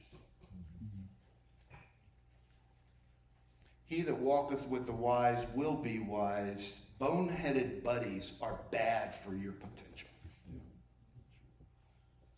He 3.86 4.02
that 4.02 4.16
walketh 4.16 4.66
with 4.68 4.86
the 4.86 4.92
wise 4.92 5.44
will 5.54 5.74
be 5.74 5.98
wise. 5.98 6.76
Boneheaded 7.00 7.82
buddies 7.82 8.32
are 8.40 8.60
bad 8.70 9.14
for 9.14 9.34
your 9.34 9.52
potential. 9.52 10.08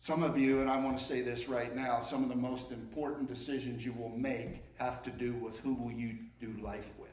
Some 0.01 0.21
of 0.21 0.37
you, 0.37 0.59
and 0.61 0.69
I 0.69 0.83
want 0.83 0.97
to 0.97 1.03
say 1.03 1.21
this 1.21 1.47
right 1.47 1.73
now, 1.75 2.01
some 2.01 2.23
of 2.23 2.29
the 2.29 2.35
most 2.35 2.71
important 2.71 3.29
decisions 3.29 3.85
you 3.85 3.93
will 3.93 4.09
make 4.09 4.63
have 4.77 5.01
to 5.03 5.11
do 5.11 5.33
with 5.33 5.59
who 5.59 5.75
will 5.75 5.91
you 5.91 6.17
do 6.41 6.53
life 6.61 6.91
with. 6.99 7.04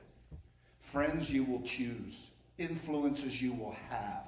Friends 0.93 1.31
you 1.31 1.43
will 1.43 1.63
choose, 1.63 2.27
influences 2.59 3.41
you 3.41 3.55
will 3.55 3.75
have. 3.89 4.27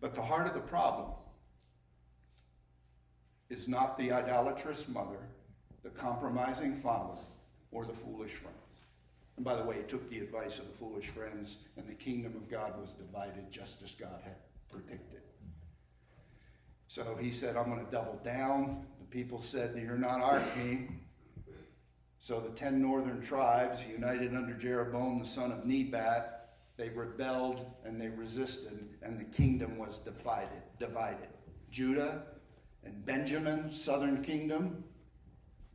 But 0.00 0.14
the 0.14 0.22
heart 0.22 0.46
of 0.46 0.54
the 0.54 0.60
problem 0.60 1.10
is 3.50 3.68
not 3.68 3.98
the 3.98 4.12
idolatrous 4.12 4.88
mother 4.88 5.18
the 5.86 5.90
compromising 5.90 6.74
father, 6.74 7.20
or 7.70 7.84
the 7.84 7.92
foolish 7.92 8.32
friends. 8.32 8.56
And 9.36 9.44
by 9.44 9.54
the 9.54 9.62
way, 9.62 9.76
he 9.76 9.82
took 9.82 10.10
the 10.10 10.18
advice 10.18 10.58
of 10.58 10.66
the 10.66 10.72
foolish 10.72 11.06
friends, 11.06 11.58
and 11.76 11.86
the 11.86 11.94
kingdom 11.94 12.34
of 12.34 12.50
God 12.50 12.80
was 12.80 12.92
divided 12.92 13.52
just 13.52 13.82
as 13.84 13.92
God 13.92 14.20
had 14.24 14.34
predicted. 14.68 15.20
So 16.88 17.16
he 17.20 17.30
said, 17.30 17.56
I'm 17.56 17.70
going 17.70 17.84
to 17.84 17.92
double 17.92 18.18
down. 18.24 18.84
The 18.98 19.06
people 19.06 19.38
said, 19.38 19.76
You're 19.80 19.96
not 19.96 20.20
our 20.20 20.40
king. 20.56 21.05
So 22.26 22.40
the 22.40 22.48
ten 22.48 22.82
northern 22.82 23.22
tribes, 23.22 23.84
united 23.86 24.34
under 24.34 24.52
Jeroboam 24.52 25.20
the 25.20 25.28
son 25.28 25.52
of 25.52 25.64
Nebat, 25.64 26.56
they 26.76 26.88
rebelled 26.88 27.64
and 27.84 28.00
they 28.00 28.08
resisted, 28.08 28.96
and 29.00 29.20
the 29.20 29.24
kingdom 29.26 29.78
was 29.78 29.98
divided. 29.98 30.60
Divided. 30.80 31.28
Judah 31.70 32.24
and 32.84 33.06
Benjamin, 33.06 33.70
southern 33.72 34.24
kingdom, 34.24 34.82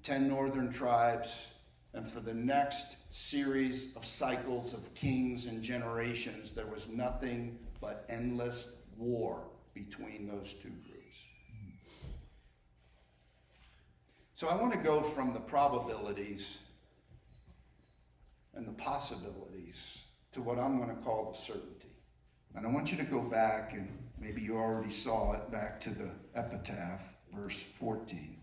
10 0.04 0.28
northern 0.28 0.74
tribes, 0.74 1.46
and 1.94 2.06
for 2.06 2.20
the 2.20 2.34
next 2.34 2.98
series 3.12 3.96
of 3.96 4.06
cycles 4.06 4.74
of 4.74 4.94
kings 4.94 5.46
and 5.46 5.64
generations, 5.64 6.52
there 6.52 6.68
was 6.68 6.86
nothing 6.90 7.60
but 7.80 8.06
endless 8.10 8.74
war 8.98 9.44
between 9.74 10.28
those 10.28 10.54
two 10.56 10.68
groups. 10.68 10.91
So 14.42 14.48
I 14.48 14.56
want 14.56 14.74
to 14.74 14.80
go 14.80 15.04
from 15.04 15.36
the 15.36 15.40
probabilities 15.40 16.58
and 18.56 18.68
the 18.68 18.72
possibilities 18.72 20.00
to 20.32 20.42
what 20.42 20.58
I'm 20.58 20.80
going 20.80 20.90
to 20.90 21.00
call 21.04 21.32
the 21.32 21.38
certainty. 21.38 21.94
And 22.56 22.66
I 22.66 22.70
want 22.72 22.92
you 22.92 22.98
to 22.98 23.04
go 23.04 23.22
back, 23.22 23.74
and 23.74 23.88
maybe 24.20 24.42
you 24.42 24.58
already 24.58 24.90
saw 24.90 25.34
it, 25.34 25.52
back 25.52 25.80
to 25.82 25.92
the 25.92 26.10
epitaph, 26.34 27.04
verse 27.32 27.64
14. 27.78 28.36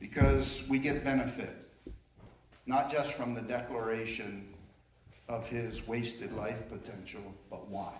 because 0.00 0.64
we 0.68 0.80
get 0.80 1.04
benefit, 1.04 1.70
not 2.66 2.90
just 2.90 3.12
from 3.12 3.32
the 3.32 3.42
declaration 3.42 4.52
of 5.28 5.48
his 5.48 5.86
wasted 5.86 6.32
life 6.32 6.68
potential, 6.68 7.32
but 7.48 7.68
why. 7.68 7.92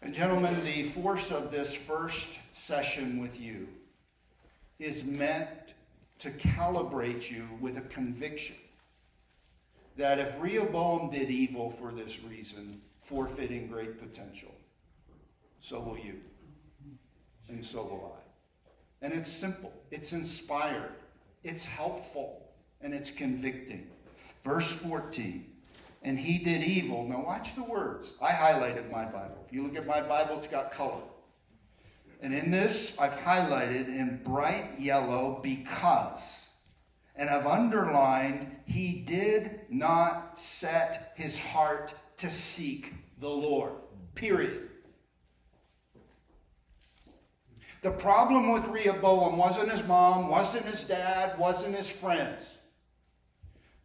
And, 0.00 0.14
gentlemen, 0.14 0.64
the 0.64 0.84
force 0.84 1.30
of 1.32 1.50
this 1.50 1.74
first 1.74 2.28
session 2.52 3.20
with 3.20 3.40
you 3.40 3.68
is 4.78 5.02
meant 5.04 5.48
to 6.20 6.30
calibrate 6.30 7.30
you 7.30 7.48
with 7.60 7.76
a 7.76 7.82
conviction 7.82 8.56
that 9.96 10.20
if 10.20 10.40
Rehoboam 10.40 11.10
did 11.10 11.30
evil 11.30 11.68
for 11.68 11.90
this 11.90 12.22
reason, 12.22 12.80
forfeiting 13.02 13.66
great 13.66 13.98
potential, 13.98 14.54
so 15.60 15.80
will 15.80 15.98
you, 15.98 16.20
and 17.48 17.64
so 17.64 17.82
will 17.82 18.16
I. 18.16 19.04
And 19.04 19.12
it's 19.12 19.30
simple, 19.30 19.72
it's 19.90 20.12
inspired, 20.12 20.92
it's 21.42 21.64
helpful, 21.64 22.48
and 22.80 22.94
it's 22.94 23.10
convicting. 23.10 23.88
Verse 24.44 24.70
14. 24.70 25.44
And 26.02 26.18
he 26.18 26.38
did 26.38 26.62
evil. 26.62 27.06
Now, 27.08 27.24
watch 27.24 27.54
the 27.56 27.62
words. 27.64 28.14
I 28.22 28.30
highlighted 28.30 28.90
my 28.90 29.04
Bible. 29.04 29.44
If 29.46 29.52
you 29.52 29.64
look 29.64 29.76
at 29.76 29.86
my 29.86 30.00
Bible, 30.00 30.36
it's 30.38 30.46
got 30.46 30.70
color. 30.70 31.02
And 32.20 32.34
in 32.34 32.50
this, 32.50 32.96
I've 32.98 33.12
highlighted 33.12 33.88
in 33.88 34.20
bright 34.24 34.78
yellow 34.78 35.40
because. 35.42 36.48
And 37.16 37.28
I've 37.28 37.46
underlined, 37.46 38.56
he 38.64 38.92
did 38.92 39.60
not 39.68 40.38
set 40.38 41.12
his 41.16 41.38
heart 41.38 41.94
to 42.18 42.30
seek 42.30 42.94
the 43.20 43.28
Lord. 43.28 43.72
Period. 44.14 44.68
The 47.82 47.90
problem 47.92 48.52
with 48.52 48.64
Rehoboam 48.66 49.36
wasn't 49.36 49.70
his 49.70 49.84
mom, 49.84 50.28
wasn't 50.28 50.64
his 50.64 50.82
dad, 50.82 51.38
wasn't 51.38 51.76
his 51.76 51.88
friends. 51.88 52.57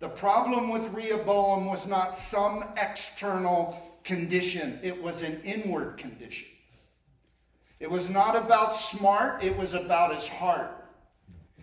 The 0.03 0.09
problem 0.09 0.69
with 0.69 0.93
Rehoboam 0.93 1.65
was 1.65 1.87
not 1.87 2.17
some 2.17 2.65
external 2.75 3.81
condition, 4.03 4.77
it 4.83 5.01
was 5.01 5.21
an 5.21 5.39
inward 5.45 5.95
condition. 5.95 6.49
It 7.79 7.89
was 7.89 8.09
not 8.09 8.35
about 8.35 8.75
smart, 8.75 9.41
it 9.41 9.55
was 9.55 9.73
about 9.73 10.13
his 10.13 10.27
heart. 10.27 10.89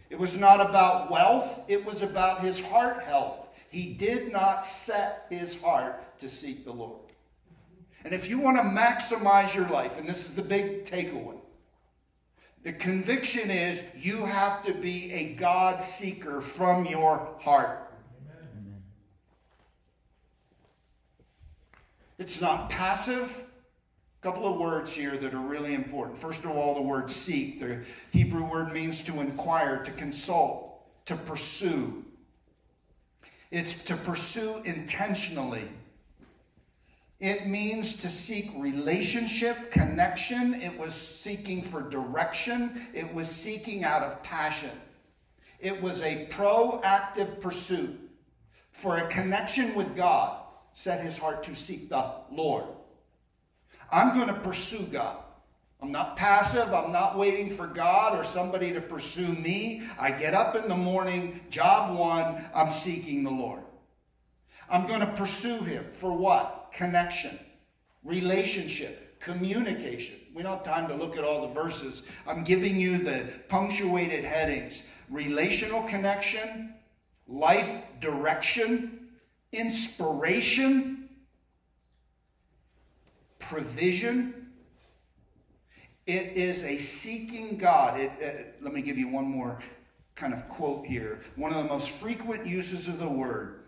It 0.09 0.19
was 0.19 0.39
not 0.39 0.59
about 0.59 1.11
wealth, 1.11 1.61
it 1.69 1.85
was 1.85 2.01
about 2.01 2.41
his 2.41 2.59
heart 2.59 3.03
health. 3.03 3.47
He 3.69 3.93
did 3.93 4.33
not 4.33 4.65
set 4.65 5.27
his 5.29 5.61
heart 5.61 6.19
to 6.21 6.29
seek 6.31 6.65
the 6.65 6.73
Lord. 6.73 7.13
And 8.05 8.15
if 8.15 8.27
you 8.27 8.39
want 8.39 8.57
to 8.57 8.63
maximize 8.63 9.55
your 9.55 9.69
life, 9.69 9.99
and 9.99 10.09
this 10.09 10.25
is 10.25 10.35
the 10.35 10.41
big 10.41 10.87
takeaway, 10.87 11.37
the 12.63 12.73
conviction 12.73 13.51
is 13.51 13.83
you 13.95 14.25
have 14.25 14.65
to 14.65 14.73
be 14.73 15.13
a 15.13 15.35
God 15.35 15.83
seeker 15.83 16.41
from 16.41 16.87
your 16.87 17.37
heart. 17.39 17.89
It's 22.21 22.39
not 22.39 22.69
passive. 22.69 23.45
A 24.21 24.23
couple 24.23 24.47
of 24.47 24.61
words 24.61 24.93
here 24.93 25.17
that 25.17 25.33
are 25.33 25.39
really 25.39 25.75
important. 25.75 26.19
First 26.19 26.45
of 26.45 26.51
all, 26.51 26.75
the 26.75 26.83
word 26.83 27.11
seek. 27.11 27.61
The 27.61 27.81
Hebrew 28.11 28.45
word 28.45 28.75
means 28.75 29.03
to 29.05 29.21
inquire, 29.21 29.83
to 29.83 29.91
consult, 29.93 30.83
to 31.07 31.17
pursue. 31.17 32.05
It's 33.51 33.73
to 33.85 33.97
pursue 33.97 34.61
intentionally. 34.67 35.67
It 37.21 37.47
means 37.47 37.97
to 37.97 38.11
seek 38.11 38.51
relationship, 38.55 39.71
connection. 39.71 40.61
It 40.61 40.79
was 40.79 40.95
seeking 40.95 41.63
for 41.63 41.89
direction. 41.89 42.87
It 42.93 43.13
was 43.15 43.31
seeking 43.31 43.83
out 43.83 44.03
of 44.03 44.23
passion. 44.23 44.79
It 45.59 45.81
was 45.81 46.03
a 46.03 46.27
proactive 46.31 47.41
pursuit 47.41 47.99
for 48.73 48.99
a 48.99 49.07
connection 49.09 49.75
with 49.75 49.97
God. 49.97 50.40
Set 50.73 51.05
his 51.05 51.19
heart 51.19 51.43
to 51.45 51.55
seek 51.55 51.89
the 51.89 52.13
Lord. 52.31 52.65
I'm 53.93 54.15
going 54.15 54.29
to 54.29 54.41
pursue 54.41 54.85
God. 54.85 55.17
I'm 55.83 55.93
not 55.93 56.17
passive. 56.17 56.73
I'm 56.73 56.93
not 56.93 57.19
waiting 57.19 57.51
for 57.51 57.67
God 57.67 58.19
or 58.19 58.25
somebody 58.25 58.73
to 58.73 58.81
pursue 58.81 59.29
me. 59.29 59.83
I 59.99 60.11
get 60.11 60.35
up 60.35 60.55
in 60.55 60.69
the 60.69 60.77
morning, 60.77 61.41
job 61.51 61.99
one, 61.99 62.45
I'm 62.55 62.71
seeking 62.71 63.25
the 63.25 63.31
Lord. 63.31 63.63
I'm 64.69 64.87
going 64.87 65.01
to 65.01 65.13
pursue 65.15 65.61
Him 65.61 65.87
for 65.93 66.13
what? 66.13 66.71
Connection, 66.73 67.39
relationship, 68.05 69.19
communication. 69.21 70.17
We 70.35 70.43
don't 70.43 70.65
have 70.65 70.65
time 70.65 70.87
to 70.89 70.95
look 70.95 71.17
at 71.17 71.25
all 71.25 71.49
the 71.49 71.55
verses. 71.55 72.05
I'm 72.27 72.45
giving 72.45 72.79
you 72.79 72.99
the 72.99 73.29
punctuated 73.49 74.25
headings 74.25 74.83
relational 75.09 75.83
connection, 75.89 76.73
life 77.27 77.83
direction, 78.01 79.00
inspiration, 79.53 81.09
provision 83.39 84.41
it 86.11 86.37
is 86.37 86.63
a 86.63 86.77
seeking 86.77 87.57
God. 87.57 87.99
It, 87.99 88.13
it, 88.19 88.57
let 88.61 88.73
me 88.73 88.83
give 88.83 88.99
you 88.99 89.09
one 89.09 89.27
more 89.27 89.63
kind 90.17 90.35
of 90.35 90.49
quote 90.49 90.85
here. 90.85 91.21
One 91.37 91.53
of 91.53 91.63
the 91.63 91.69
most 91.69 91.91
frequent 91.91 92.47
uses 92.47 92.89
of 92.89 92.99
the 92.99 93.09
word 93.09 93.60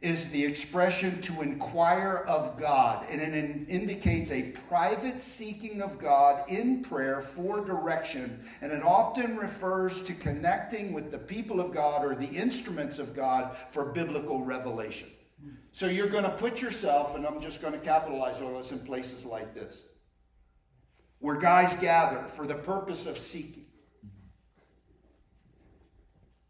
is 0.00 0.28
the 0.30 0.44
expression 0.44 1.20
to 1.22 1.42
inquire 1.42 2.24
of 2.28 2.58
God, 2.58 3.04
and 3.10 3.20
it 3.20 3.68
indicates 3.68 4.30
a 4.30 4.52
private 4.68 5.20
seeking 5.20 5.82
of 5.82 5.98
God 5.98 6.48
in 6.48 6.84
prayer 6.84 7.20
for 7.20 7.64
direction, 7.64 8.44
and 8.60 8.70
it 8.70 8.82
often 8.82 9.36
refers 9.36 10.02
to 10.02 10.14
connecting 10.14 10.92
with 10.92 11.10
the 11.10 11.18
people 11.18 11.60
of 11.60 11.74
God 11.74 12.04
or 12.04 12.14
the 12.14 12.28
instruments 12.28 13.00
of 13.00 13.16
God 13.16 13.56
for 13.72 13.86
biblical 13.86 14.44
revelation. 14.44 15.08
So 15.72 15.86
you're 15.86 16.08
going 16.08 16.24
to 16.24 16.30
put 16.30 16.62
yourself, 16.62 17.16
and 17.16 17.26
I'm 17.26 17.40
just 17.40 17.60
going 17.60 17.72
to 17.72 17.80
capitalize 17.80 18.40
on 18.40 18.54
this 18.54 18.70
in 18.70 18.78
places 18.80 19.24
like 19.24 19.54
this 19.54 19.82
where 21.20 21.36
guys 21.36 21.74
gather 21.80 22.22
for 22.28 22.46
the 22.46 22.54
purpose 22.54 23.04
of 23.06 23.18
seeking. 23.18 23.66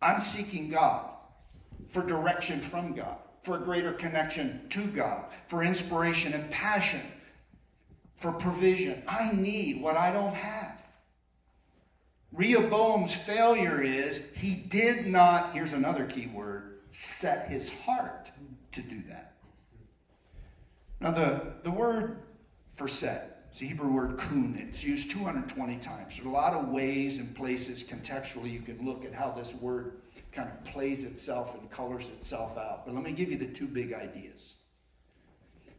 I'm 0.03 0.20
seeking 0.20 0.68
God 0.68 1.11
for 1.88 2.07
direction 2.07 2.61
from 2.61 2.92
God, 2.92 3.16
for 3.49 3.57
a 3.57 3.61
greater 3.61 3.94
connection 3.94 4.61
to 4.68 4.86
God, 4.88 5.24
for 5.46 5.64
inspiration 5.64 6.34
and 6.34 6.51
passion, 6.51 7.01
for 8.16 8.30
provision. 8.30 9.03
I 9.09 9.32
need 9.32 9.80
what 9.80 9.96
I 9.96 10.12
don't 10.12 10.34
have. 10.34 10.82
Rehoboam's 12.30 13.14
failure 13.14 13.80
is 13.80 14.20
he 14.34 14.55
did 14.55 15.07
not, 15.07 15.55
here's 15.55 15.72
another 15.72 16.05
key 16.05 16.26
word, 16.26 16.80
set 16.90 17.49
his 17.49 17.70
heart 17.70 18.30
to 18.72 18.82
do 18.82 19.03
that. 19.09 19.32
Now, 21.01 21.12
the, 21.12 21.55
the 21.64 21.70
word 21.70 22.18
for 22.76 22.86
set 22.86 23.38
it's 23.51 23.61
the 23.61 23.66
Hebrew 23.68 23.90
word 23.90 24.18
kun. 24.18 24.57
It's 24.68 24.84
used 24.84 25.11
220 25.11 25.78
times. 25.78 26.16
There's 26.16 26.26
a 26.26 26.30
lot 26.30 26.53
of 26.53 26.68
ways 26.68 27.18
and 27.18 27.34
places 27.34 27.82
contextually 27.82 28.53
you 28.53 28.61
can 28.61 28.84
look 28.84 29.07
at 29.07 29.14
how 29.14 29.30
this 29.30 29.55
word 29.55 30.03
kind 30.33 30.49
of 30.49 30.64
plays 30.64 31.05
itself 31.05 31.55
and 31.59 31.70
colors 31.70 32.09
itself 32.09 32.57
out. 32.57 32.85
But 32.85 32.95
let 32.95 33.05
me 33.05 33.12
give 33.12 33.31
you 33.31 33.39
the 33.39 33.47
two 33.47 33.66
big 33.66 33.93
ideas. 33.93 34.55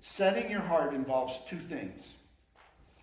Setting 0.01 0.49
your 0.49 0.61
heart 0.61 0.93
involves 0.93 1.39
two 1.47 1.57
things. 1.57 2.05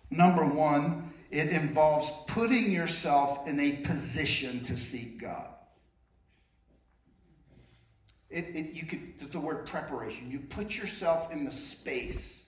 Number 0.09 0.45
one, 0.45 1.11
it 1.31 1.49
involves 1.49 2.11
putting 2.27 2.71
yourself 2.71 3.47
in 3.47 3.59
a 3.59 3.73
position 3.77 4.63
to 4.63 4.77
seek 4.77 5.19
God. 5.19 5.49
It, 8.29 8.45
it, 8.55 8.73
you 8.73 8.85
could, 8.85 9.31
the 9.31 9.39
word 9.39 9.65
preparation. 9.65 10.29
You 10.31 10.39
put 10.39 10.75
yourself 10.75 11.31
in 11.31 11.45
the 11.45 11.51
space 11.51 12.45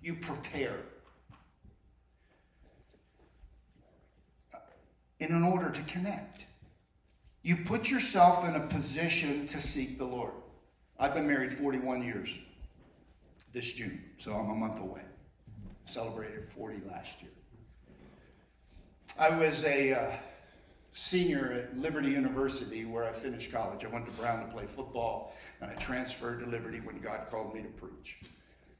you 0.00 0.14
prepare. 0.14 0.80
in 5.20 5.32
an 5.32 5.42
order 5.42 5.70
to 5.70 5.82
connect. 5.82 6.42
You 7.44 7.56
put 7.56 7.90
yourself 7.90 8.42
in 8.48 8.56
a 8.56 8.60
position 8.60 9.46
to 9.48 9.60
seek 9.60 9.98
the 9.98 10.04
Lord. 10.04 10.32
I've 10.98 11.12
been 11.12 11.26
married 11.26 11.52
41 11.52 12.02
years 12.02 12.30
this 13.52 13.70
June, 13.70 14.02
so 14.18 14.32
I'm 14.32 14.48
a 14.48 14.54
month 14.54 14.80
away. 14.80 15.02
Celebrated 15.84 16.50
40 16.50 16.80
last 16.90 17.20
year. 17.20 17.30
I 19.18 19.28
was 19.28 19.62
a 19.64 19.92
uh, 19.92 20.16
senior 20.94 21.52
at 21.52 21.78
Liberty 21.78 22.08
University 22.08 22.86
where 22.86 23.04
I 23.04 23.12
finished 23.12 23.52
college. 23.52 23.84
I 23.84 23.88
went 23.88 24.06
to 24.06 24.12
Brown 24.12 24.46
to 24.46 24.50
play 24.50 24.64
football, 24.64 25.34
and 25.60 25.70
I 25.70 25.74
transferred 25.74 26.40
to 26.40 26.46
Liberty 26.46 26.80
when 26.80 26.98
God 26.98 27.26
called 27.30 27.54
me 27.54 27.60
to 27.60 27.68
preach. 27.68 28.20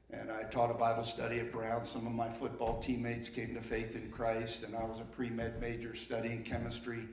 And 0.09 0.31
I 0.31 0.41
taught 0.49 0.71
a 0.71 0.75
Bible 0.75 1.03
study 1.03 1.39
at 1.39 1.51
Brown. 1.51 1.85
Some 1.85 2.07
of 2.07 2.13
my 2.13 2.29
football 2.29 2.81
teammates 2.81 3.29
came 3.29 3.53
to 3.53 3.61
faith 3.61 3.95
in 3.95 4.09
Christ, 4.09 4.63
and 4.63 4.75
I 4.75 4.83
was 4.83 5.01
a 5.01 5.03
pre 5.03 5.29
med 5.29 5.61
major 5.61 5.95
studying 5.95 6.41
chemistry. 6.41 7.07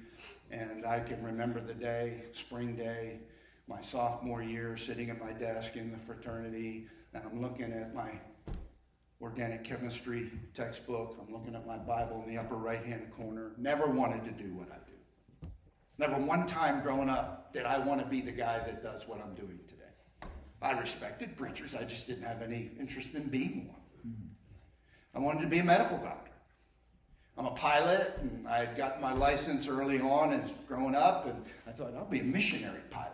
And 0.53 0.85
I 0.85 1.01
can 1.01 1.23
remember 1.23 1.61
the 1.61 1.75
day, 1.75 2.25
spring 2.33 2.77
day, 2.77 3.21
my 3.67 3.81
sophomore 3.81 4.43
year, 4.43 4.77
sitting 4.77 5.09
at 5.09 5.19
my 5.19 5.33
desk 5.33 5.77
in 5.77 5.91
the 5.91 5.99
fraternity, 5.99 6.89
and 7.15 7.25
I'm 7.25 7.41
looking 7.41 7.73
at 7.73 7.95
my 7.95 8.11
organic 9.21 9.65
chemistry 9.65 10.31
textbook. 10.53 11.17
I'm 11.21 11.33
looking 11.33 11.55
at 11.55 11.67
my 11.67 11.79
Bible 11.79 12.23
in 12.23 12.35
the 12.35 12.39
upper 12.39 12.57
right 12.57 12.85
hand 12.85 13.11
corner. 13.17 13.53
Never 13.57 13.87
wanted 13.87 14.25
to 14.25 14.31
do 14.31 14.53
what 14.55 14.69
I 14.71 14.77
do. 14.87 15.49
Never 15.97 16.19
one 16.19 16.47
time 16.47 16.83
growing 16.83 17.09
up 17.09 17.53
did 17.55 17.65
I 17.65 17.79
want 17.79 18.01
to 18.01 18.07
be 18.07 18.21
the 18.21 18.33
guy 18.33 18.59
that 18.59 18.83
does 18.83 19.09
what 19.09 19.21
I'm 19.21 19.35
doing 19.35 19.59
today. 19.67 19.83
I 20.61 20.73
respected 20.73 21.37
preachers, 21.37 21.75
I 21.75 21.85
just 21.85 22.07
didn't 22.07 22.25
have 22.25 22.43
any 22.43 22.71
interest 22.79 23.15
in 23.15 23.29
being 23.29 23.69
one. 23.69 23.81
Hmm. 24.03 25.17
I 25.17 25.19
wanted 25.19 25.43
to 25.43 25.49
be 25.49 25.59
a 25.59 25.65
medical 25.65 25.99
doctor. 25.99 26.32
I'm 27.39 27.47
a 27.47 27.53
pilot, 27.53 28.19
and 28.21 28.47
I 28.47 28.59
had 28.59 28.77
gotten 28.77 29.01
my 29.01 29.13
license 29.13 29.67
early 29.67 30.01
on 30.01 30.35
and 30.35 30.53
growing 30.69 30.95
up, 30.95 31.27
and 31.27 31.43
I 31.67 31.71
thought 31.71 31.95
I'll 31.97 32.05
be 32.05 32.21
a 32.21 32.25
missionary 32.25 32.83
pilot. 32.91 33.13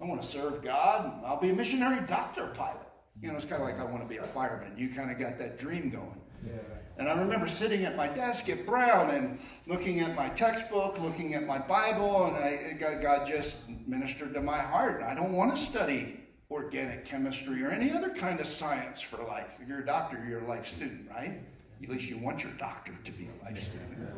I 0.00 0.04
want 0.06 0.22
to 0.22 0.26
serve 0.26 0.62
God, 0.62 1.04
and 1.04 1.26
I'll 1.26 1.40
be 1.40 1.50
a 1.50 1.54
missionary 1.54 2.00
doctor 2.06 2.46
pilot. 2.54 2.86
You 3.20 3.28
know, 3.28 3.36
it's 3.36 3.44
kind 3.44 3.60
of 3.60 3.68
like 3.68 3.78
I 3.78 3.84
want 3.84 4.02
to 4.02 4.08
be 4.08 4.16
a 4.16 4.24
fireman. 4.24 4.72
You 4.78 4.88
kind 4.88 5.10
of 5.10 5.18
got 5.18 5.38
that 5.38 5.58
dream 5.58 5.90
going. 5.90 6.18
Yeah. 6.46 6.54
And 6.96 7.06
I 7.08 7.18
remember 7.18 7.48
sitting 7.48 7.84
at 7.84 7.96
my 7.96 8.08
desk 8.08 8.48
at 8.48 8.64
Brown 8.64 9.10
and 9.10 9.38
looking 9.66 10.00
at 10.00 10.14
my 10.14 10.30
textbook, 10.30 10.98
looking 10.98 11.34
at 11.34 11.46
my 11.46 11.58
Bible, 11.58 12.26
and 12.26 12.36
I, 12.36 12.72
God 13.02 13.26
just 13.26 13.56
ministered 13.86 14.32
to 14.34 14.40
my 14.40 14.58
heart. 14.58 15.02
I 15.02 15.14
don't 15.14 15.32
want 15.32 15.54
to 15.54 15.62
study 15.62 16.20
organic 16.50 17.04
chemistry 17.04 17.62
or 17.62 17.70
any 17.70 17.92
other 17.92 18.10
kind 18.10 18.40
of 18.40 18.46
science 18.46 19.00
for 19.00 19.22
life. 19.24 19.58
If 19.60 19.68
you're 19.68 19.80
a 19.80 19.86
doctor, 19.86 20.24
you're 20.26 20.40
a 20.40 20.46
life 20.46 20.66
student, 20.66 21.08
right? 21.10 21.40
At 21.82 21.88
least 21.88 22.08
you 22.08 22.18
want 22.18 22.42
your 22.42 22.52
doctor 22.52 22.92
to 23.04 23.12
be 23.12 23.28
a 23.28 23.44
life 23.44 23.62
student. 23.62 24.08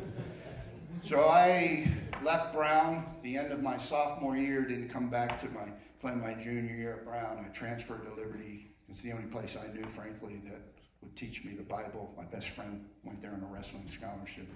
So 1.01 1.25
I 1.25 1.91
left 2.23 2.53
Brown 2.53 3.05
the 3.23 3.37
end 3.37 3.51
of 3.51 3.61
my 3.61 3.77
sophomore 3.77 4.37
year, 4.37 4.63
didn't 4.63 4.89
come 4.89 5.09
back 5.09 5.39
to 5.41 5.49
my 5.49 5.67
play 6.03 6.13
my 6.15 6.33
junior 6.33 6.75
year 6.75 6.93
at 6.93 7.05
Brown. 7.05 7.45
I 7.45 7.47
transferred 7.55 8.03
to 8.03 8.13
Liberty. 8.21 8.71
It's 8.89 9.01
the 9.01 9.13
only 9.13 9.27
place 9.27 9.55
I 9.57 9.71
knew, 9.73 9.85
frankly, 9.85 10.41
that 10.45 10.61
would 11.01 11.15
teach 11.15 11.45
me 11.45 11.53
the 11.53 11.63
Bible. 11.63 12.13
My 12.17 12.25
best 12.25 12.49
friend 12.49 12.85
went 13.03 13.21
there 13.21 13.31
on 13.31 13.41
a 13.41 13.53
wrestling 13.53 13.87
scholarship. 13.87 14.47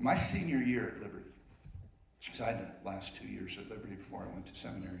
My 0.00 0.16
senior 0.16 0.58
year 0.58 0.94
at 0.96 1.02
Liberty, 1.02 1.30
so 2.32 2.44
I 2.44 2.48
had 2.48 2.60
the 2.60 2.88
last 2.88 3.16
two 3.16 3.28
years 3.28 3.56
at 3.56 3.70
Liberty 3.70 3.94
before 3.94 4.24
I 4.28 4.34
went 4.34 4.46
to 4.46 4.60
seminary. 4.60 5.00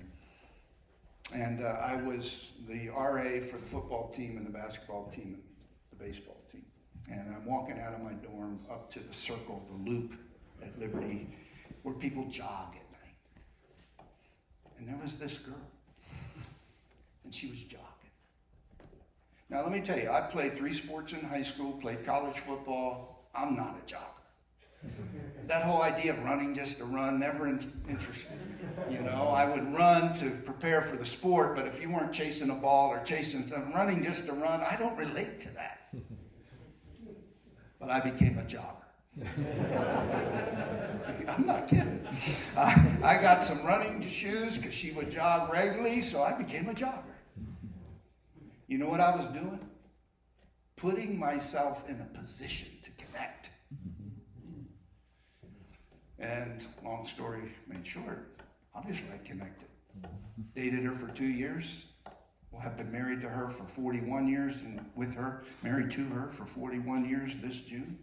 And 1.34 1.64
uh, 1.64 1.68
I 1.68 1.96
was 1.96 2.52
the 2.68 2.88
RA 2.88 3.40
for 3.40 3.58
the 3.58 3.66
football 3.66 4.10
team 4.10 4.36
and 4.36 4.46
the 4.46 4.50
basketball 4.50 5.08
team 5.08 5.34
and 5.34 5.98
the 5.98 6.04
baseball. 6.04 6.35
And 7.10 7.34
I'm 7.34 7.46
walking 7.46 7.78
out 7.78 7.94
of 7.94 8.02
my 8.02 8.12
dorm 8.12 8.60
up 8.70 8.92
to 8.94 9.00
the 9.00 9.14
circle, 9.14 9.64
the 9.68 9.90
loop 9.90 10.14
at 10.62 10.78
Liberty, 10.78 11.28
where 11.82 11.94
people 11.94 12.24
jog 12.26 12.74
at 12.74 12.92
night. 12.92 14.06
And 14.78 14.88
there 14.88 14.98
was 15.02 15.16
this 15.16 15.38
girl, 15.38 15.54
and 17.24 17.32
she 17.32 17.46
was 17.48 17.60
jogging. 17.60 17.82
Now, 19.48 19.62
let 19.62 19.70
me 19.70 19.80
tell 19.80 19.98
you, 19.98 20.10
I 20.10 20.22
played 20.22 20.56
three 20.56 20.72
sports 20.72 21.12
in 21.12 21.20
high 21.20 21.42
school, 21.42 21.72
played 21.74 22.04
college 22.04 22.38
football. 22.40 23.28
I'm 23.34 23.54
not 23.54 23.76
a 23.80 23.92
jogger 23.92 24.16
that 25.46 25.62
whole 25.62 25.82
idea 25.82 26.12
of 26.12 26.22
running 26.24 26.54
just 26.54 26.78
to 26.78 26.84
run 26.84 27.20
never 27.20 27.46
interested 27.46 28.32
me. 28.32 28.94
You 28.94 29.00
know, 29.00 29.28
I 29.28 29.48
would 29.48 29.72
run 29.74 30.14
to 30.18 30.30
prepare 30.44 30.82
for 30.82 30.96
the 30.96 31.06
sport, 31.06 31.54
but 31.54 31.66
if 31.66 31.80
you 31.80 31.90
weren't 31.90 32.12
chasing 32.12 32.50
a 32.50 32.54
ball 32.54 32.90
or 32.90 33.02
chasing 33.04 33.46
something, 33.46 33.72
running 33.72 34.02
just 34.02 34.26
to 34.26 34.32
run, 34.32 34.60
I 34.60 34.76
don't 34.76 34.96
relate 34.96 35.38
to 35.40 35.48
that. 35.54 35.85
But 37.86 37.94
I 37.94 38.00
became 38.10 38.36
a 38.38 38.42
jogger. 38.42 38.82
I'm 41.28 41.46
not 41.46 41.68
kidding. 41.68 42.04
I, 42.56 42.84
I 43.00 43.22
got 43.22 43.44
some 43.44 43.64
running 43.64 44.04
shoes 44.08 44.56
because 44.56 44.74
she 44.74 44.90
would 44.90 45.08
jog 45.08 45.52
regularly, 45.52 46.02
so 46.02 46.24
I 46.24 46.32
became 46.32 46.68
a 46.68 46.74
jogger. 46.74 47.04
You 48.66 48.78
know 48.78 48.88
what 48.88 48.98
I 48.98 49.14
was 49.14 49.28
doing? 49.28 49.60
Putting 50.74 51.16
myself 51.16 51.88
in 51.88 52.00
a 52.00 52.06
position 52.18 52.70
to 52.82 52.90
connect. 53.04 53.50
And 56.18 56.66
long 56.84 57.06
story 57.06 57.52
made 57.68 57.86
short, 57.86 58.40
obviously 58.74 59.06
I 59.14 59.18
connected. 59.24 59.68
Dated 60.56 60.82
her 60.82 60.96
for 60.96 61.06
two 61.08 61.28
years. 61.28 61.86
Have 62.60 62.76
been 62.76 62.90
married 62.90 63.20
to 63.20 63.28
her 63.28 63.48
for 63.48 63.64
41 63.64 64.28
years 64.28 64.56
and 64.56 64.84
with 64.96 65.14
her, 65.14 65.44
married 65.62 65.90
to 65.92 66.04
her 66.06 66.30
for 66.32 66.46
41 66.46 67.08
years 67.08 67.32
this 67.42 67.60
June. 67.60 67.98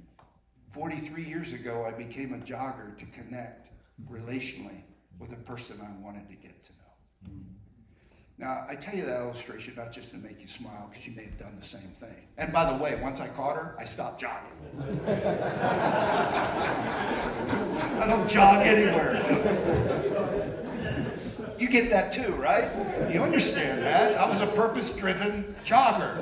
43 0.71 1.23
years 1.23 1.53
ago, 1.53 1.85
I 1.85 1.91
became 1.91 2.33
a 2.33 2.37
jogger 2.37 2.97
to 2.97 3.05
connect 3.07 3.69
relationally 4.09 4.81
with 5.19 5.31
a 5.33 5.37
person 5.37 5.79
I 5.81 5.91
wanted 6.03 6.27
to 6.29 6.35
get 6.35 6.63
to 6.63 6.71
know. 6.73 6.79
Now, 8.39 8.65
I 8.67 8.75
tell 8.75 8.95
you 8.95 9.05
that 9.05 9.19
illustration 9.21 9.75
not 9.77 9.91
just 9.91 10.09
to 10.11 10.17
make 10.17 10.41
you 10.41 10.47
smile, 10.47 10.87
because 10.89 11.05
you 11.05 11.15
may 11.15 11.25
have 11.25 11.37
done 11.37 11.55
the 11.59 11.65
same 11.65 11.91
thing. 11.99 12.27
And 12.37 12.51
by 12.51 12.71
the 12.71 12.83
way, 12.83 12.99
once 13.01 13.19
I 13.19 13.27
caught 13.27 13.55
her, 13.55 13.75
I 13.79 13.85
stopped 13.85 14.19
jogging. 14.19 14.49
I 18.01 18.07
don't 18.07 18.27
jog 18.27 18.65
anywhere. 18.65 19.21
You 21.59 21.69
get 21.69 21.89
that 21.89 22.11
too, 22.11 22.33
right? 22.33 22.65
You 23.11 23.21
understand 23.23 23.83
that. 23.83 24.17
I 24.17 24.29
was 24.29 24.41
a 24.41 24.47
purpose 24.47 24.89
driven 24.89 25.55
jogger. 25.65 26.19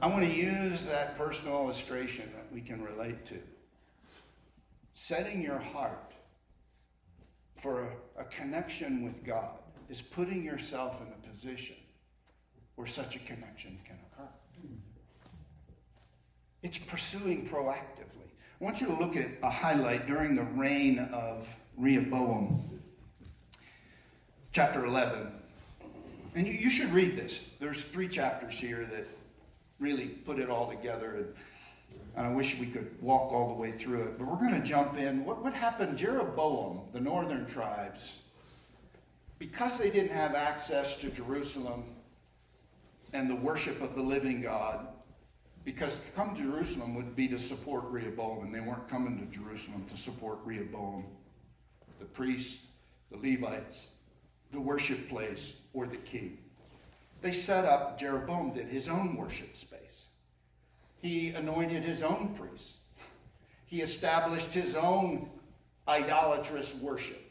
I 0.00 0.06
want 0.06 0.24
to 0.24 0.32
use 0.32 0.84
that 0.84 1.18
personal 1.18 1.54
illustration 1.54 2.30
that 2.34 2.52
we 2.52 2.60
can 2.60 2.82
relate 2.82 3.26
to. 3.26 3.38
Setting 4.92 5.42
your 5.42 5.58
heart 5.58 6.12
for 7.56 7.88
a, 8.16 8.22
a, 8.22 8.24
connection 8.24 9.04
with 9.04 9.24
God 9.24 9.58
is 9.88 10.00
putting 10.00 10.44
yourself 10.44 11.00
in 11.00 11.08
a 11.08 11.32
position 11.32 11.76
where 12.76 12.86
such 12.86 13.16
a 13.16 13.18
connection 13.20 13.78
can 13.84 13.96
occur. 14.12 14.28
It's 16.62 16.78
pursuing 16.78 17.46
proactively. 17.46 18.28
I 18.60 18.64
want 18.64 18.80
you 18.80 18.88
to 18.88 18.94
look 18.94 19.16
at 19.16 19.28
a 19.42 19.50
highlight 19.50 20.06
during 20.06 20.34
the 20.34 20.42
reign 20.42 20.98
of 21.12 21.48
Rehoboam, 21.78 22.80
chapter 24.52 24.84
11. 24.84 25.30
And 26.34 26.46
you, 26.46 26.52
you 26.52 26.70
should 26.70 26.92
read 26.92 27.16
this. 27.16 27.40
There's 27.60 27.84
three 27.84 28.08
chapters 28.08 28.54
here 28.58 28.84
that 28.90 29.06
really 29.78 30.08
put 30.08 30.40
it 30.40 30.50
all 30.50 30.68
together. 30.68 31.14
And, 31.16 31.26
and 32.16 32.26
I 32.26 32.30
wish 32.30 32.58
we 32.58 32.66
could 32.66 33.00
walk 33.00 33.32
all 33.32 33.48
the 33.48 33.54
way 33.54 33.70
through 33.70 34.02
it. 34.02 34.18
But 34.18 34.26
we're 34.26 34.36
going 34.36 34.60
to 34.60 34.66
jump 34.66 34.98
in. 34.98 35.24
What, 35.24 35.42
what 35.44 35.54
happened? 35.54 35.96
Jeroboam, 35.96 36.80
the 36.92 37.00
northern 37.00 37.46
tribes, 37.46 38.18
because 39.38 39.78
they 39.78 39.90
didn't 39.90 40.10
have 40.10 40.34
access 40.34 40.96
to 40.96 41.10
Jerusalem 41.10 41.84
and 43.12 43.30
the 43.30 43.36
worship 43.36 43.80
of 43.80 43.94
the 43.94 44.02
living 44.02 44.42
God, 44.42 44.88
because 45.64 45.94
to 45.94 46.10
come 46.16 46.34
to 46.34 46.42
Jerusalem 46.42 46.96
would 46.96 47.14
be 47.14 47.28
to 47.28 47.38
support 47.38 47.84
Rehoboam, 47.84 48.44
and 48.44 48.52
they 48.52 48.60
weren't 48.60 48.88
coming 48.88 49.18
to 49.18 49.38
Jerusalem 49.38 49.86
to 49.90 49.96
support 49.96 50.38
Rehoboam. 50.44 51.04
The 51.98 52.04
priests, 52.04 52.60
the 53.10 53.16
Levites, 53.16 53.88
the 54.52 54.60
worship 54.60 55.08
place, 55.08 55.54
or 55.72 55.86
the 55.86 55.96
king. 55.96 56.38
They 57.20 57.32
set 57.32 57.64
up, 57.64 57.98
Jeroboam 57.98 58.52
did, 58.52 58.68
his 58.68 58.88
own 58.88 59.16
worship 59.16 59.56
space. 59.56 60.04
He 61.00 61.30
anointed 61.30 61.82
his 61.82 62.02
own 62.02 62.34
priests. 62.38 62.74
He 63.66 63.82
established 63.82 64.54
his 64.54 64.74
own 64.74 65.28
idolatrous 65.86 66.74
worship. 66.74 67.22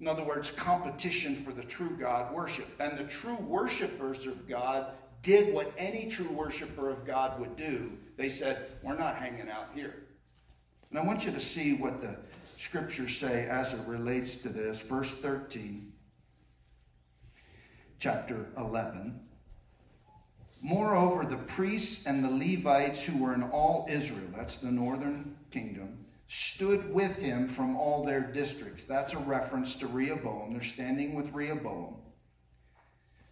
In 0.00 0.08
other 0.08 0.24
words, 0.24 0.50
competition 0.50 1.44
for 1.44 1.52
the 1.52 1.62
true 1.62 1.96
God 1.98 2.32
worship. 2.32 2.66
And 2.80 2.98
the 2.98 3.04
true 3.04 3.36
worshipers 3.36 4.26
of 4.26 4.48
God 4.48 4.92
did 5.22 5.52
what 5.52 5.72
any 5.76 6.08
true 6.08 6.30
worshiper 6.30 6.88
of 6.88 7.06
God 7.06 7.38
would 7.38 7.56
do. 7.56 7.92
They 8.16 8.30
said, 8.30 8.70
We're 8.82 8.96
not 8.96 9.16
hanging 9.16 9.50
out 9.50 9.68
here. 9.74 9.94
And 10.90 10.98
I 10.98 11.04
want 11.04 11.24
you 11.24 11.32
to 11.32 11.40
see 11.40 11.74
what 11.74 12.00
the 12.00 12.16
scriptures 12.60 13.16
say 13.16 13.46
as 13.48 13.72
it 13.72 13.80
relates 13.86 14.36
to 14.36 14.48
this. 14.48 14.80
Verse 14.80 15.10
13 15.10 15.92
chapter 17.98 18.46
11. 18.56 19.20
Moreover, 20.62 21.24
the 21.24 21.36
priests 21.36 22.04
and 22.06 22.22
the 22.22 22.30
Levites 22.30 23.02
who 23.02 23.22
were 23.22 23.34
in 23.34 23.42
all 23.44 23.86
Israel, 23.88 24.28
that's 24.36 24.56
the 24.56 24.70
northern 24.70 25.36
kingdom, 25.50 26.04
stood 26.28 26.92
with 26.92 27.16
him 27.16 27.48
from 27.48 27.76
all 27.76 28.04
their 28.04 28.20
districts. 28.20 28.84
That's 28.84 29.14
a 29.14 29.18
reference 29.18 29.74
to 29.76 29.86
Rehoboam. 29.86 30.52
They're 30.52 30.62
standing 30.62 31.14
with 31.14 31.32
Rehoboam. 31.32 31.96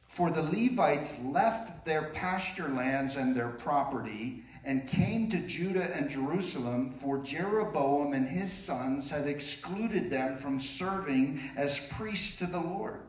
For 0.07 0.31
the 0.31 0.43
Levites 0.43 1.14
left 1.22 1.85
their 1.85 2.11
pasture 2.14 2.68
lands 2.68 3.16
and 3.16 3.37
their 3.37 3.51
property 3.51 4.43
and 4.69 4.87
came 4.87 5.31
to 5.31 5.39
Judah 5.39 5.97
and 5.97 6.11
Jerusalem, 6.11 6.93
for 6.93 7.23
Jeroboam 7.23 8.12
and 8.12 8.29
his 8.29 8.53
sons 8.53 9.09
had 9.09 9.27
excluded 9.27 10.11
them 10.11 10.37
from 10.37 10.61
serving 10.61 11.41
as 11.57 11.81
priests 11.93 12.37
to 12.41 12.47
the 12.47 12.61
Lord. 12.61 13.01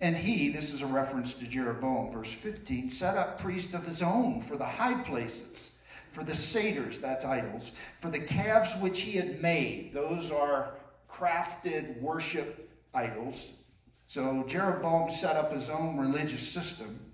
And 0.00 0.16
he, 0.16 0.48
this 0.48 0.72
is 0.72 0.80
a 0.80 0.86
reference 0.86 1.34
to 1.34 1.44
Jeroboam, 1.44 2.12
verse 2.12 2.30
15, 2.32 2.88
set 2.88 3.16
up 3.16 3.40
priests 3.40 3.74
of 3.74 3.84
his 3.84 4.00
own 4.00 4.40
for 4.40 4.56
the 4.56 4.64
high 4.64 5.02
places, 5.02 5.72
for 6.12 6.22
the 6.22 6.36
satyrs, 6.36 7.00
that's 7.00 7.24
idols, 7.24 7.72
for 7.98 8.08
the 8.08 8.20
calves 8.20 8.72
which 8.76 9.00
he 9.00 9.18
had 9.18 9.42
made. 9.42 9.90
Those 9.92 10.30
are 10.30 10.74
crafted 11.12 12.00
worship 12.00 12.70
idols. 12.94 13.50
So 14.06 14.44
Jeroboam 14.46 15.10
set 15.10 15.34
up 15.34 15.52
his 15.52 15.68
own 15.68 15.98
religious 15.98 16.48
system. 16.48 17.09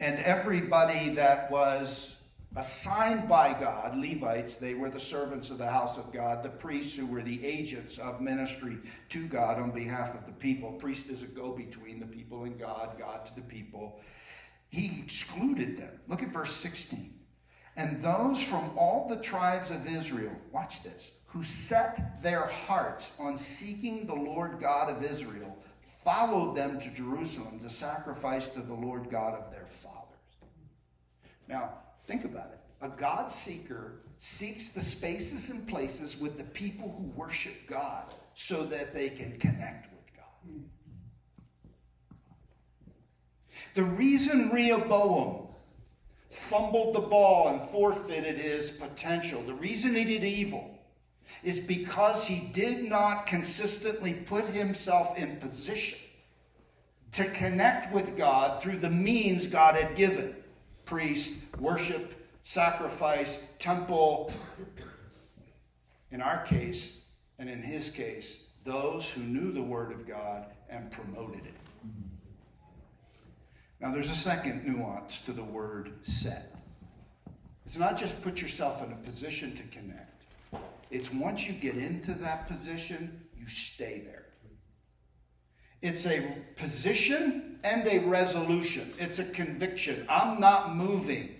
And 0.00 0.18
everybody 0.20 1.14
that 1.14 1.50
was 1.50 2.14
assigned 2.56 3.28
by 3.28 3.52
God, 3.52 3.96
Levites, 3.96 4.56
they 4.56 4.74
were 4.74 4.90
the 4.90 5.00
servants 5.00 5.50
of 5.50 5.58
the 5.58 5.70
house 5.70 5.98
of 5.98 6.12
God, 6.12 6.42
the 6.42 6.48
priests 6.48 6.96
who 6.96 7.06
were 7.06 7.22
the 7.22 7.44
agents 7.44 7.98
of 7.98 8.20
ministry 8.20 8.78
to 9.10 9.26
God 9.26 9.58
on 9.58 9.70
behalf 9.70 10.14
of 10.14 10.24
the 10.26 10.32
people. 10.32 10.72
Priest 10.72 11.08
is 11.08 11.22
a 11.22 11.26
go 11.26 11.52
between 11.52 12.00
the 12.00 12.06
people 12.06 12.44
and 12.44 12.58
God, 12.58 12.96
God 12.98 13.26
to 13.26 13.34
the 13.34 13.42
people. 13.42 14.00
He 14.70 15.00
excluded 15.02 15.78
them. 15.78 16.00
Look 16.08 16.22
at 16.22 16.32
verse 16.32 16.52
16. 16.52 17.14
And 17.76 18.02
those 18.02 18.42
from 18.42 18.70
all 18.76 19.06
the 19.08 19.22
tribes 19.22 19.70
of 19.70 19.86
Israel, 19.86 20.32
watch 20.52 20.82
this, 20.82 21.12
who 21.26 21.44
set 21.44 22.22
their 22.22 22.46
hearts 22.46 23.12
on 23.18 23.36
seeking 23.36 24.06
the 24.06 24.14
Lord 24.14 24.58
God 24.60 24.90
of 24.90 25.04
Israel, 25.04 25.56
followed 26.04 26.56
them 26.56 26.80
to 26.80 26.88
Jerusalem 26.90 27.60
to 27.60 27.70
sacrifice 27.70 28.48
to 28.48 28.60
the 28.60 28.74
Lord 28.74 29.10
God 29.10 29.34
of 29.34 29.52
their. 29.52 29.67
Now, 31.48 31.72
Think 32.08 32.24
about 32.24 32.52
it. 32.52 32.58
A 32.80 32.88
God 32.88 33.30
seeker 33.30 34.00
seeks 34.16 34.70
the 34.70 34.80
spaces 34.80 35.50
and 35.50 35.68
places 35.68 36.18
with 36.18 36.38
the 36.38 36.44
people 36.44 36.94
who 36.96 37.04
worship 37.20 37.52
God 37.68 38.14
so 38.34 38.64
that 38.64 38.94
they 38.94 39.10
can 39.10 39.38
connect 39.38 39.92
with 39.92 40.16
God. 40.16 40.64
The 43.74 43.84
reason 43.84 44.48
Rehoboam 44.50 45.48
fumbled 46.30 46.94
the 46.94 47.00
ball 47.00 47.48
and 47.48 47.68
forfeited 47.70 48.38
his 48.38 48.70
potential, 48.70 49.42
the 49.42 49.54
reason 49.54 49.94
he 49.94 50.04
did 50.04 50.24
evil, 50.24 50.78
is 51.44 51.60
because 51.60 52.24
he 52.24 52.40
did 52.54 52.84
not 52.84 53.26
consistently 53.26 54.14
put 54.14 54.46
himself 54.46 55.18
in 55.18 55.36
position 55.36 55.98
to 57.12 57.26
connect 57.32 57.92
with 57.92 58.16
God 58.16 58.62
through 58.62 58.78
the 58.78 58.90
means 58.90 59.46
God 59.46 59.74
had 59.74 59.94
given 59.94 60.37
priest, 60.88 61.34
worship, 61.60 62.14
sacrifice, 62.44 63.38
temple. 63.58 64.32
In 66.10 66.22
our 66.22 66.42
case, 66.42 66.96
and 67.38 67.48
in 67.48 67.62
his 67.62 67.90
case, 67.90 68.44
those 68.64 69.08
who 69.08 69.20
knew 69.20 69.52
the 69.52 69.62
Word 69.62 69.92
of 69.92 70.08
God 70.08 70.46
and 70.70 70.90
promoted 70.90 71.44
it. 71.44 71.54
Now, 73.80 73.92
there's 73.92 74.10
a 74.10 74.16
second 74.16 74.66
nuance 74.66 75.20
to 75.20 75.32
the 75.32 75.44
word 75.44 75.92
set. 76.02 76.52
It's 77.64 77.76
not 77.76 77.96
just 77.96 78.20
put 78.22 78.40
yourself 78.40 78.82
in 78.82 78.90
a 78.90 78.96
position 78.96 79.52
to 79.52 79.62
connect, 79.64 80.24
it's 80.90 81.12
once 81.12 81.46
you 81.46 81.52
get 81.52 81.76
into 81.76 82.14
that 82.14 82.48
position, 82.48 83.20
you 83.38 83.46
stay 83.46 84.02
there. 84.04 84.17
It's 85.80 86.06
a 86.06 86.36
position 86.56 87.58
and 87.62 87.86
a 87.86 88.00
resolution. 88.00 88.92
It's 88.98 89.18
a 89.18 89.24
conviction. 89.24 90.06
I'm 90.08 90.40
not 90.40 90.74
moving. 90.74 91.34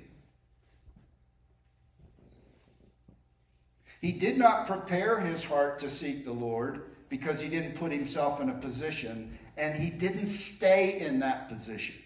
He 4.01 4.13
did 4.13 4.39
not 4.39 4.67
prepare 4.67 5.19
his 5.19 5.45
heart 5.45 5.81
to 5.81 5.91
seek 5.91 6.25
the 6.25 6.33
Lord 6.33 6.83
because 7.09 7.41
he 7.41 7.49
didn't 7.49 7.75
put 7.75 7.91
himself 7.91 8.41
in 8.41 8.49
a 8.49 8.55
position 8.55 9.37
and 9.57 9.75
he 9.75 9.91
didn't 9.91 10.27
stay 10.27 11.01
in 11.01 11.19
that 11.19 11.49
position. 11.49 11.97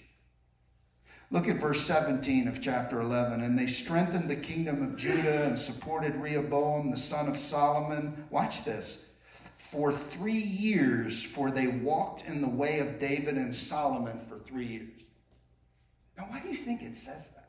Look 1.31 1.49
at 1.49 1.57
verse 1.57 1.81
17 1.83 2.49
of 2.49 2.61
chapter 2.61 3.01
11. 3.01 3.43
And 3.43 3.59
they 3.59 3.67
strengthened 3.67 4.29
the 4.29 4.37
kingdom 4.37 4.83
of 4.83 4.97
Judah 4.97 5.45
and 5.45 5.59
supported 5.59 6.15
Rehoboam, 6.17 6.91
the 6.91 6.97
son 6.97 7.27
of 7.27 7.37
Solomon. 7.37 8.25
Watch 8.31 8.65
this. 8.65 9.05
For 9.71 9.91
three 9.91 10.33
years, 10.33 11.23
for 11.23 11.51
they 11.51 11.67
walked 11.67 12.27
in 12.27 12.43
the 12.43 12.49
way 12.49 12.81
of 12.81 12.99
David 12.99 13.37
and 13.37 13.55
Solomon 13.55 14.19
for 14.29 14.39
three 14.39 14.67
years. 14.67 15.01
Now, 16.19 16.25
why 16.29 16.41
do 16.41 16.49
you 16.49 16.57
think 16.57 16.83
it 16.83 16.95
says 16.95 17.31
that? 17.35 17.49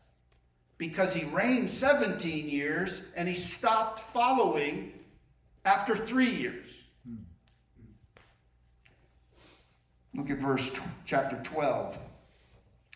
Because 0.78 1.14
he 1.14 1.26
reigned 1.26 1.70
17 1.70 2.48
years 2.48 3.02
and 3.16 3.28
he 3.28 3.36
stopped 3.36 4.00
following 4.00 4.94
after 5.66 5.96
three 5.96 6.30
years. 6.30 6.70
Look 10.16 10.30
at 10.30 10.38
verse 10.38 10.72
chapter 11.06 11.42
12. 11.44 11.98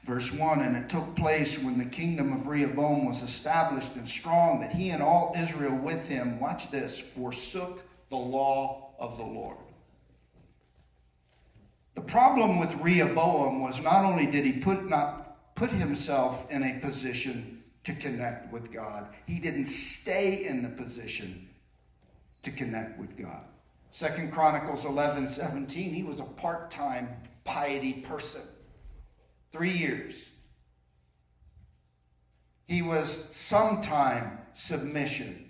Verse 0.06 0.32
1 0.32 0.62
And 0.62 0.78
it 0.78 0.90
took 0.90 1.16
place 1.16 1.60
when 1.60 1.78
the 1.78 1.86
kingdom 1.86 2.32
of 2.32 2.48
Rehoboam 2.48 3.06
was 3.06 3.22
established 3.22 3.96
and 3.96 4.08
strong 4.08 4.62
that 4.62 4.72
he 4.72 4.92
and 4.92 5.04
all 5.04 5.34
Israel 5.38 5.76
with 5.76 6.08
him, 6.08 6.40
watch 6.40 6.72
this, 6.72 6.98
forsook 6.98 7.84
the 8.10 8.16
law 8.16 8.87
of 8.98 9.18
the 9.18 9.24
Lord. 9.24 9.58
The 11.96 12.02
problem 12.02 12.60
with 12.60 12.74
Rehoboam 12.76 13.62
was 13.62 13.82
not 13.82 14.06
only 14.06 14.28
did 14.28 14.46
he 14.46 14.54
put, 14.54 14.88
not 14.88 15.56
put 15.56 15.72
himself 15.72 16.50
in 16.52 16.64
a 16.64 16.80
position 16.80 17.64
to 17.84 17.94
connect 17.94 18.52
with 18.52 18.72
God, 18.72 19.08
he 19.26 19.40
didn't 19.40 19.66
stay 19.66 20.46
in 20.46 20.62
the 20.62 20.70
position 20.70 21.50
to 22.44 22.52
connect 22.52 23.00
with 23.00 23.18
God. 23.18 23.42
Second 23.92 24.32
Chronicles 24.32 24.86
11 24.86 25.28
17, 25.28 25.94
he 25.94 26.04
was 26.04 26.20
a 26.20 26.24
part 26.24 26.70
time 26.70 27.10
piety 27.44 27.94
person. 27.94 28.42
Three 29.52 29.72
years. 29.72 30.16
He 32.68 32.82
was 32.82 33.24
sometime 33.32 34.40
submission. 34.54 35.47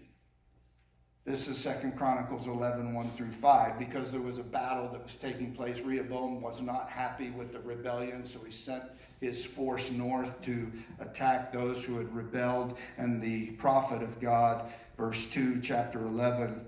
This 1.28 1.50
is 1.50 1.58
Second 1.58 1.98
Chronicles 1.98 2.48
11, 2.48 2.94
1 2.94 3.12
through 3.18 3.34
5, 3.34 3.78
because 3.78 4.12
there 4.12 4.22
was 4.22 4.38
a 4.38 4.44
battle 4.44 4.88
that 4.94 5.04
was 5.04 5.16
taking 5.16 5.52
place. 5.52 5.82
Rehoboam 5.82 6.40
was 6.40 6.62
not 6.62 6.88
happy 6.90 7.32
with 7.32 7.52
the 7.52 7.60
rebellion, 7.60 8.26
so 8.26 8.40
he 8.46 8.52
sent 8.54 8.84
his 9.20 9.44
force 9.44 9.92
north 9.92 10.42
to 10.44 10.72
attack 11.00 11.52
those 11.52 11.84
who 11.84 11.98
had 11.98 12.16
rebelled. 12.16 12.78
And 12.98 13.22
the 13.22 13.48
prophet 13.58 14.02
of 14.02 14.22
God, 14.22 14.72
verse 14.98 15.26
2, 15.26 15.60
chapter 15.60 16.00
11, 16.00 16.62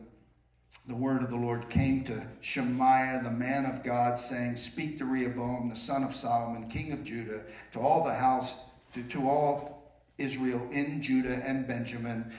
the 0.89 0.95
word 0.95 1.24
of 1.24 1.30
the 1.30 1.38
Lord 1.38 1.70
came 1.70 2.03
to 2.03 2.28
Shemaiah, 2.41 3.22
the 3.24 3.32
man 3.32 3.64
of 3.64 3.82
God, 3.82 4.20
saying, 4.20 4.57
Speak 4.57 4.97
to 4.97 5.05
Rehoboam, 5.05 5.70
the 5.70 5.76
son 5.78 6.03
of 6.03 6.14
Solomon, 6.14 6.68
king 6.68 6.91
of 6.91 7.05
Judah, 7.05 7.43
to 7.72 7.80
all 7.80 8.03
the 8.03 8.14
house, 8.14 8.55
to, 8.93 9.03
to 9.03 9.30
all 9.30 9.80
Israel 10.18 10.68
in 10.74 11.01
Judah 11.01 11.41
and 11.45 11.66
Benjamin. 11.66 12.30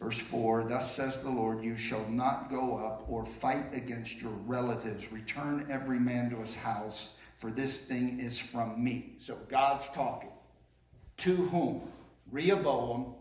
Verse 0.00 0.18
4 0.18 0.64
Thus 0.64 0.94
says 0.94 1.20
the 1.20 1.30
Lord, 1.30 1.62
You 1.62 1.76
shall 1.76 2.06
not 2.08 2.50
go 2.50 2.78
up 2.78 3.04
or 3.08 3.24
fight 3.24 3.66
against 3.72 4.20
your 4.20 4.32
relatives. 4.46 5.10
Return 5.12 5.66
every 5.70 5.98
man 5.98 6.30
to 6.30 6.36
his 6.36 6.54
house, 6.54 7.10
for 7.38 7.50
this 7.50 7.82
thing 7.82 8.20
is 8.20 8.38
from 8.38 8.82
me. 8.82 9.16
So 9.18 9.36
God's 9.48 9.88
talking. 9.90 10.30
To 11.18 11.34
whom? 11.34 11.82
Rehoboam, 12.30 13.14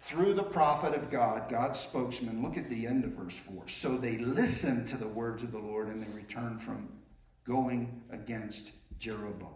through 0.00 0.34
the 0.34 0.42
prophet 0.42 0.94
of 0.94 1.10
God, 1.10 1.48
God's 1.48 1.78
spokesman. 1.78 2.42
Look 2.42 2.56
at 2.56 2.68
the 2.68 2.86
end 2.86 3.04
of 3.04 3.12
verse 3.12 3.36
4. 3.36 3.68
So 3.68 3.96
they 3.96 4.18
listened 4.18 4.88
to 4.88 4.96
the 4.96 5.06
words 5.06 5.44
of 5.44 5.52
the 5.52 5.58
Lord 5.58 5.88
and 5.88 6.02
they 6.02 6.12
returned 6.12 6.60
from 6.60 6.88
going 7.44 8.02
against 8.10 8.72
Jeroboam. 8.98 9.54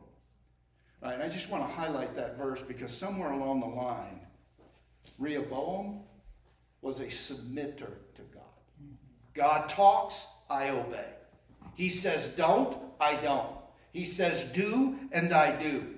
All 1.03 1.11
right, 1.11 1.21
I 1.21 1.29
just 1.29 1.51
want 1.51 1.67
to 1.67 1.73
highlight 1.73 2.15
that 2.15 2.39
verse 2.39 2.63
because 2.63 2.97
somewhere 2.97 3.33
along 3.33 3.61
the 3.61 3.67
line, 3.67 4.21
Rehoboam 5.19 6.01
was 6.83 7.01
a 7.01 7.07
submitter 7.07 7.93
to 8.15 8.23
God. 8.33 8.43
God 9.35 9.69
talks, 9.69 10.27
I 10.49 10.71
obey. 10.71 11.09
He 11.75 11.89
says 11.91 12.29
don't, 12.37 12.77
I 13.01 13.17
don't. 13.17 13.51
He 13.93 14.05
says 14.05 14.45
do, 14.45 14.99
and 15.13 15.33
I 15.33 15.57
do. 15.61 15.95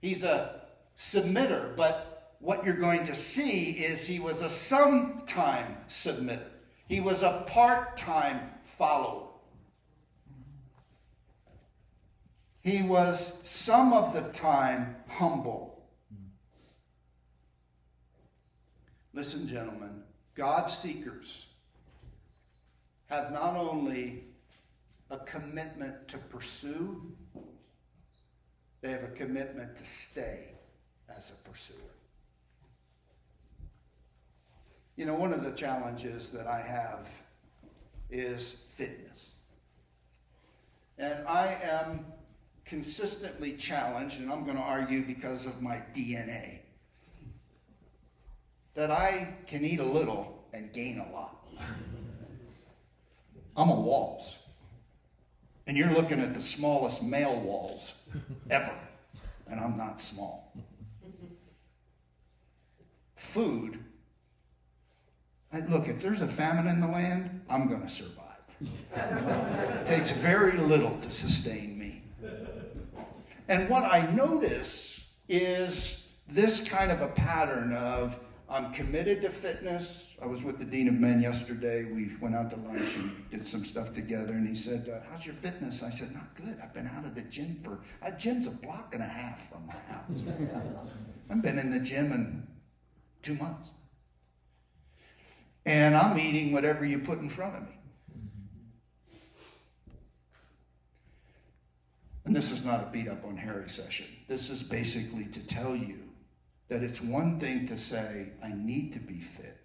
He's 0.00 0.24
a 0.24 0.62
submitter, 0.96 1.76
but 1.76 2.34
what 2.40 2.64
you're 2.64 2.76
going 2.76 3.04
to 3.06 3.14
see 3.14 3.70
is 3.70 4.06
he 4.06 4.18
was 4.18 4.42
a 4.42 4.48
sometime 4.48 5.76
submitter. 5.88 6.48
He 6.88 7.00
was 7.00 7.22
a 7.22 7.44
part-time 7.46 8.40
follower. 8.78 9.24
He 12.60 12.82
was 12.82 13.32
some 13.42 13.92
of 13.92 14.12
the 14.12 14.22
time 14.32 14.96
humble. 15.08 15.75
Listen, 19.16 19.48
gentlemen, 19.48 20.02
God 20.34 20.66
seekers 20.66 21.46
have 23.06 23.32
not 23.32 23.56
only 23.56 24.24
a 25.08 25.16
commitment 25.20 26.06
to 26.08 26.18
pursue, 26.18 27.00
they 28.82 28.90
have 28.90 29.04
a 29.04 29.08
commitment 29.08 29.74
to 29.74 29.86
stay 29.86 30.48
as 31.08 31.30
a 31.30 31.48
pursuer. 31.48 31.76
You 34.96 35.06
know, 35.06 35.14
one 35.14 35.32
of 35.32 35.42
the 35.42 35.52
challenges 35.52 36.28
that 36.32 36.46
I 36.46 36.60
have 36.60 37.08
is 38.10 38.56
fitness. 38.76 39.30
And 40.98 41.26
I 41.26 41.56
am 41.62 42.04
consistently 42.66 43.54
challenged, 43.54 44.20
and 44.20 44.30
I'm 44.30 44.44
going 44.44 44.58
to 44.58 44.62
argue 44.62 45.06
because 45.06 45.46
of 45.46 45.62
my 45.62 45.80
DNA, 45.94 46.58
that 48.76 48.90
I 48.90 49.34
can 49.46 49.64
eat 49.64 49.80
a 49.80 49.84
little 49.84 50.44
and 50.52 50.72
gain 50.72 51.00
a 51.00 51.12
lot. 51.12 51.48
I'm 53.56 53.70
a 53.70 53.80
Walls. 53.80 54.36
And 55.66 55.76
you're 55.76 55.90
looking 55.90 56.20
at 56.20 56.34
the 56.34 56.40
smallest 56.40 57.02
male 57.02 57.40
Walls 57.40 57.94
ever. 58.50 58.78
And 59.50 59.58
I'm 59.58 59.76
not 59.76 60.00
small. 60.00 60.52
Food 63.16 63.80
look, 65.68 65.88
if 65.88 66.00
there's 66.00 66.22
a 66.22 66.28
famine 66.28 66.66
in 66.66 66.80
the 66.80 66.86
land, 66.86 67.40
I'm 67.48 67.68
going 67.68 67.82
to 67.82 67.88
survive. 67.88 68.22
it 68.60 69.86
takes 69.86 70.10
very 70.10 70.58
little 70.58 70.96
to 70.98 71.10
sustain 71.10 71.78
me. 71.78 72.02
And 73.48 73.68
what 73.68 73.84
I 73.84 74.10
notice 74.10 75.00
is 75.28 76.04
this 76.28 76.60
kind 76.60 76.90
of 76.90 77.00
a 77.00 77.08
pattern 77.08 77.72
of 77.72 78.18
I'm 78.48 78.72
committed 78.72 79.22
to 79.22 79.30
fitness. 79.30 80.04
I 80.22 80.26
was 80.26 80.42
with 80.42 80.58
the 80.58 80.64
Dean 80.64 80.88
of 80.88 80.94
Men 80.94 81.20
yesterday. 81.20 81.84
We 81.84 82.14
went 82.20 82.34
out 82.34 82.50
to 82.50 82.56
lunch 82.56 82.94
and 82.94 83.30
did 83.30 83.46
some 83.46 83.64
stuff 83.64 83.92
together. 83.92 84.32
And 84.34 84.46
he 84.48 84.54
said, 84.54 84.88
uh, 84.88 85.04
How's 85.10 85.26
your 85.26 85.34
fitness? 85.34 85.82
I 85.82 85.90
said, 85.90 86.14
Not 86.14 86.34
good. 86.36 86.56
I've 86.62 86.72
been 86.72 86.86
out 86.86 87.04
of 87.04 87.14
the 87.14 87.22
gym 87.22 87.60
for, 87.62 87.80
a 88.02 88.12
gym's 88.12 88.46
a 88.46 88.50
block 88.50 88.94
and 88.94 89.02
a 89.02 89.06
half 89.06 89.50
from 89.50 89.66
my 89.66 89.74
house. 89.92 90.38
I've 91.30 91.42
been 91.42 91.58
in 91.58 91.70
the 91.70 91.80
gym 91.80 92.12
in 92.12 92.46
two 93.22 93.34
months 93.34 93.72
and 95.66 95.96
I'm 95.96 96.16
eating 96.18 96.52
whatever 96.52 96.84
you 96.84 97.00
put 97.00 97.18
in 97.18 97.28
front 97.28 97.56
of 97.56 97.62
me. 97.62 97.68
And 102.24 102.34
this 102.34 102.50
is 102.50 102.64
not 102.64 102.82
a 102.82 102.86
beat 102.86 103.08
up 103.08 103.24
on 103.24 103.36
Harry 103.36 103.68
session. 103.68 104.06
This 104.28 104.48
is 104.48 104.62
basically 104.62 105.24
to 105.26 105.40
tell 105.40 105.76
you 105.76 105.98
that 106.68 106.82
it's 106.82 107.00
one 107.00 107.38
thing 107.38 107.66
to 107.68 107.78
say, 107.78 108.28
I 108.42 108.52
need 108.54 108.92
to 108.94 108.98
be 108.98 109.20
fit, 109.20 109.58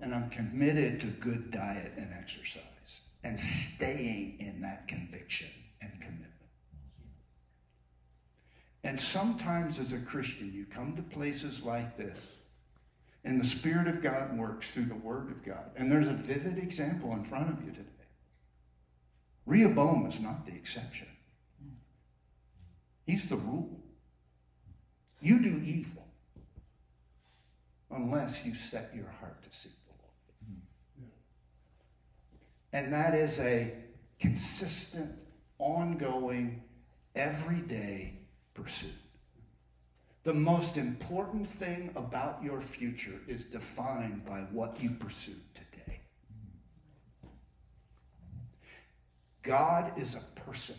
and 0.00 0.14
I'm 0.14 0.30
committed 0.30 1.00
to 1.00 1.06
good 1.06 1.50
diet 1.50 1.92
and 1.96 2.12
exercise, 2.18 2.62
and 3.22 3.38
staying 3.38 4.36
in 4.40 4.60
that 4.62 4.88
conviction 4.88 5.48
and 5.82 5.92
commitment. 6.00 6.30
And 8.82 8.98
sometimes 8.98 9.78
as 9.78 9.92
a 9.92 9.98
Christian, 9.98 10.52
you 10.54 10.64
come 10.64 10.96
to 10.96 11.02
places 11.02 11.62
like 11.62 11.98
this 11.98 12.26
and 13.24 13.40
the 13.40 13.46
Spirit 13.46 13.86
of 13.86 14.02
God 14.02 14.36
works 14.38 14.70
through 14.70 14.86
the 14.86 14.94
Word 14.94 15.30
of 15.30 15.44
God. 15.44 15.70
And 15.76 15.92
there's 15.92 16.08
a 16.08 16.12
vivid 16.12 16.58
example 16.58 17.12
in 17.12 17.24
front 17.24 17.50
of 17.50 17.62
you 17.64 17.70
today. 17.70 17.86
Rehoboam 19.46 20.06
is 20.06 20.20
not 20.20 20.46
the 20.46 20.52
exception, 20.52 21.08
he's 23.04 23.28
the 23.28 23.36
rule. 23.36 23.76
You 25.22 25.38
do 25.38 25.62
evil 25.62 26.06
unless 27.90 28.44
you 28.44 28.54
set 28.54 28.92
your 28.94 29.08
heart 29.20 29.42
to 29.42 29.56
seek 29.56 29.72
the 29.86 29.92
Lord. 31.02 31.12
And 32.72 32.92
that 32.92 33.14
is 33.14 33.38
a 33.38 33.72
consistent, 34.18 35.10
ongoing, 35.58 36.62
everyday 37.14 38.14
pursuit. 38.54 38.90
The 40.22 40.34
most 40.34 40.76
important 40.76 41.48
thing 41.58 41.90
about 41.96 42.42
your 42.44 42.60
future 42.60 43.20
is 43.26 43.44
defined 43.44 44.24
by 44.26 44.40
what 44.52 44.82
you 44.82 44.90
pursue 44.90 45.36
today. 45.54 46.00
God 49.42 49.98
is 49.98 50.14
a 50.14 50.40
person 50.40 50.76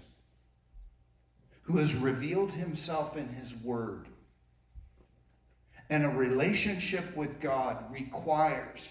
who 1.63 1.77
has 1.77 1.95
revealed 1.95 2.51
himself 2.51 3.17
in 3.17 3.27
his 3.29 3.55
word. 3.55 4.07
And 5.91 6.05
a 6.05 6.09
relationship 6.09 7.15
with 7.17 7.41
God 7.41 7.83
requires 7.91 8.87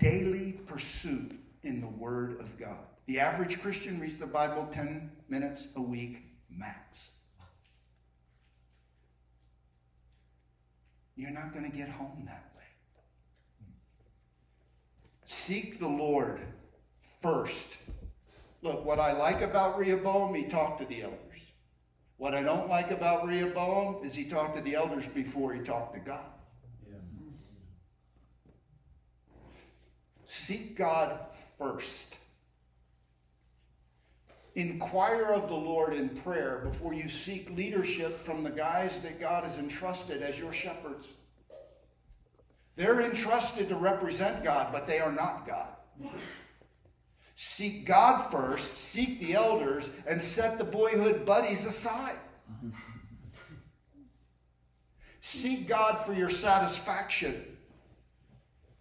daily 0.00 0.52
pursuit 0.66 1.32
in 1.62 1.80
the 1.80 1.86
Word 1.86 2.40
of 2.40 2.58
God. 2.58 2.80
The 3.06 3.20
average 3.20 3.62
Christian 3.62 4.00
reads 4.00 4.18
the 4.18 4.26
Bible 4.26 4.68
10 4.72 5.10
minutes 5.28 5.68
a 5.76 5.80
week 5.80 6.24
max. 6.50 7.06
You're 11.14 11.30
not 11.30 11.52
going 11.52 11.70
to 11.70 11.76
get 11.76 11.88
home 11.88 12.24
that 12.26 12.50
way. 12.56 12.64
Seek 15.24 15.78
the 15.78 15.88
Lord 15.88 16.40
first. 17.22 17.78
Look, 18.62 18.84
what 18.84 18.98
I 18.98 19.12
like 19.12 19.40
about 19.42 19.78
Rehoboam, 19.78 20.34
he 20.34 20.44
talked 20.44 20.80
to 20.80 20.86
the 20.86 21.04
elders. 21.04 21.27
What 22.18 22.34
I 22.34 22.42
don't 22.42 22.68
like 22.68 22.90
about 22.90 23.26
Rehoboam 23.26 24.04
is 24.04 24.12
he 24.12 24.24
talked 24.24 24.56
to 24.56 24.62
the 24.62 24.74
elders 24.74 25.06
before 25.06 25.54
he 25.54 25.60
talked 25.60 25.94
to 25.94 26.00
God. 26.00 26.20
Seek 30.26 30.76
God 30.76 31.20
first. 31.58 32.18
Inquire 34.56 35.26
of 35.26 35.48
the 35.48 35.54
Lord 35.54 35.94
in 35.94 36.08
prayer 36.08 36.60
before 36.64 36.92
you 36.92 37.08
seek 37.08 37.48
leadership 37.56 38.18
from 38.24 38.42
the 38.42 38.50
guys 38.50 39.00
that 39.02 39.20
God 39.20 39.44
has 39.44 39.56
entrusted 39.56 40.20
as 40.20 40.38
your 40.38 40.52
shepherds. 40.52 41.06
They're 42.74 43.00
entrusted 43.00 43.68
to 43.68 43.76
represent 43.76 44.42
God, 44.42 44.72
but 44.72 44.88
they 44.88 44.98
are 44.98 45.12
not 45.12 45.46
God. 45.46 45.68
Seek 47.40 47.86
God 47.86 48.32
first, 48.32 48.76
seek 48.76 49.20
the 49.20 49.34
elders, 49.34 49.90
and 50.08 50.20
set 50.20 50.58
the 50.58 50.64
boyhood 50.64 51.24
buddies 51.24 51.64
aside. 51.64 52.16
seek 55.20 55.68
God 55.68 56.04
for 56.04 56.12
your 56.12 56.30
satisfaction. 56.30 57.56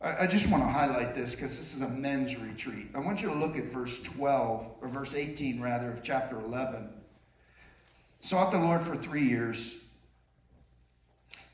I, 0.02 0.24
I 0.24 0.28
just 0.28 0.48
want 0.48 0.64
to 0.64 0.70
highlight 0.70 1.14
this 1.14 1.36
because 1.36 1.56
this 1.56 1.76
is 1.76 1.82
a 1.82 1.88
men's 1.88 2.36
retreat. 2.36 2.88
I 2.96 3.00
want 3.00 3.22
you 3.22 3.30
to 3.30 3.36
look 3.36 3.58
at 3.58 3.66
verse 3.66 4.02
12, 4.02 4.72
or 4.82 4.88
verse 4.88 5.14
18 5.14 5.62
rather, 5.62 5.92
of 5.92 6.02
chapter 6.02 6.40
11. 6.40 6.90
Sought 8.22 8.52
the 8.52 8.58
Lord 8.58 8.82
for 8.82 8.96
three 8.96 9.30
years. 9.30 9.76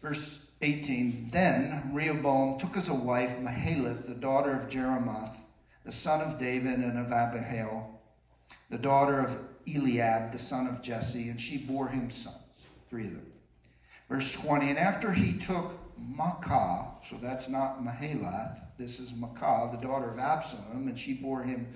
Verse 0.02 0.40
18 0.62 1.32
Then 1.34 1.90
Rehoboam 1.92 2.60
took 2.60 2.78
as 2.78 2.88
a 2.88 2.94
wife 2.94 3.36
Mahalath, 3.40 4.08
the 4.08 4.16
daughter 4.16 4.56
of 4.56 4.70
Jerimoth 4.70 5.36
the 5.86 5.92
son 5.92 6.22
of 6.22 6.40
David 6.40 6.80
and 6.80 6.98
of 6.98 7.12
Abihail, 7.12 8.00
the 8.70 8.78
daughter 8.78 9.20
of 9.20 9.38
Eliab, 9.68 10.32
the 10.32 10.40
son 10.40 10.68
of 10.68 10.82
Jesse, 10.82 11.30
and 11.30 11.40
she 11.40 11.58
bore 11.58 11.88
him 11.88 12.10
sons, 12.10 12.36
three 12.90 13.06
of 13.06 13.12
them. 13.12 13.32
Verse 14.10 14.32
20, 14.32 14.70
and 14.70 14.80
after 14.80 15.12
he 15.12 15.38
took 15.38 15.72
Maacah, 16.00 16.88
so 17.10 17.18
that's 17.22 17.48
not 17.48 17.84
Mahalath, 17.84 18.60
this 18.78 19.00
is 19.00 19.12
Maacah, 19.12 19.72
the 19.72 19.88
daughter 19.88 20.12
of 20.12 20.20
Absalom, 20.20 20.88
and 20.88 20.98
she 20.98 21.14
bore 21.14 21.44
him 21.44 21.68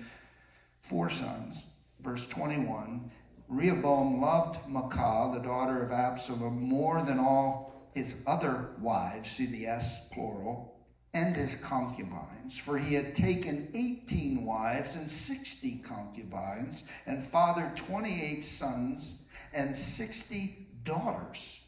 four 0.80 1.10
sons. 1.10 1.62
Verse 2.00 2.26
21, 2.28 3.10
Rehoboam 3.48 4.20
loved 4.20 4.58
Maacah, 4.68 5.34
the 5.34 5.40
daughter 5.40 5.82
of 5.82 5.92
Absalom, 5.92 6.60
more 6.60 7.02
than 7.02 7.18
all 7.18 7.90
his 7.94 8.14
other 8.26 8.70
wives, 8.80 9.30
see 9.30 9.46
the 9.46 9.66
S 9.66 10.06
plural, 10.12 10.77
and 11.18 11.34
his 11.34 11.56
concubines, 11.56 12.56
for 12.56 12.78
he 12.78 12.94
had 12.94 13.12
taken 13.12 13.68
18 13.74 14.44
wives 14.44 14.94
and 14.94 15.10
60 15.10 15.82
concubines, 15.84 16.84
and 17.06 17.26
fathered 17.26 17.76
28 17.76 18.44
sons 18.44 19.14
and 19.52 19.76
60 19.76 20.66
daughters. 20.84 21.60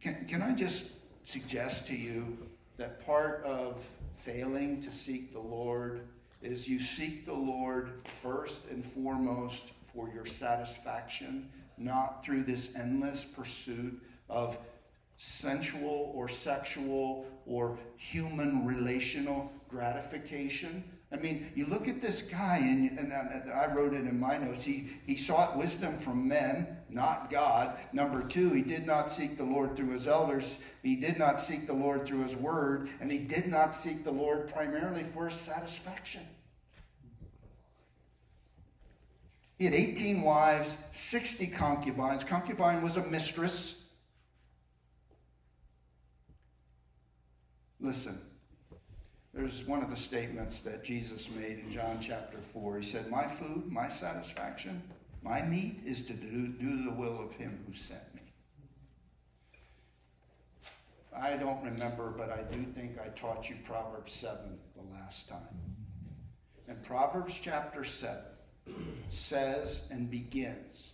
Can, 0.00 0.26
can 0.28 0.42
I 0.42 0.52
just 0.52 0.86
suggest 1.24 1.86
to 1.86 1.96
you 1.96 2.36
that 2.76 3.06
part 3.06 3.44
of 3.44 3.80
failing 4.16 4.82
to 4.82 4.90
seek 4.90 5.32
the 5.32 5.40
Lord 5.40 6.00
is 6.42 6.66
you 6.66 6.80
seek 6.80 7.24
the 7.24 7.32
Lord 7.32 8.00
first 8.20 8.58
and 8.68 8.84
foremost 8.84 9.62
for 9.94 10.10
your 10.12 10.26
satisfaction, 10.26 11.48
not 11.78 12.24
through 12.24 12.42
this 12.42 12.70
endless 12.74 13.24
pursuit 13.24 14.02
of 14.28 14.58
sensual 15.16 16.12
or 16.14 16.28
sexual 16.28 17.26
or 17.46 17.78
human 17.96 18.66
relational 18.66 19.50
gratification. 19.68 20.84
I 21.12 21.16
mean, 21.16 21.50
you 21.54 21.66
look 21.66 21.88
at 21.88 22.00
this 22.00 22.22
guy, 22.22 22.56
and, 22.56 22.98
and 22.98 23.12
I 23.52 23.66
wrote 23.72 23.92
it 23.92 24.04
in 24.04 24.18
my 24.18 24.38
notes. 24.38 24.64
He, 24.64 24.88
he 25.06 25.16
sought 25.16 25.58
wisdom 25.58 25.98
from 25.98 26.26
men, 26.26 26.78
not 26.88 27.30
God. 27.30 27.76
Number 27.92 28.22
two, 28.22 28.50
he 28.50 28.62
did 28.62 28.86
not 28.86 29.10
seek 29.10 29.36
the 29.36 29.44
Lord 29.44 29.76
through 29.76 29.90
his 29.90 30.08
elders. 30.08 30.56
He 30.82 30.96
did 30.96 31.18
not 31.18 31.38
seek 31.38 31.66
the 31.66 31.74
Lord 31.74 32.06
through 32.06 32.22
his 32.22 32.34
word. 32.34 32.88
And 33.00 33.12
he 33.12 33.18
did 33.18 33.46
not 33.46 33.74
seek 33.74 34.04
the 34.04 34.10
Lord 34.10 34.48
primarily 34.48 35.04
for 35.04 35.28
his 35.28 35.38
satisfaction. 35.38 36.22
He 39.58 39.66
had 39.66 39.74
18 39.74 40.22
wives, 40.22 40.76
60 40.92 41.46
concubines. 41.48 42.24
Concubine 42.24 42.82
was 42.82 42.96
a 42.96 43.02
mistress. 43.02 43.81
Listen, 47.82 48.20
there's 49.34 49.64
one 49.64 49.82
of 49.82 49.90
the 49.90 49.96
statements 49.96 50.60
that 50.60 50.84
Jesus 50.84 51.28
made 51.30 51.58
in 51.58 51.72
John 51.72 51.98
chapter 52.00 52.38
4. 52.38 52.78
He 52.78 52.88
said, 52.88 53.10
My 53.10 53.26
food, 53.26 53.64
my 53.72 53.88
satisfaction, 53.88 54.80
my 55.20 55.42
meat 55.42 55.80
is 55.84 56.02
to 56.02 56.12
do, 56.12 56.46
do 56.46 56.84
the 56.84 56.92
will 56.92 57.20
of 57.20 57.32
him 57.32 57.58
who 57.66 57.74
sent 57.74 58.02
me. 58.14 58.20
I 61.14 61.36
don't 61.36 61.62
remember, 61.64 62.14
but 62.16 62.30
I 62.30 62.42
do 62.54 62.62
think 62.62 62.98
I 63.04 63.08
taught 63.08 63.50
you 63.50 63.56
Proverbs 63.66 64.12
7 64.12 64.38
the 64.76 64.94
last 64.94 65.28
time. 65.28 65.40
And 66.68 66.82
Proverbs 66.84 67.34
chapter 67.42 67.82
7 67.82 68.16
says 69.08 69.82
and 69.90 70.08
begins 70.08 70.92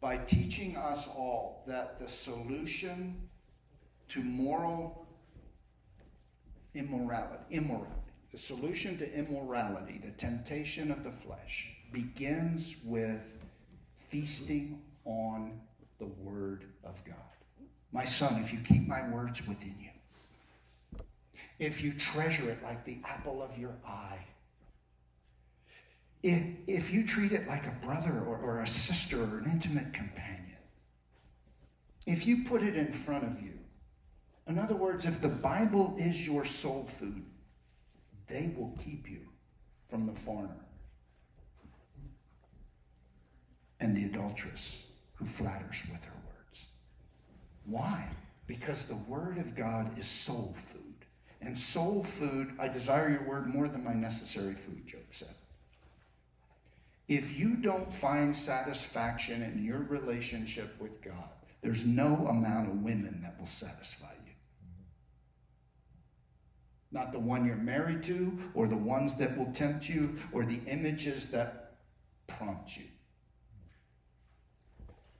by 0.00 0.16
teaching 0.16 0.78
us 0.78 1.06
all 1.08 1.62
that 1.66 2.00
the 2.00 2.08
solution 2.08 3.20
to 4.08 4.22
moral 4.22 4.99
immorality, 6.74 7.42
immorality. 7.50 7.94
The 8.32 8.38
solution 8.38 8.96
to 8.98 9.12
immorality, 9.12 10.00
the 10.02 10.12
temptation 10.12 10.90
of 10.90 11.02
the 11.02 11.10
flesh, 11.10 11.72
begins 11.92 12.76
with 12.84 13.38
feasting 14.08 14.80
on 15.04 15.60
the 15.98 16.06
Word 16.06 16.64
of 16.84 17.02
God. 17.04 17.16
My 17.92 18.04
son, 18.04 18.40
if 18.40 18.52
you 18.52 18.60
keep 18.60 18.86
my 18.86 19.08
words 19.08 19.46
within 19.48 19.74
you, 19.80 19.90
if 21.58 21.82
you 21.82 21.92
treasure 21.92 22.48
it 22.48 22.62
like 22.62 22.84
the 22.84 22.98
apple 23.04 23.42
of 23.42 23.58
your 23.58 23.74
eye, 23.86 24.24
if, 26.22 26.42
if 26.66 26.92
you 26.92 27.06
treat 27.06 27.32
it 27.32 27.48
like 27.48 27.66
a 27.66 27.76
brother 27.84 28.12
or, 28.12 28.36
or 28.36 28.60
a 28.60 28.66
sister 28.66 29.20
or 29.20 29.38
an 29.38 29.50
intimate 29.50 29.92
companion, 29.92 30.56
if 32.06 32.26
you 32.26 32.44
put 32.44 32.62
it 32.62 32.76
in 32.76 32.92
front 32.92 33.24
of 33.24 33.42
you, 33.42 33.59
in 34.50 34.58
other 34.58 34.74
words, 34.74 35.04
if 35.04 35.20
the 35.20 35.28
Bible 35.28 35.94
is 35.96 36.26
your 36.26 36.44
soul 36.44 36.84
food, 36.84 37.24
they 38.26 38.52
will 38.56 38.76
keep 38.84 39.08
you 39.08 39.20
from 39.88 40.06
the 40.06 40.12
foreigner 40.12 40.66
and 43.78 43.96
the 43.96 44.04
adulteress 44.04 44.82
who 45.14 45.24
flatters 45.24 45.82
with 45.90 46.04
her 46.04 46.16
words. 46.26 46.66
Why? 47.64 48.08
Because 48.46 48.84
the 48.84 48.96
Word 48.96 49.38
of 49.38 49.54
God 49.54 49.96
is 49.96 50.06
soul 50.06 50.54
food. 50.72 50.80
And 51.40 51.56
soul 51.56 52.02
food, 52.02 52.52
I 52.58 52.68
desire 52.68 53.08
your 53.08 53.26
word 53.26 53.46
more 53.46 53.68
than 53.68 53.84
my 53.84 53.94
necessary 53.94 54.54
food, 54.54 54.86
Job 54.86 55.00
said. 55.10 55.34
If 57.08 57.38
you 57.38 57.56
don't 57.56 57.90
find 57.90 58.36
satisfaction 58.36 59.42
in 59.42 59.64
your 59.64 59.78
relationship 59.78 60.78
with 60.78 61.00
God, 61.00 61.30
there's 61.62 61.84
no 61.84 62.26
amount 62.28 62.68
of 62.68 62.82
women 62.82 63.20
that 63.22 63.38
will 63.38 63.46
satisfy 63.46 64.10
you 64.12 64.19
not 66.92 67.12
the 67.12 67.18
one 67.18 67.46
you're 67.46 67.56
married 67.56 68.02
to, 68.04 68.36
or 68.54 68.66
the 68.66 68.76
ones 68.76 69.14
that 69.14 69.36
will 69.36 69.52
tempt 69.52 69.88
you, 69.88 70.16
or 70.32 70.44
the 70.44 70.60
images 70.66 71.26
that 71.28 71.74
prompt 72.26 72.76
you. 72.76 72.84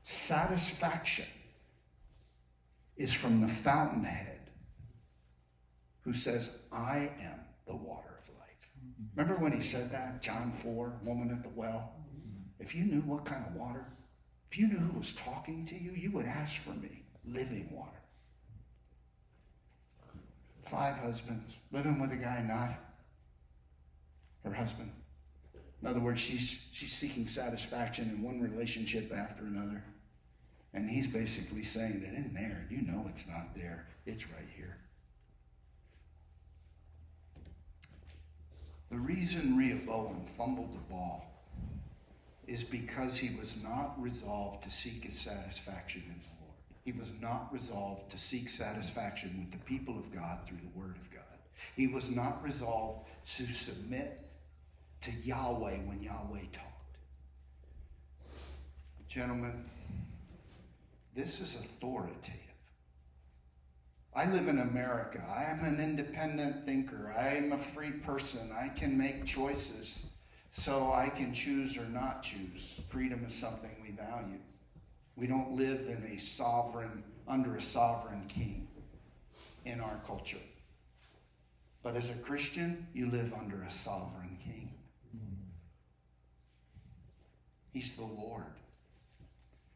Satisfaction 0.02 1.26
is 2.96 3.12
from 3.12 3.40
the 3.40 3.48
fountainhead 3.48 4.50
who 6.02 6.12
says, 6.12 6.58
I 6.72 7.10
am 7.20 7.40
the 7.66 7.76
water 7.76 8.18
of 8.18 8.28
life. 8.40 8.70
Remember 9.14 9.40
when 9.40 9.52
he 9.52 9.62
said 9.62 9.92
that? 9.92 10.22
John 10.22 10.52
4, 10.52 11.00
woman 11.04 11.30
at 11.30 11.42
the 11.42 11.50
well? 11.50 11.92
If 12.58 12.74
you 12.74 12.84
knew 12.84 13.00
what 13.02 13.24
kind 13.24 13.44
of 13.46 13.54
water, 13.54 13.86
if 14.50 14.58
you 14.58 14.66
knew 14.66 14.78
who 14.78 14.98
was 14.98 15.14
talking 15.14 15.64
to 15.66 15.78
you, 15.78 15.92
you 15.92 16.10
would 16.10 16.26
ask 16.26 16.56
for 16.56 16.70
me 16.70 17.04
living 17.24 17.68
water 17.70 17.99
five 20.70 20.96
husbands, 20.96 21.52
living 21.72 22.00
with 22.00 22.12
a 22.12 22.16
guy 22.16 22.42
not 22.46 22.70
her 24.44 24.52
husband. 24.52 24.90
In 25.82 25.88
other 25.88 26.00
words, 26.00 26.20
she's, 26.20 26.62
she's 26.72 26.92
seeking 26.92 27.26
satisfaction 27.26 28.10
in 28.10 28.22
one 28.22 28.40
relationship 28.40 29.12
after 29.12 29.44
another. 29.44 29.82
And 30.72 30.88
he's 30.88 31.08
basically 31.08 31.64
saying 31.64 32.00
that 32.00 32.14
in 32.14 32.32
there, 32.32 32.66
you 32.70 32.82
know 32.82 33.06
it's 33.12 33.26
not 33.26 33.54
there, 33.56 33.86
it's 34.06 34.24
right 34.28 34.48
here. 34.56 34.76
The 38.90 38.98
reason 38.98 39.56
Rehoboam 39.56 40.24
fumbled 40.36 40.74
the 40.74 40.92
ball 40.92 41.26
is 42.46 42.64
because 42.64 43.16
he 43.16 43.36
was 43.36 43.54
not 43.62 44.00
resolved 44.00 44.64
to 44.64 44.70
seek 44.70 45.04
his 45.04 45.18
satisfaction 45.18 46.02
in 46.06 46.14
the. 46.20 46.39
He 46.84 46.92
was 46.92 47.10
not 47.20 47.52
resolved 47.52 48.10
to 48.10 48.18
seek 48.18 48.48
satisfaction 48.48 49.36
with 49.38 49.52
the 49.52 49.64
people 49.64 49.98
of 49.98 50.12
God 50.12 50.40
through 50.46 50.58
the 50.58 50.78
Word 50.78 50.96
of 50.96 51.10
God. 51.12 51.20
He 51.76 51.86
was 51.86 52.10
not 52.10 52.42
resolved 52.42 53.08
to 53.36 53.46
submit 53.46 54.20
to 55.02 55.10
Yahweh 55.10 55.76
when 55.84 56.02
Yahweh 56.02 56.40
talked. 56.52 56.96
Gentlemen, 59.08 59.64
this 61.14 61.40
is 61.40 61.56
authoritative. 61.56 62.40
I 64.14 64.24
live 64.30 64.48
in 64.48 64.58
America. 64.58 65.22
I 65.28 65.50
am 65.50 65.64
an 65.64 65.80
independent 65.80 66.66
thinker. 66.66 67.14
I 67.16 67.36
am 67.36 67.52
a 67.52 67.58
free 67.58 67.92
person. 67.92 68.50
I 68.52 68.68
can 68.68 68.98
make 68.98 69.24
choices 69.24 70.02
so 70.52 70.92
I 70.92 71.10
can 71.10 71.32
choose 71.32 71.76
or 71.76 71.84
not 71.84 72.22
choose. 72.22 72.80
Freedom 72.88 73.24
is 73.26 73.34
something 73.34 73.70
we 73.82 73.90
value. 73.92 74.40
We 75.20 75.26
don't 75.26 75.54
live 75.54 75.86
in 75.86 76.02
a 76.16 76.18
sovereign, 76.18 77.04
under 77.28 77.54
a 77.54 77.60
sovereign 77.60 78.24
king 78.26 78.66
in 79.66 79.78
our 79.78 80.00
culture. 80.06 80.38
But 81.82 81.94
as 81.94 82.08
a 82.08 82.14
Christian, 82.14 82.86
you 82.94 83.10
live 83.10 83.34
under 83.34 83.62
a 83.62 83.70
sovereign 83.70 84.38
king. 84.42 84.72
He's 87.74 87.92
the 87.92 88.02
Lord. 88.02 88.46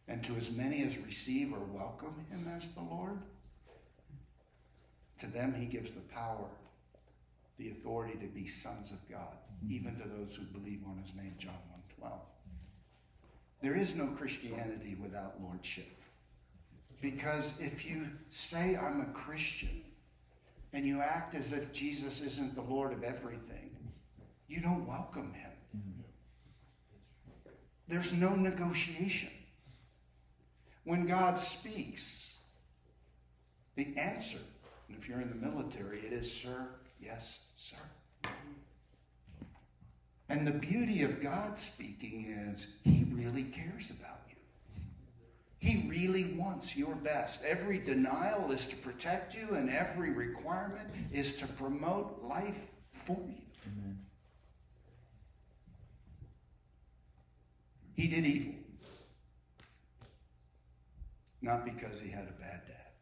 And 0.08 0.24
to 0.24 0.34
as 0.34 0.50
many 0.50 0.82
as 0.82 0.96
receive 0.96 1.52
or 1.52 1.60
welcome 1.60 2.24
him 2.30 2.50
as 2.56 2.70
the 2.70 2.80
Lord, 2.80 3.18
to 5.20 5.26
them 5.26 5.54
he 5.54 5.66
gives 5.66 5.92
the 5.92 6.00
power, 6.00 6.48
the 7.58 7.70
authority 7.70 8.18
to 8.18 8.26
be 8.26 8.48
sons 8.48 8.90
of 8.90 9.10
God, 9.10 9.36
even 9.68 9.96
to 9.98 10.08
those 10.08 10.36
who 10.36 10.44
believe 10.58 10.80
on 10.86 11.02
his 11.04 11.14
name, 11.14 11.34
John 11.38 11.52
1.12. 12.00 12.12
There 13.64 13.74
is 13.74 13.94
no 13.94 14.08
Christianity 14.08 14.94
without 15.02 15.40
lordship. 15.40 15.88
Because 17.00 17.54
if 17.58 17.86
you 17.86 18.10
say 18.28 18.76
I'm 18.76 19.00
a 19.00 19.12
Christian 19.14 19.82
and 20.74 20.84
you 20.84 21.00
act 21.00 21.34
as 21.34 21.50
if 21.54 21.72
Jesus 21.72 22.20
isn't 22.20 22.54
the 22.54 22.60
Lord 22.60 22.92
of 22.92 23.02
everything, 23.02 23.74
you 24.48 24.60
don't 24.60 24.86
welcome 24.86 25.32
him. 25.32 25.50
There's 27.88 28.12
no 28.12 28.34
negotiation. 28.34 29.30
When 30.84 31.06
God 31.06 31.38
speaks, 31.38 32.34
the 33.76 33.94
answer, 33.96 34.40
and 34.88 34.98
if 34.98 35.08
you're 35.08 35.22
in 35.22 35.30
the 35.30 35.46
military, 35.46 36.00
it 36.00 36.12
is, 36.12 36.30
sir, 36.30 36.68
yes, 37.00 37.38
sir. 37.56 37.76
And 40.28 40.46
the 40.46 40.52
beauty 40.52 41.02
of 41.02 41.22
God 41.22 41.58
speaking 41.58 42.52
is 42.52 42.68
he 42.82 43.06
really 43.12 43.44
cares 43.44 43.90
about 43.90 44.20
you. 44.28 44.36
He 45.58 45.88
really 45.88 46.34
wants 46.34 46.76
your 46.76 46.94
best. 46.94 47.44
Every 47.44 47.78
denial 47.78 48.50
is 48.50 48.64
to 48.66 48.76
protect 48.76 49.34
you, 49.34 49.54
and 49.54 49.70
every 49.70 50.10
requirement 50.10 50.88
is 51.12 51.36
to 51.36 51.46
promote 51.46 52.22
life 52.22 52.66
for 52.90 53.18
you. 53.28 53.42
Amen. 53.66 53.98
He 57.94 58.08
did 58.08 58.26
evil. 58.26 58.54
Not 61.40 61.64
because 61.64 62.00
he 62.00 62.10
had 62.10 62.24
a 62.24 62.40
bad 62.40 62.62
dad, 62.66 62.92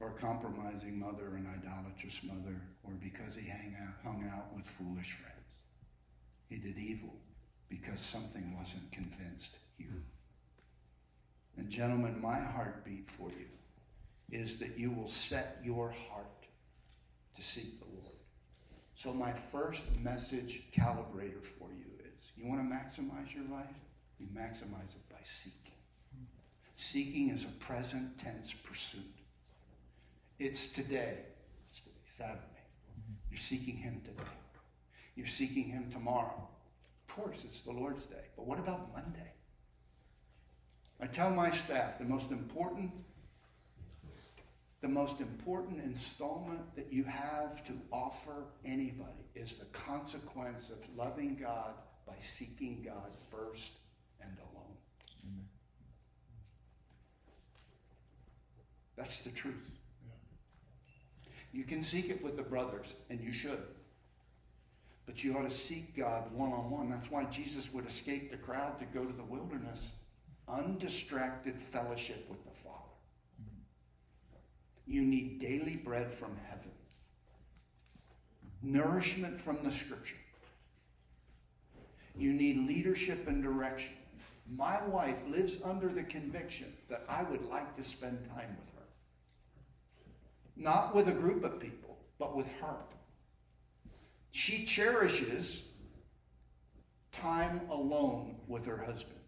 or 0.00 0.08
a 0.08 0.20
compromising 0.20 0.98
mother, 0.98 1.36
an 1.36 1.46
idolatrous 1.46 2.20
mother, 2.22 2.60
or 2.84 2.92
because 3.02 3.36
he 3.36 3.50
out, 3.50 3.94
hung 4.02 4.30
out 4.34 4.54
with 4.54 4.66
foolish 4.66 5.12
friends. 5.12 5.34
He 6.48 6.56
did 6.56 6.78
evil 6.78 7.14
because 7.68 8.00
something 8.00 8.56
wasn't 8.58 8.90
convinced 8.92 9.58
here. 9.78 9.88
And, 11.56 11.68
gentlemen, 11.70 12.20
my 12.20 12.38
heartbeat 12.38 13.08
for 13.08 13.30
you 13.30 13.46
is 14.30 14.58
that 14.58 14.76
you 14.78 14.90
will 14.90 15.06
set 15.06 15.58
your 15.62 15.94
heart 16.10 16.26
to 17.36 17.42
seek 17.42 17.78
the 17.78 17.86
Lord. 17.86 18.16
So, 18.96 19.12
my 19.12 19.32
first 19.32 19.84
message 20.00 20.64
calibrator 20.76 21.44
for 21.44 21.68
you 21.70 21.86
is 22.16 22.28
you 22.36 22.46
want 22.46 22.60
to 22.60 22.74
maximize 22.74 23.34
your 23.34 23.44
life? 23.50 23.66
You 24.18 24.26
maximize 24.26 24.94
it 24.94 25.08
by 25.10 25.18
seeking. 25.22 25.60
Seeking 26.74 27.30
is 27.30 27.44
a 27.44 27.64
present 27.64 28.18
tense 28.18 28.52
pursuit. 28.52 29.02
It's 30.38 30.68
today, 30.68 31.18
Saturday. 32.16 32.53
You're 33.34 33.40
seeking 33.40 33.76
Him 33.76 34.00
today. 34.04 34.30
You're 35.16 35.26
seeking 35.26 35.64
Him 35.64 35.90
tomorrow. 35.90 36.48
Of 37.08 37.16
course, 37.16 37.42
it's 37.44 37.62
the 37.62 37.72
Lord's 37.72 38.06
Day. 38.06 38.26
But 38.36 38.46
what 38.46 38.60
about 38.60 38.92
Monday? 38.94 39.32
I 41.00 41.06
tell 41.06 41.30
my 41.30 41.50
staff 41.50 41.98
the 41.98 42.04
most 42.04 42.30
important 42.30 42.92
the 44.82 44.88
most 44.88 45.20
important 45.20 45.82
installment 45.82 46.60
that 46.76 46.92
you 46.92 47.02
have 47.04 47.64
to 47.64 47.72
offer 47.90 48.44
anybody 48.64 49.24
is 49.34 49.54
the 49.54 49.64
consequence 49.66 50.70
of 50.70 50.76
loving 50.96 51.34
God 51.34 51.72
by 52.06 52.14
seeking 52.20 52.82
God 52.84 53.16
first 53.32 53.72
and 54.20 54.30
alone. 54.38 54.76
Amen. 55.24 55.46
That's 58.96 59.18
the 59.18 59.30
truth. 59.30 59.70
You 61.54 61.62
can 61.62 61.84
seek 61.84 62.10
it 62.10 62.22
with 62.22 62.36
the 62.36 62.42
brothers, 62.42 62.94
and 63.10 63.20
you 63.20 63.32
should. 63.32 63.62
But 65.06 65.22
you 65.22 65.38
ought 65.38 65.48
to 65.48 65.54
seek 65.54 65.96
God 65.96 66.32
one 66.32 66.52
on 66.52 66.68
one. 66.68 66.90
That's 66.90 67.12
why 67.12 67.24
Jesus 67.26 67.72
would 67.72 67.86
escape 67.86 68.32
the 68.32 68.36
crowd 68.36 68.80
to 68.80 68.86
go 68.86 69.04
to 69.04 69.12
the 69.12 69.22
wilderness. 69.22 69.92
Undistracted 70.48 71.60
fellowship 71.60 72.26
with 72.28 72.42
the 72.44 72.50
Father. 72.64 72.78
You 74.86 75.02
need 75.02 75.38
daily 75.38 75.76
bread 75.76 76.10
from 76.10 76.36
heaven, 76.48 76.72
nourishment 78.60 79.40
from 79.40 79.62
the 79.62 79.72
Scripture. 79.72 80.16
You 82.18 82.32
need 82.32 82.66
leadership 82.66 83.28
and 83.28 83.42
direction. 83.42 83.94
My 84.54 84.84
wife 84.86 85.16
lives 85.28 85.58
under 85.64 85.88
the 85.88 86.02
conviction 86.02 86.72
that 86.88 87.04
I 87.08 87.22
would 87.22 87.44
like 87.48 87.76
to 87.76 87.84
spend 87.84 88.18
time 88.28 88.56
with 88.60 88.74
her. 88.74 88.83
Not 90.56 90.94
with 90.94 91.08
a 91.08 91.12
group 91.12 91.44
of 91.44 91.58
people, 91.58 91.98
but 92.18 92.36
with 92.36 92.46
her. 92.60 92.76
She 94.30 94.64
cherishes 94.64 95.64
time 97.12 97.60
alone 97.70 98.36
with 98.46 98.66
her 98.66 98.78
husband. 98.78 99.20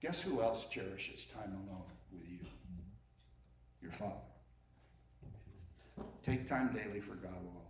Guess 0.00 0.22
who 0.22 0.42
else 0.42 0.66
cherishes 0.70 1.26
time 1.26 1.52
alone 1.52 1.82
with 2.12 2.28
you? 2.28 2.38
Your 3.82 3.92
Father. 3.92 4.14
Take 6.22 6.48
time 6.48 6.72
daily 6.72 7.00
for 7.00 7.14
God 7.14 7.32
alone 7.32 7.68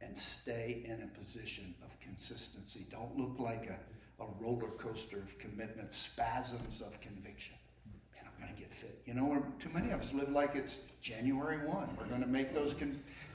and 0.00 0.16
stay 0.16 0.82
in 0.84 1.02
a 1.02 1.18
position 1.18 1.74
of 1.84 1.98
consistency. 2.00 2.86
Don't 2.90 3.16
look 3.16 3.38
like 3.38 3.70
a, 3.70 4.22
a 4.22 4.26
roller 4.40 4.70
coaster 4.78 5.18
of 5.18 5.38
commitment, 5.38 5.94
spasms 5.94 6.80
of 6.80 7.00
conviction. 7.00 7.54
Going 8.42 8.54
to 8.54 8.60
get 8.60 8.72
fit. 8.72 9.00
You 9.06 9.14
know, 9.14 9.44
too 9.60 9.68
many 9.72 9.92
of 9.92 10.00
us 10.00 10.12
live 10.12 10.30
like 10.30 10.56
it's 10.56 10.78
January 11.00 11.58
1. 11.58 11.88
We're 11.98 12.06
going 12.06 12.22
to 12.22 12.26
make 12.26 12.52
those, 12.52 12.74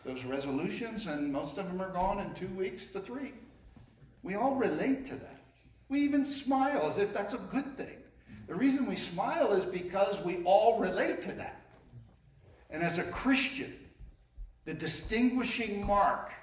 those 0.05 0.26
resolutions, 0.26 1.08
and 1.08 1.32
most 1.32 1.58
of 1.58 1.68
them 1.68 1.82
are 1.82 1.91
gone 1.91 2.20
in 2.20 2.34
two 2.34 2.53
weeks 2.55 2.88
to 2.88 2.99
three. 2.99 3.34
We 4.24 4.36
all 4.36 4.55
relate 4.55 5.05
to 5.05 5.16
that. 5.16 5.41
We 5.88 6.01
even 6.01 6.26
smile 6.26 6.88
as 6.88 6.97
if 6.97 7.14
that's 7.14 7.34
a 7.34 7.38
good 7.38 7.78
thing. 7.78 7.97
The 8.47 8.55
reason 8.55 8.86
we 8.86 8.97
smile 8.97 9.53
is 9.53 9.64
because 9.64 10.20
we 10.26 10.43
all 10.43 10.80
relate 10.80 11.22
to 11.24 11.32
that. 11.34 11.62
And 12.70 12.84
as 12.84 12.97
a 12.97 13.03
Christian, 13.03 13.74
the 14.66 14.74
distinguishing 14.74 15.86
mark 15.86 16.34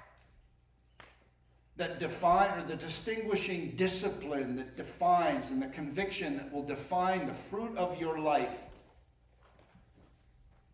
that 1.77 1.99
define, 1.99 2.57
or 2.57 2.63
the 2.65 2.75
distinguishing 2.75 3.73
discipline 3.75 4.55
that 4.55 4.77
defines, 4.77 5.49
and 5.49 5.61
the 5.61 5.67
conviction 5.67 6.37
that 6.37 6.51
will 6.51 6.63
define 6.63 7.27
the 7.27 7.33
fruit 7.33 7.75
of 7.77 7.99
your 7.99 8.17
life 8.19 8.61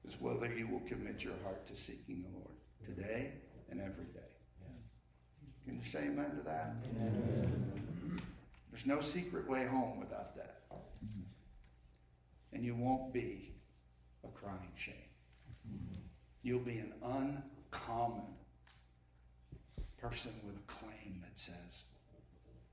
is 0.05 0.19
whether 0.19 0.53
you 0.53 0.67
will 0.67 0.81
commit 0.81 1.23
your 1.23 1.33
heart 1.43 1.65
to 1.67 1.75
seeking 1.75 2.23
the 2.23 2.29
Lord 2.37 2.55
today 2.85 3.31
and 3.69 3.79
every 3.79 4.05
day. 4.05 4.19
Can 5.65 5.77
you 5.77 5.85
say 5.85 5.99
amen 6.05 6.31
to 6.37 6.41
that? 6.43 6.75
Amen. 6.95 8.21
There's 8.71 8.85
no 8.85 8.99
secret 8.99 9.47
way 9.49 9.65
home 9.65 9.99
without 9.99 10.35
that. 10.35 10.61
And 12.53 12.63
you 12.63 12.75
won't 12.75 13.13
be 13.13 13.53
a 14.23 14.27
crying 14.27 14.71
shame. 14.75 14.95
You'll 16.43 16.59
be 16.59 16.79
an 16.79 16.93
uncommon 17.03 18.23
person 20.01 20.31
with 20.45 20.55
a 20.55 20.71
claim 20.71 21.21
that 21.21 21.39
says, 21.39 21.83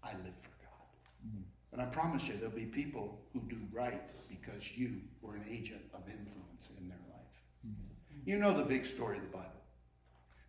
I 0.03 0.13
live 0.13 0.39
for 0.41 0.55
God. 0.63 0.89
Mm-hmm. 1.27 1.43
And 1.73 1.83
I 1.83 1.85
promise 1.87 2.27
you, 2.27 2.35
there'll 2.35 2.55
be 2.55 2.65
people 2.65 3.21
who 3.33 3.41
do 3.49 3.59
right 3.73 4.03
because 4.29 4.77
you 4.77 5.01
were 5.21 5.35
an 5.35 5.45
agent 5.51 5.83
of 5.93 6.01
influence 6.09 6.69
in 6.79 6.89
their 6.89 6.99
life. 7.11 7.43
Mm-hmm. 7.67 8.29
You 8.31 8.39
know 8.39 8.57
the 8.57 8.63
big 8.65 8.87
story 8.87 9.19
of 9.19 9.25
the 9.25 9.29
Bible. 9.29 9.51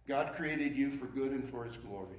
God 0.07 0.33
created 0.35 0.75
you 0.75 0.89
for 0.89 1.05
good 1.05 1.31
and 1.31 1.47
for 1.47 1.65
his 1.65 1.75
glory. 1.75 2.17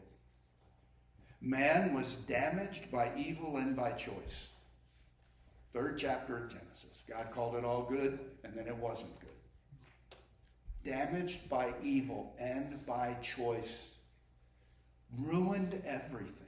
Man 1.40 1.94
was 1.94 2.16
damaged 2.28 2.90
by 2.92 3.10
evil 3.16 3.56
and 3.56 3.74
by 3.74 3.92
choice. 3.92 4.48
Third 5.72 5.96
chapter 5.98 6.36
of 6.36 6.50
Genesis. 6.50 7.02
God 7.08 7.28
called 7.32 7.54
it 7.54 7.64
all 7.64 7.82
good, 7.82 8.18
and 8.44 8.54
then 8.54 8.66
it 8.66 8.76
wasn't 8.76 9.18
good. 9.20 9.28
Damaged 10.84 11.48
by 11.48 11.72
evil 11.82 12.34
and 12.38 12.84
by 12.86 13.16
choice. 13.22 13.84
Ruined 15.18 15.82
everything. 15.86 16.46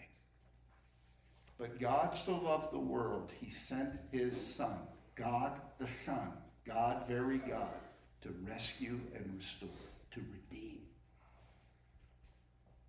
But 1.59 1.81
God 1.81 2.15
so 2.15 2.37
loved 2.37 2.73
the 2.73 2.79
world, 2.79 3.33
he 3.41 3.51
sent 3.51 3.91
his 4.11 4.37
Son, 4.37 4.79
God 5.15 5.53
the 5.79 5.87
Son, 5.87 6.33
God, 6.67 7.05
very 7.09 7.39
God, 7.39 7.69
to 8.23 8.35
rescue 8.45 9.01
and 9.15 9.33
restore, 9.37 9.69
to 10.13 10.21
redeem. 10.21 10.81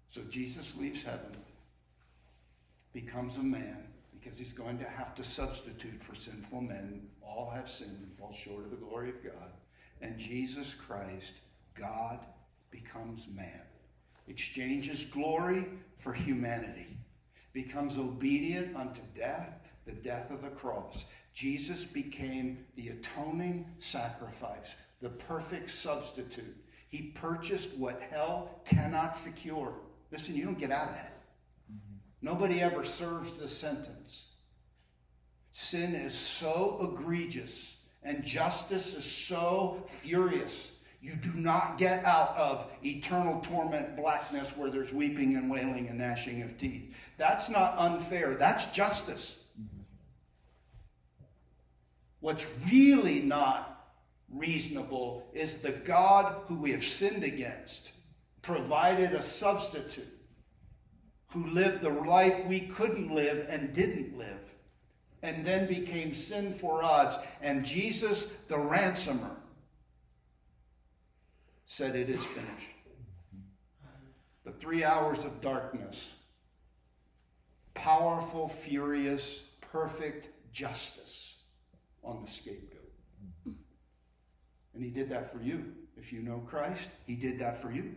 So 0.10 0.22
Jesus 0.30 0.74
leaves 0.76 1.04
heaven, 1.04 1.32
becomes 2.94 3.38
a 3.38 3.44
man, 3.44 3.84
because 4.14 4.38
he's 4.38 4.54
going 4.54 4.78
to 4.80 4.88
have 4.88 5.14
to 5.16 5.24
substitute 5.24 6.02
for 6.02 6.16
sinful 6.16 6.62
men. 6.62 7.02
All 7.22 7.50
have 7.50 7.70
sinned 7.70 8.00
and 8.00 8.18
fall 8.18 8.34
short 8.34 8.64
of 8.64 8.72
the 8.72 8.78
glory 8.78 9.10
of 9.10 9.24
God. 9.24 9.52
And 10.02 10.18
Jesus 10.18 10.74
Christ, 10.74 11.34
God, 11.76 12.20
becomes 12.72 13.28
man, 13.28 13.62
exchanges 14.28 15.06
glory 15.06 15.66
for 15.98 16.14
humanity 16.14 16.94
becomes 17.54 17.98
obedient 17.98 18.76
unto 18.76 19.02
death, 19.16 19.60
the 19.86 19.92
death 19.92 20.32
of 20.32 20.42
the 20.42 20.50
cross. 20.50 21.06
Jesus 21.34 21.86
became 21.86 22.66
the 22.76 22.90
atoning 22.90 23.66
sacrifice, 23.80 24.74
the 25.02 25.10
perfect 25.10 25.70
substitute. 25.70 26.58
He 26.90 27.12
purchased 27.16 27.76
what 27.78 28.02
hell 28.12 28.62
cannot 28.66 29.16
secure. 29.16 29.74
Listen, 30.12 30.36
you 30.36 30.46
don't 30.46 30.60
get 30.60 30.72
out 30.72 30.90
of 30.90 30.96
hell. 30.96 31.08
Mm-hmm. 31.72 31.98
Nobody 32.22 32.62
ever 32.62 32.84
serves 32.84 33.34
the 33.34 33.48
sentence. 33.48 34.26
Sin 35.52 35.96
is 35.96 36.14
so 36.14 36.80
egregious 36.94 37.78
and 38.04 38.24
justice 38.24 38.94
is 38.94 39.06
so 39.06 39.84
furious 40.02 40.72
you 41.04 41.16
do 41.16 41.34
not 41.34 41.78
get 41.78 42.06
out 42.06 42.34
of 42.38 42.66
eternal 42.86 43.42
torment, 43.42 43.98
blackness, 43.98 44.56
where 44.56 44.72
there's 44.72 44.94
weeping 44.94 45.36
and 45.36 45.52
wailing 45.52 45.90
and 45.90 45.98
gnashing 46.00 46.42
of 46.42 46.58
teeth. 46.58 46.96
That's 47.18 47.50
not 47.50 47.78
unfair. 47.78 48.36
That's 48.36 48.68
justice. 48.68 49.36
What's 52.22 52.46
really 52.72 53.20
not 53.20 53.92
reasonable 54.34 55.28
is 55.34 55.58
the 55.58 55.74
God 55.74 56.38
who 56.48 56.56
we 56.56 56.72
have 56.72 56.86
sinned 56.86 57.26
against 57.26 57.92
provided 58.42 59.14
a 59.14 59.22
substitute 59.22 60.08
who 61.28 61.48
lived 61.48 61.82
the 61.82 61.90
life 61.90 62.46
we 62.46 62.62
couldn't 62.62 63.14
live 63.14 63.46
and 63.50 63.74
didn't 63.74 64.18
live, 64.18 64.56
and 65.22 65.46
then 65.46 65.68
became 65.68 66.14
sin 66.14 66.54
for 66.54 66.82
us. 66.82 67.18
And 67.42 67.66
Jesus, 67.66 68.32
the 68.48 68.58
ransomer, 68.58 69.32
said, 71.74 71.96
It 71.96 72.08
is 72.08 72.24
finished. 72.24 72.70
The 74.46 74.52
three 74.52 74.84
hours 74.84 75.26
of 75.26 75.42
darkness, 75.42 76.12
powerful, 77.74 78.48
furious, 78.48 79.46
perfect 79.72 80.30
justice 80.52 81.38
on 82.04 82.22
the 82.24 82.30
scapegoat. 82.30 82.92
And 84.76 84.84
he 84.84 84.92
did 84.92 85.10
that 85.10 85.32
for 85.32 85.42
you. 85.42 85.66
If 85.98 86.14
you 86.14 86.22
know 86.22 86.44
Christ, 86.48 86.90
he 87.08 87.16
did 87.16 87.40
that 87.40 87.60
for 87.60 87.72
you. 87.72 87.96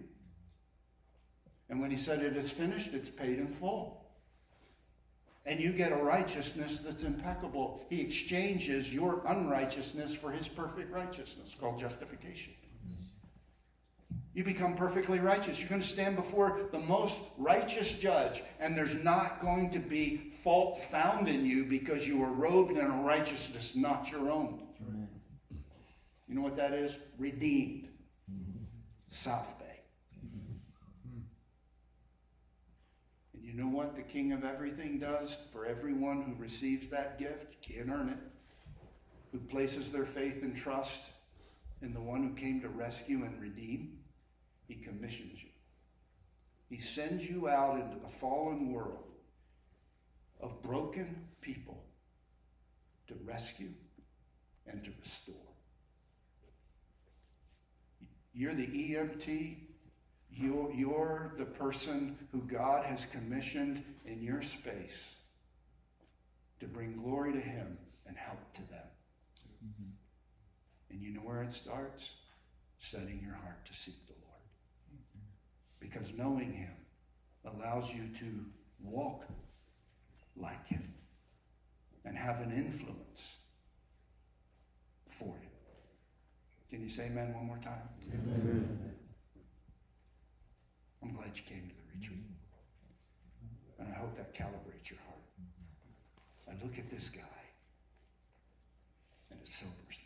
And 1.69 1.81
when 1.81 1.91
he 1.91 1.99
said 1.99 2.23
it 2.23 2.37
is 2.37 2.51
finished, 2.51 2.95
it's 2.95 3.11
paid 3.11 3.39
in 3.39 3.49
full. 3.49 4.07
And 5.45 5.61
you 5.61 5.73
get 5.73 5.93
a 5.93 5.97
righteousness 5.97 6.81
that's 6.83 7.03
impeccable. 7.03 7.85
He 7.91 8.01
exchanges 8.01 8.93
your 8.93 9.23
unrighteousness 9.27 10.15
for 10.15 10.31
his 10.31 10.49
perfect 10.49 10.91
righteousness, 10.93 11.55
called 11.59 11.79
justification 11.79 12.55
you 14.37 14.45
become 14.45 14.75
perfectly 14.75 15.19
righteous. 15.19 15.59
You're 15.59 15.71
going 15.71 15.81
to 15.81 15.87
stand 15.87 16.15
before 16.15 16.61
the 16.71 16.79
most 16.79 17.19
righteous 17.39 17.95
judge, 17.95 18.43
and 18.61 18.77
there's 18.77 18.95
not 19.03 19.41
going 19.41 19.71
to 19.71 19.79
be 19.79 20.35
fault 20.45 20.79
found 20.83 21.27
in 21.27 21.47
you 21.47 21.65
because 21.65 22.07
you 22.07 22.23
are 22.23 22.31
robed 22.31 22.73
in 22.73 22.85
a 22.85 23.01
righteousness 23.03 23.75
not 23.75 24.11
your 24.11 24.31
own. 24.31 24.61
You 26.29 26.35
know 26.35 26.43
what 26.43 26.55
that 26.59 26.75
is? 26.75 26.99
Redeemed. 27.17 27.89
South 29.09 29.59
Bay. 29.59 29.81
And 33.33 33.43
you 33.43 33.55
know 33.55 33.69
what 33.69 33.97
the 33.97 34.03
King 34.03 34.33
of 34.33 34.45
everything 34.45 34.99
does 34.99 35.39
for 35.51 35.65
everyone 35.65 36.21
who 36.25 36.35
receives 36.35 36.91
that 36.91 37.19
gift? 37.19 37.63
Can't 37.63 37.89
earn 37.89 38.11
it. 38.11 38.19
Who 39.33 39.39
places 39.39 39.91
their 39.91 40.05
faith 40.05 40.43
and 40.43 40.55
trust 40.55 41.01
in 41.81 41.95
the 41.95 42.03
one 42.03 42.23
who 42.23 42.35
came 42.35 42.61
to 42.61 42.69
rescue 42.69 43.25
and 43.25 43.41
redeem? 43.41 43.96
Commissions 44.97 45.43
you. 45.43 45.51
He 46.69 46.79
sends 46.79 47.29
you 47.29 47.49
out 47.49 47.81
into 47.81 47.99
the 47.99 48.09
fallen 48.09 48.73
world 48.73 49.05
of 50.41 50.63
broken 50.63 51.17
people 51.41 51.83
to 53.09 53.15
rescue 53.25 53.73
and 54.67 54.83
to 54.85 54.91
restore. 55.01 55.35
You're 58.33 58.55
the 58.55 58.67
EMT. 58.67 59.57
You're, 60.31 60.73
you're 60.73 61.35
the 61.39 61.45
person 61.45 62.19
who 62.33 62.41
God 62.43 62.85
has 62.85 63.07
commissioned 63.07 63.83
in 64.05 64.23
your 64.23 64.43
space 64.43 65.15
to 66.61 66.67
bring 66.67 67.01
glory 67.01 67.33
to 67.33 67.41
Him 67.41 67.79
and 68.07 68.17
help 68.17 68.53
to 68.55 68.61
them. 68.63 68.85
Mm-hmm. 69.65 69.91
And 70.91 71.01
you 71.01 71.15
know 71.15 71.21
where 71.21 71.43
it 71.43 71.53
starts? 71.53 72.11
Setting 72.79 73.21
your 73.23 73.35
heart 73.35 73.65
to 73.67 73.75
seek 73.75 74.06
because 75.89 76.13
knowing 76.17 76.53
Him 76.53 76.73
allows 77.45 77.91
you 77.93 78.09
to 78.19 78.45
walk 78.83 79.25
like 80.37 80.67
Him 80.67 80.95
and 82.05 82.17
have 82.17 82.41
an 82.41 82.53
influence 82.53 83.37
for 85.19 85.35
Him. 85.37 85.51
Can 86.71 86.83
you 86.83 86.91
say 86.91 87.07
amen 87.07 87.33
one 87.35 87.47
more 87.47 87.59
time? 87.59 87.89
Amen. 88.13 88.95
I'm 91.03 91.13
glad 91.15 91.31
you 91.35 91.43
came 91.43 91.69
to 91.69 91.75
the 91.75 91.99
retreat. 91.99 92.25
And 93.79 93.89
I 93.93 93.99
hope 93.99 94.17
that 94.17 94.35
calibrates 94.35 94.91
your 94.91 94.99
heart. 95.07 95.23
I 96.49 96.65
look 96.65 96.79
at 96.79 96.91
this 96.91 97.11
guy, 97.11 97.21
and 99.31 99.39
it 99.41 99.49
sobers 99.49 99.99
me. 99.99 100.06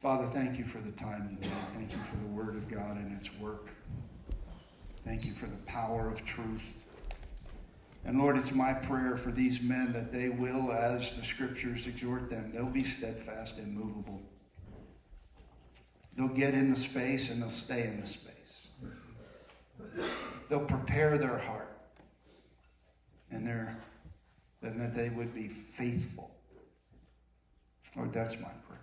Father, 0.00 0.26
thank 0.32 0.58
you 0.58 0.64
for 0.64 0.78
the 0.78 0.92
time 0.92 1.36
today. 1.36 1.52
Thank 1.74 1.92
you 1.92 1.98
for 2.04 2.16
the 2.16 2.28
Word 2.28 2.56
of 2.56 2.70
God 2.70 2.96
and 2.96 3.20
its 3.20 3.28
work. 3.38 3.68
Thank 5.04 5.26
you 5.26 5.34
for 5.34 5.44
the 5.44 5.58
power 5.66 6.08
of 6.10 6.24
truth. 6.24 6.62
And 8.06 8.18
Lord, 8.18 8.38
it's 8.38 8.52
my 8.52 8.72
prayer 8.72 9.18
for 9.18 9.30
these 9.30 9.60
men 9.60 9.92
that 9.92 10.10
they 10.10 10.30
will, 10.30 10.72
as 10.72 11.12
the 11.12 11.22
scriptures 11.22 11.86
exhort 11.86 12.30
them, 12.30 12.50
they'll 12.50 12.64
be 12.64 12.82
steadfast 12.82 13.58
and 13.58 13.76
movable. 13.76 14.22
They'll 16.16 16.28
get 16.28 16.54
in 16.54 16.70
the 16.70 16.80
space 16.80 17.28
and 17.28 17.42
they'll 17.42 17.50
stay 17.50 17.82
in 17.82 18.00
the 18.00 18.06
space. 18.06 18.68
They'll 20.48 20.64
prepare 20.64 21.18
their 21.18 21.36
heart 21.36 21.76
and 23.30 23.46
their, 23.46 23.76
and 24.62 24.80
that 24.80 24.94
they 24.94 25.10
would 25.10 25.34
be 25.34 25.48
faithful. 25.48 26.30
Lord, 27.94 28.14
that's 28.14 28.36
my 28.36 28.48
prayer. 28.66 28.80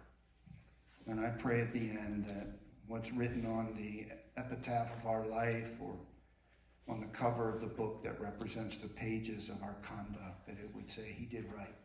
And 1.07 1.21
I 1.21 1.29
pray 1.29 1.61
at 1.61 1.71
the 1.71 1.79
end 1.79 2.25
that 2.27 2.47
what's 2.87 3.13
written 3.13 3.45
on 3.45 3.73
the 3.77 4.07
epitaph 4.35 4.93
of 4.99 5.05
our 5.05 5.25
life 5.25 5.77
or 5.81 5.95
on 6.89 6.99
the 6.99 7.07
cover 7.07 7.49
of 7.49 7.61
the 7.61 7.67
book 7.67 8.03
that 8.03 8.19
represents 8.19 8.77
the 8.77 8.87
pages 8.87 9.49
of 9.49 9.61
our 9.63 9.75
conduct, 9.81 10.47
that 10.47 10.57
it 10.59 10.69
would 10.73 10.89
say 10.91 11.15
he 11.17 11.25
did 11.25 11.45
right. 11.55 11.75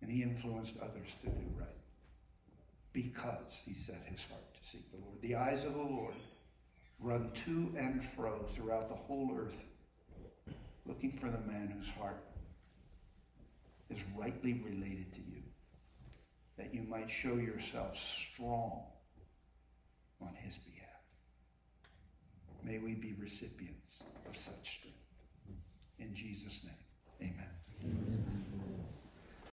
And 0.00 0.10
he 0.10 0.22
influenced 0.22 0.76
others 0.80 1.10
to 1.22 1.30
do 1.30 1.44
right 1.58 1.68
because 2.92 3.58
he 3.64 3.74
set 3.74 4.02
his 4.06 4.24
heart 4.24 4.54
to 4.54 4.70
seek 4.70 4.90
the 4.90 4.98
Lord. 4.98 5.20
The 5.20 5.34
eyes 5.34 5.64
of 5.64 5.74
the 5.74 5.80
Lord 5.80 6.14
run 7.00 7.30
to 7.46 7.74
and 7.76 8.04
fro 8.04 8.44
throughout 8.54 8.88
the 8.88 8.94
whole 8.94 9.30
earth, 9.36 9.64
looking 10.86 11.12
for 11.12 11.30
the 11.30 11.38
man 11.38 11.74
whose 11.76 11.90
heart 11.90 12.22
is 13.90 14.02
rightly 14.16 14.62
related 14.64 15.12
to 15.14 15.20
you 15.20 15.42
that 16.56 16.74
you 16.74 16.82
might 16.82 17.10
show 17.10 17.34
yourself 17.36 17.96
strong 17.96 18.82
on 20.20 20.34
his 20.34 20.58
behalf. 20.58 20.88
May 22.62 22.78
we 22.78 22.94
be 22.94 23.14
recipients 23.18 24.02
of 24.28 24.36
such 24.36 24.78
strength. 24.78 24.98
In 25.98 26.14
Jesus' 26.14 26.62
name, 26.64 27.30
amen. 27.30 27.48
amen. 27.84 28.51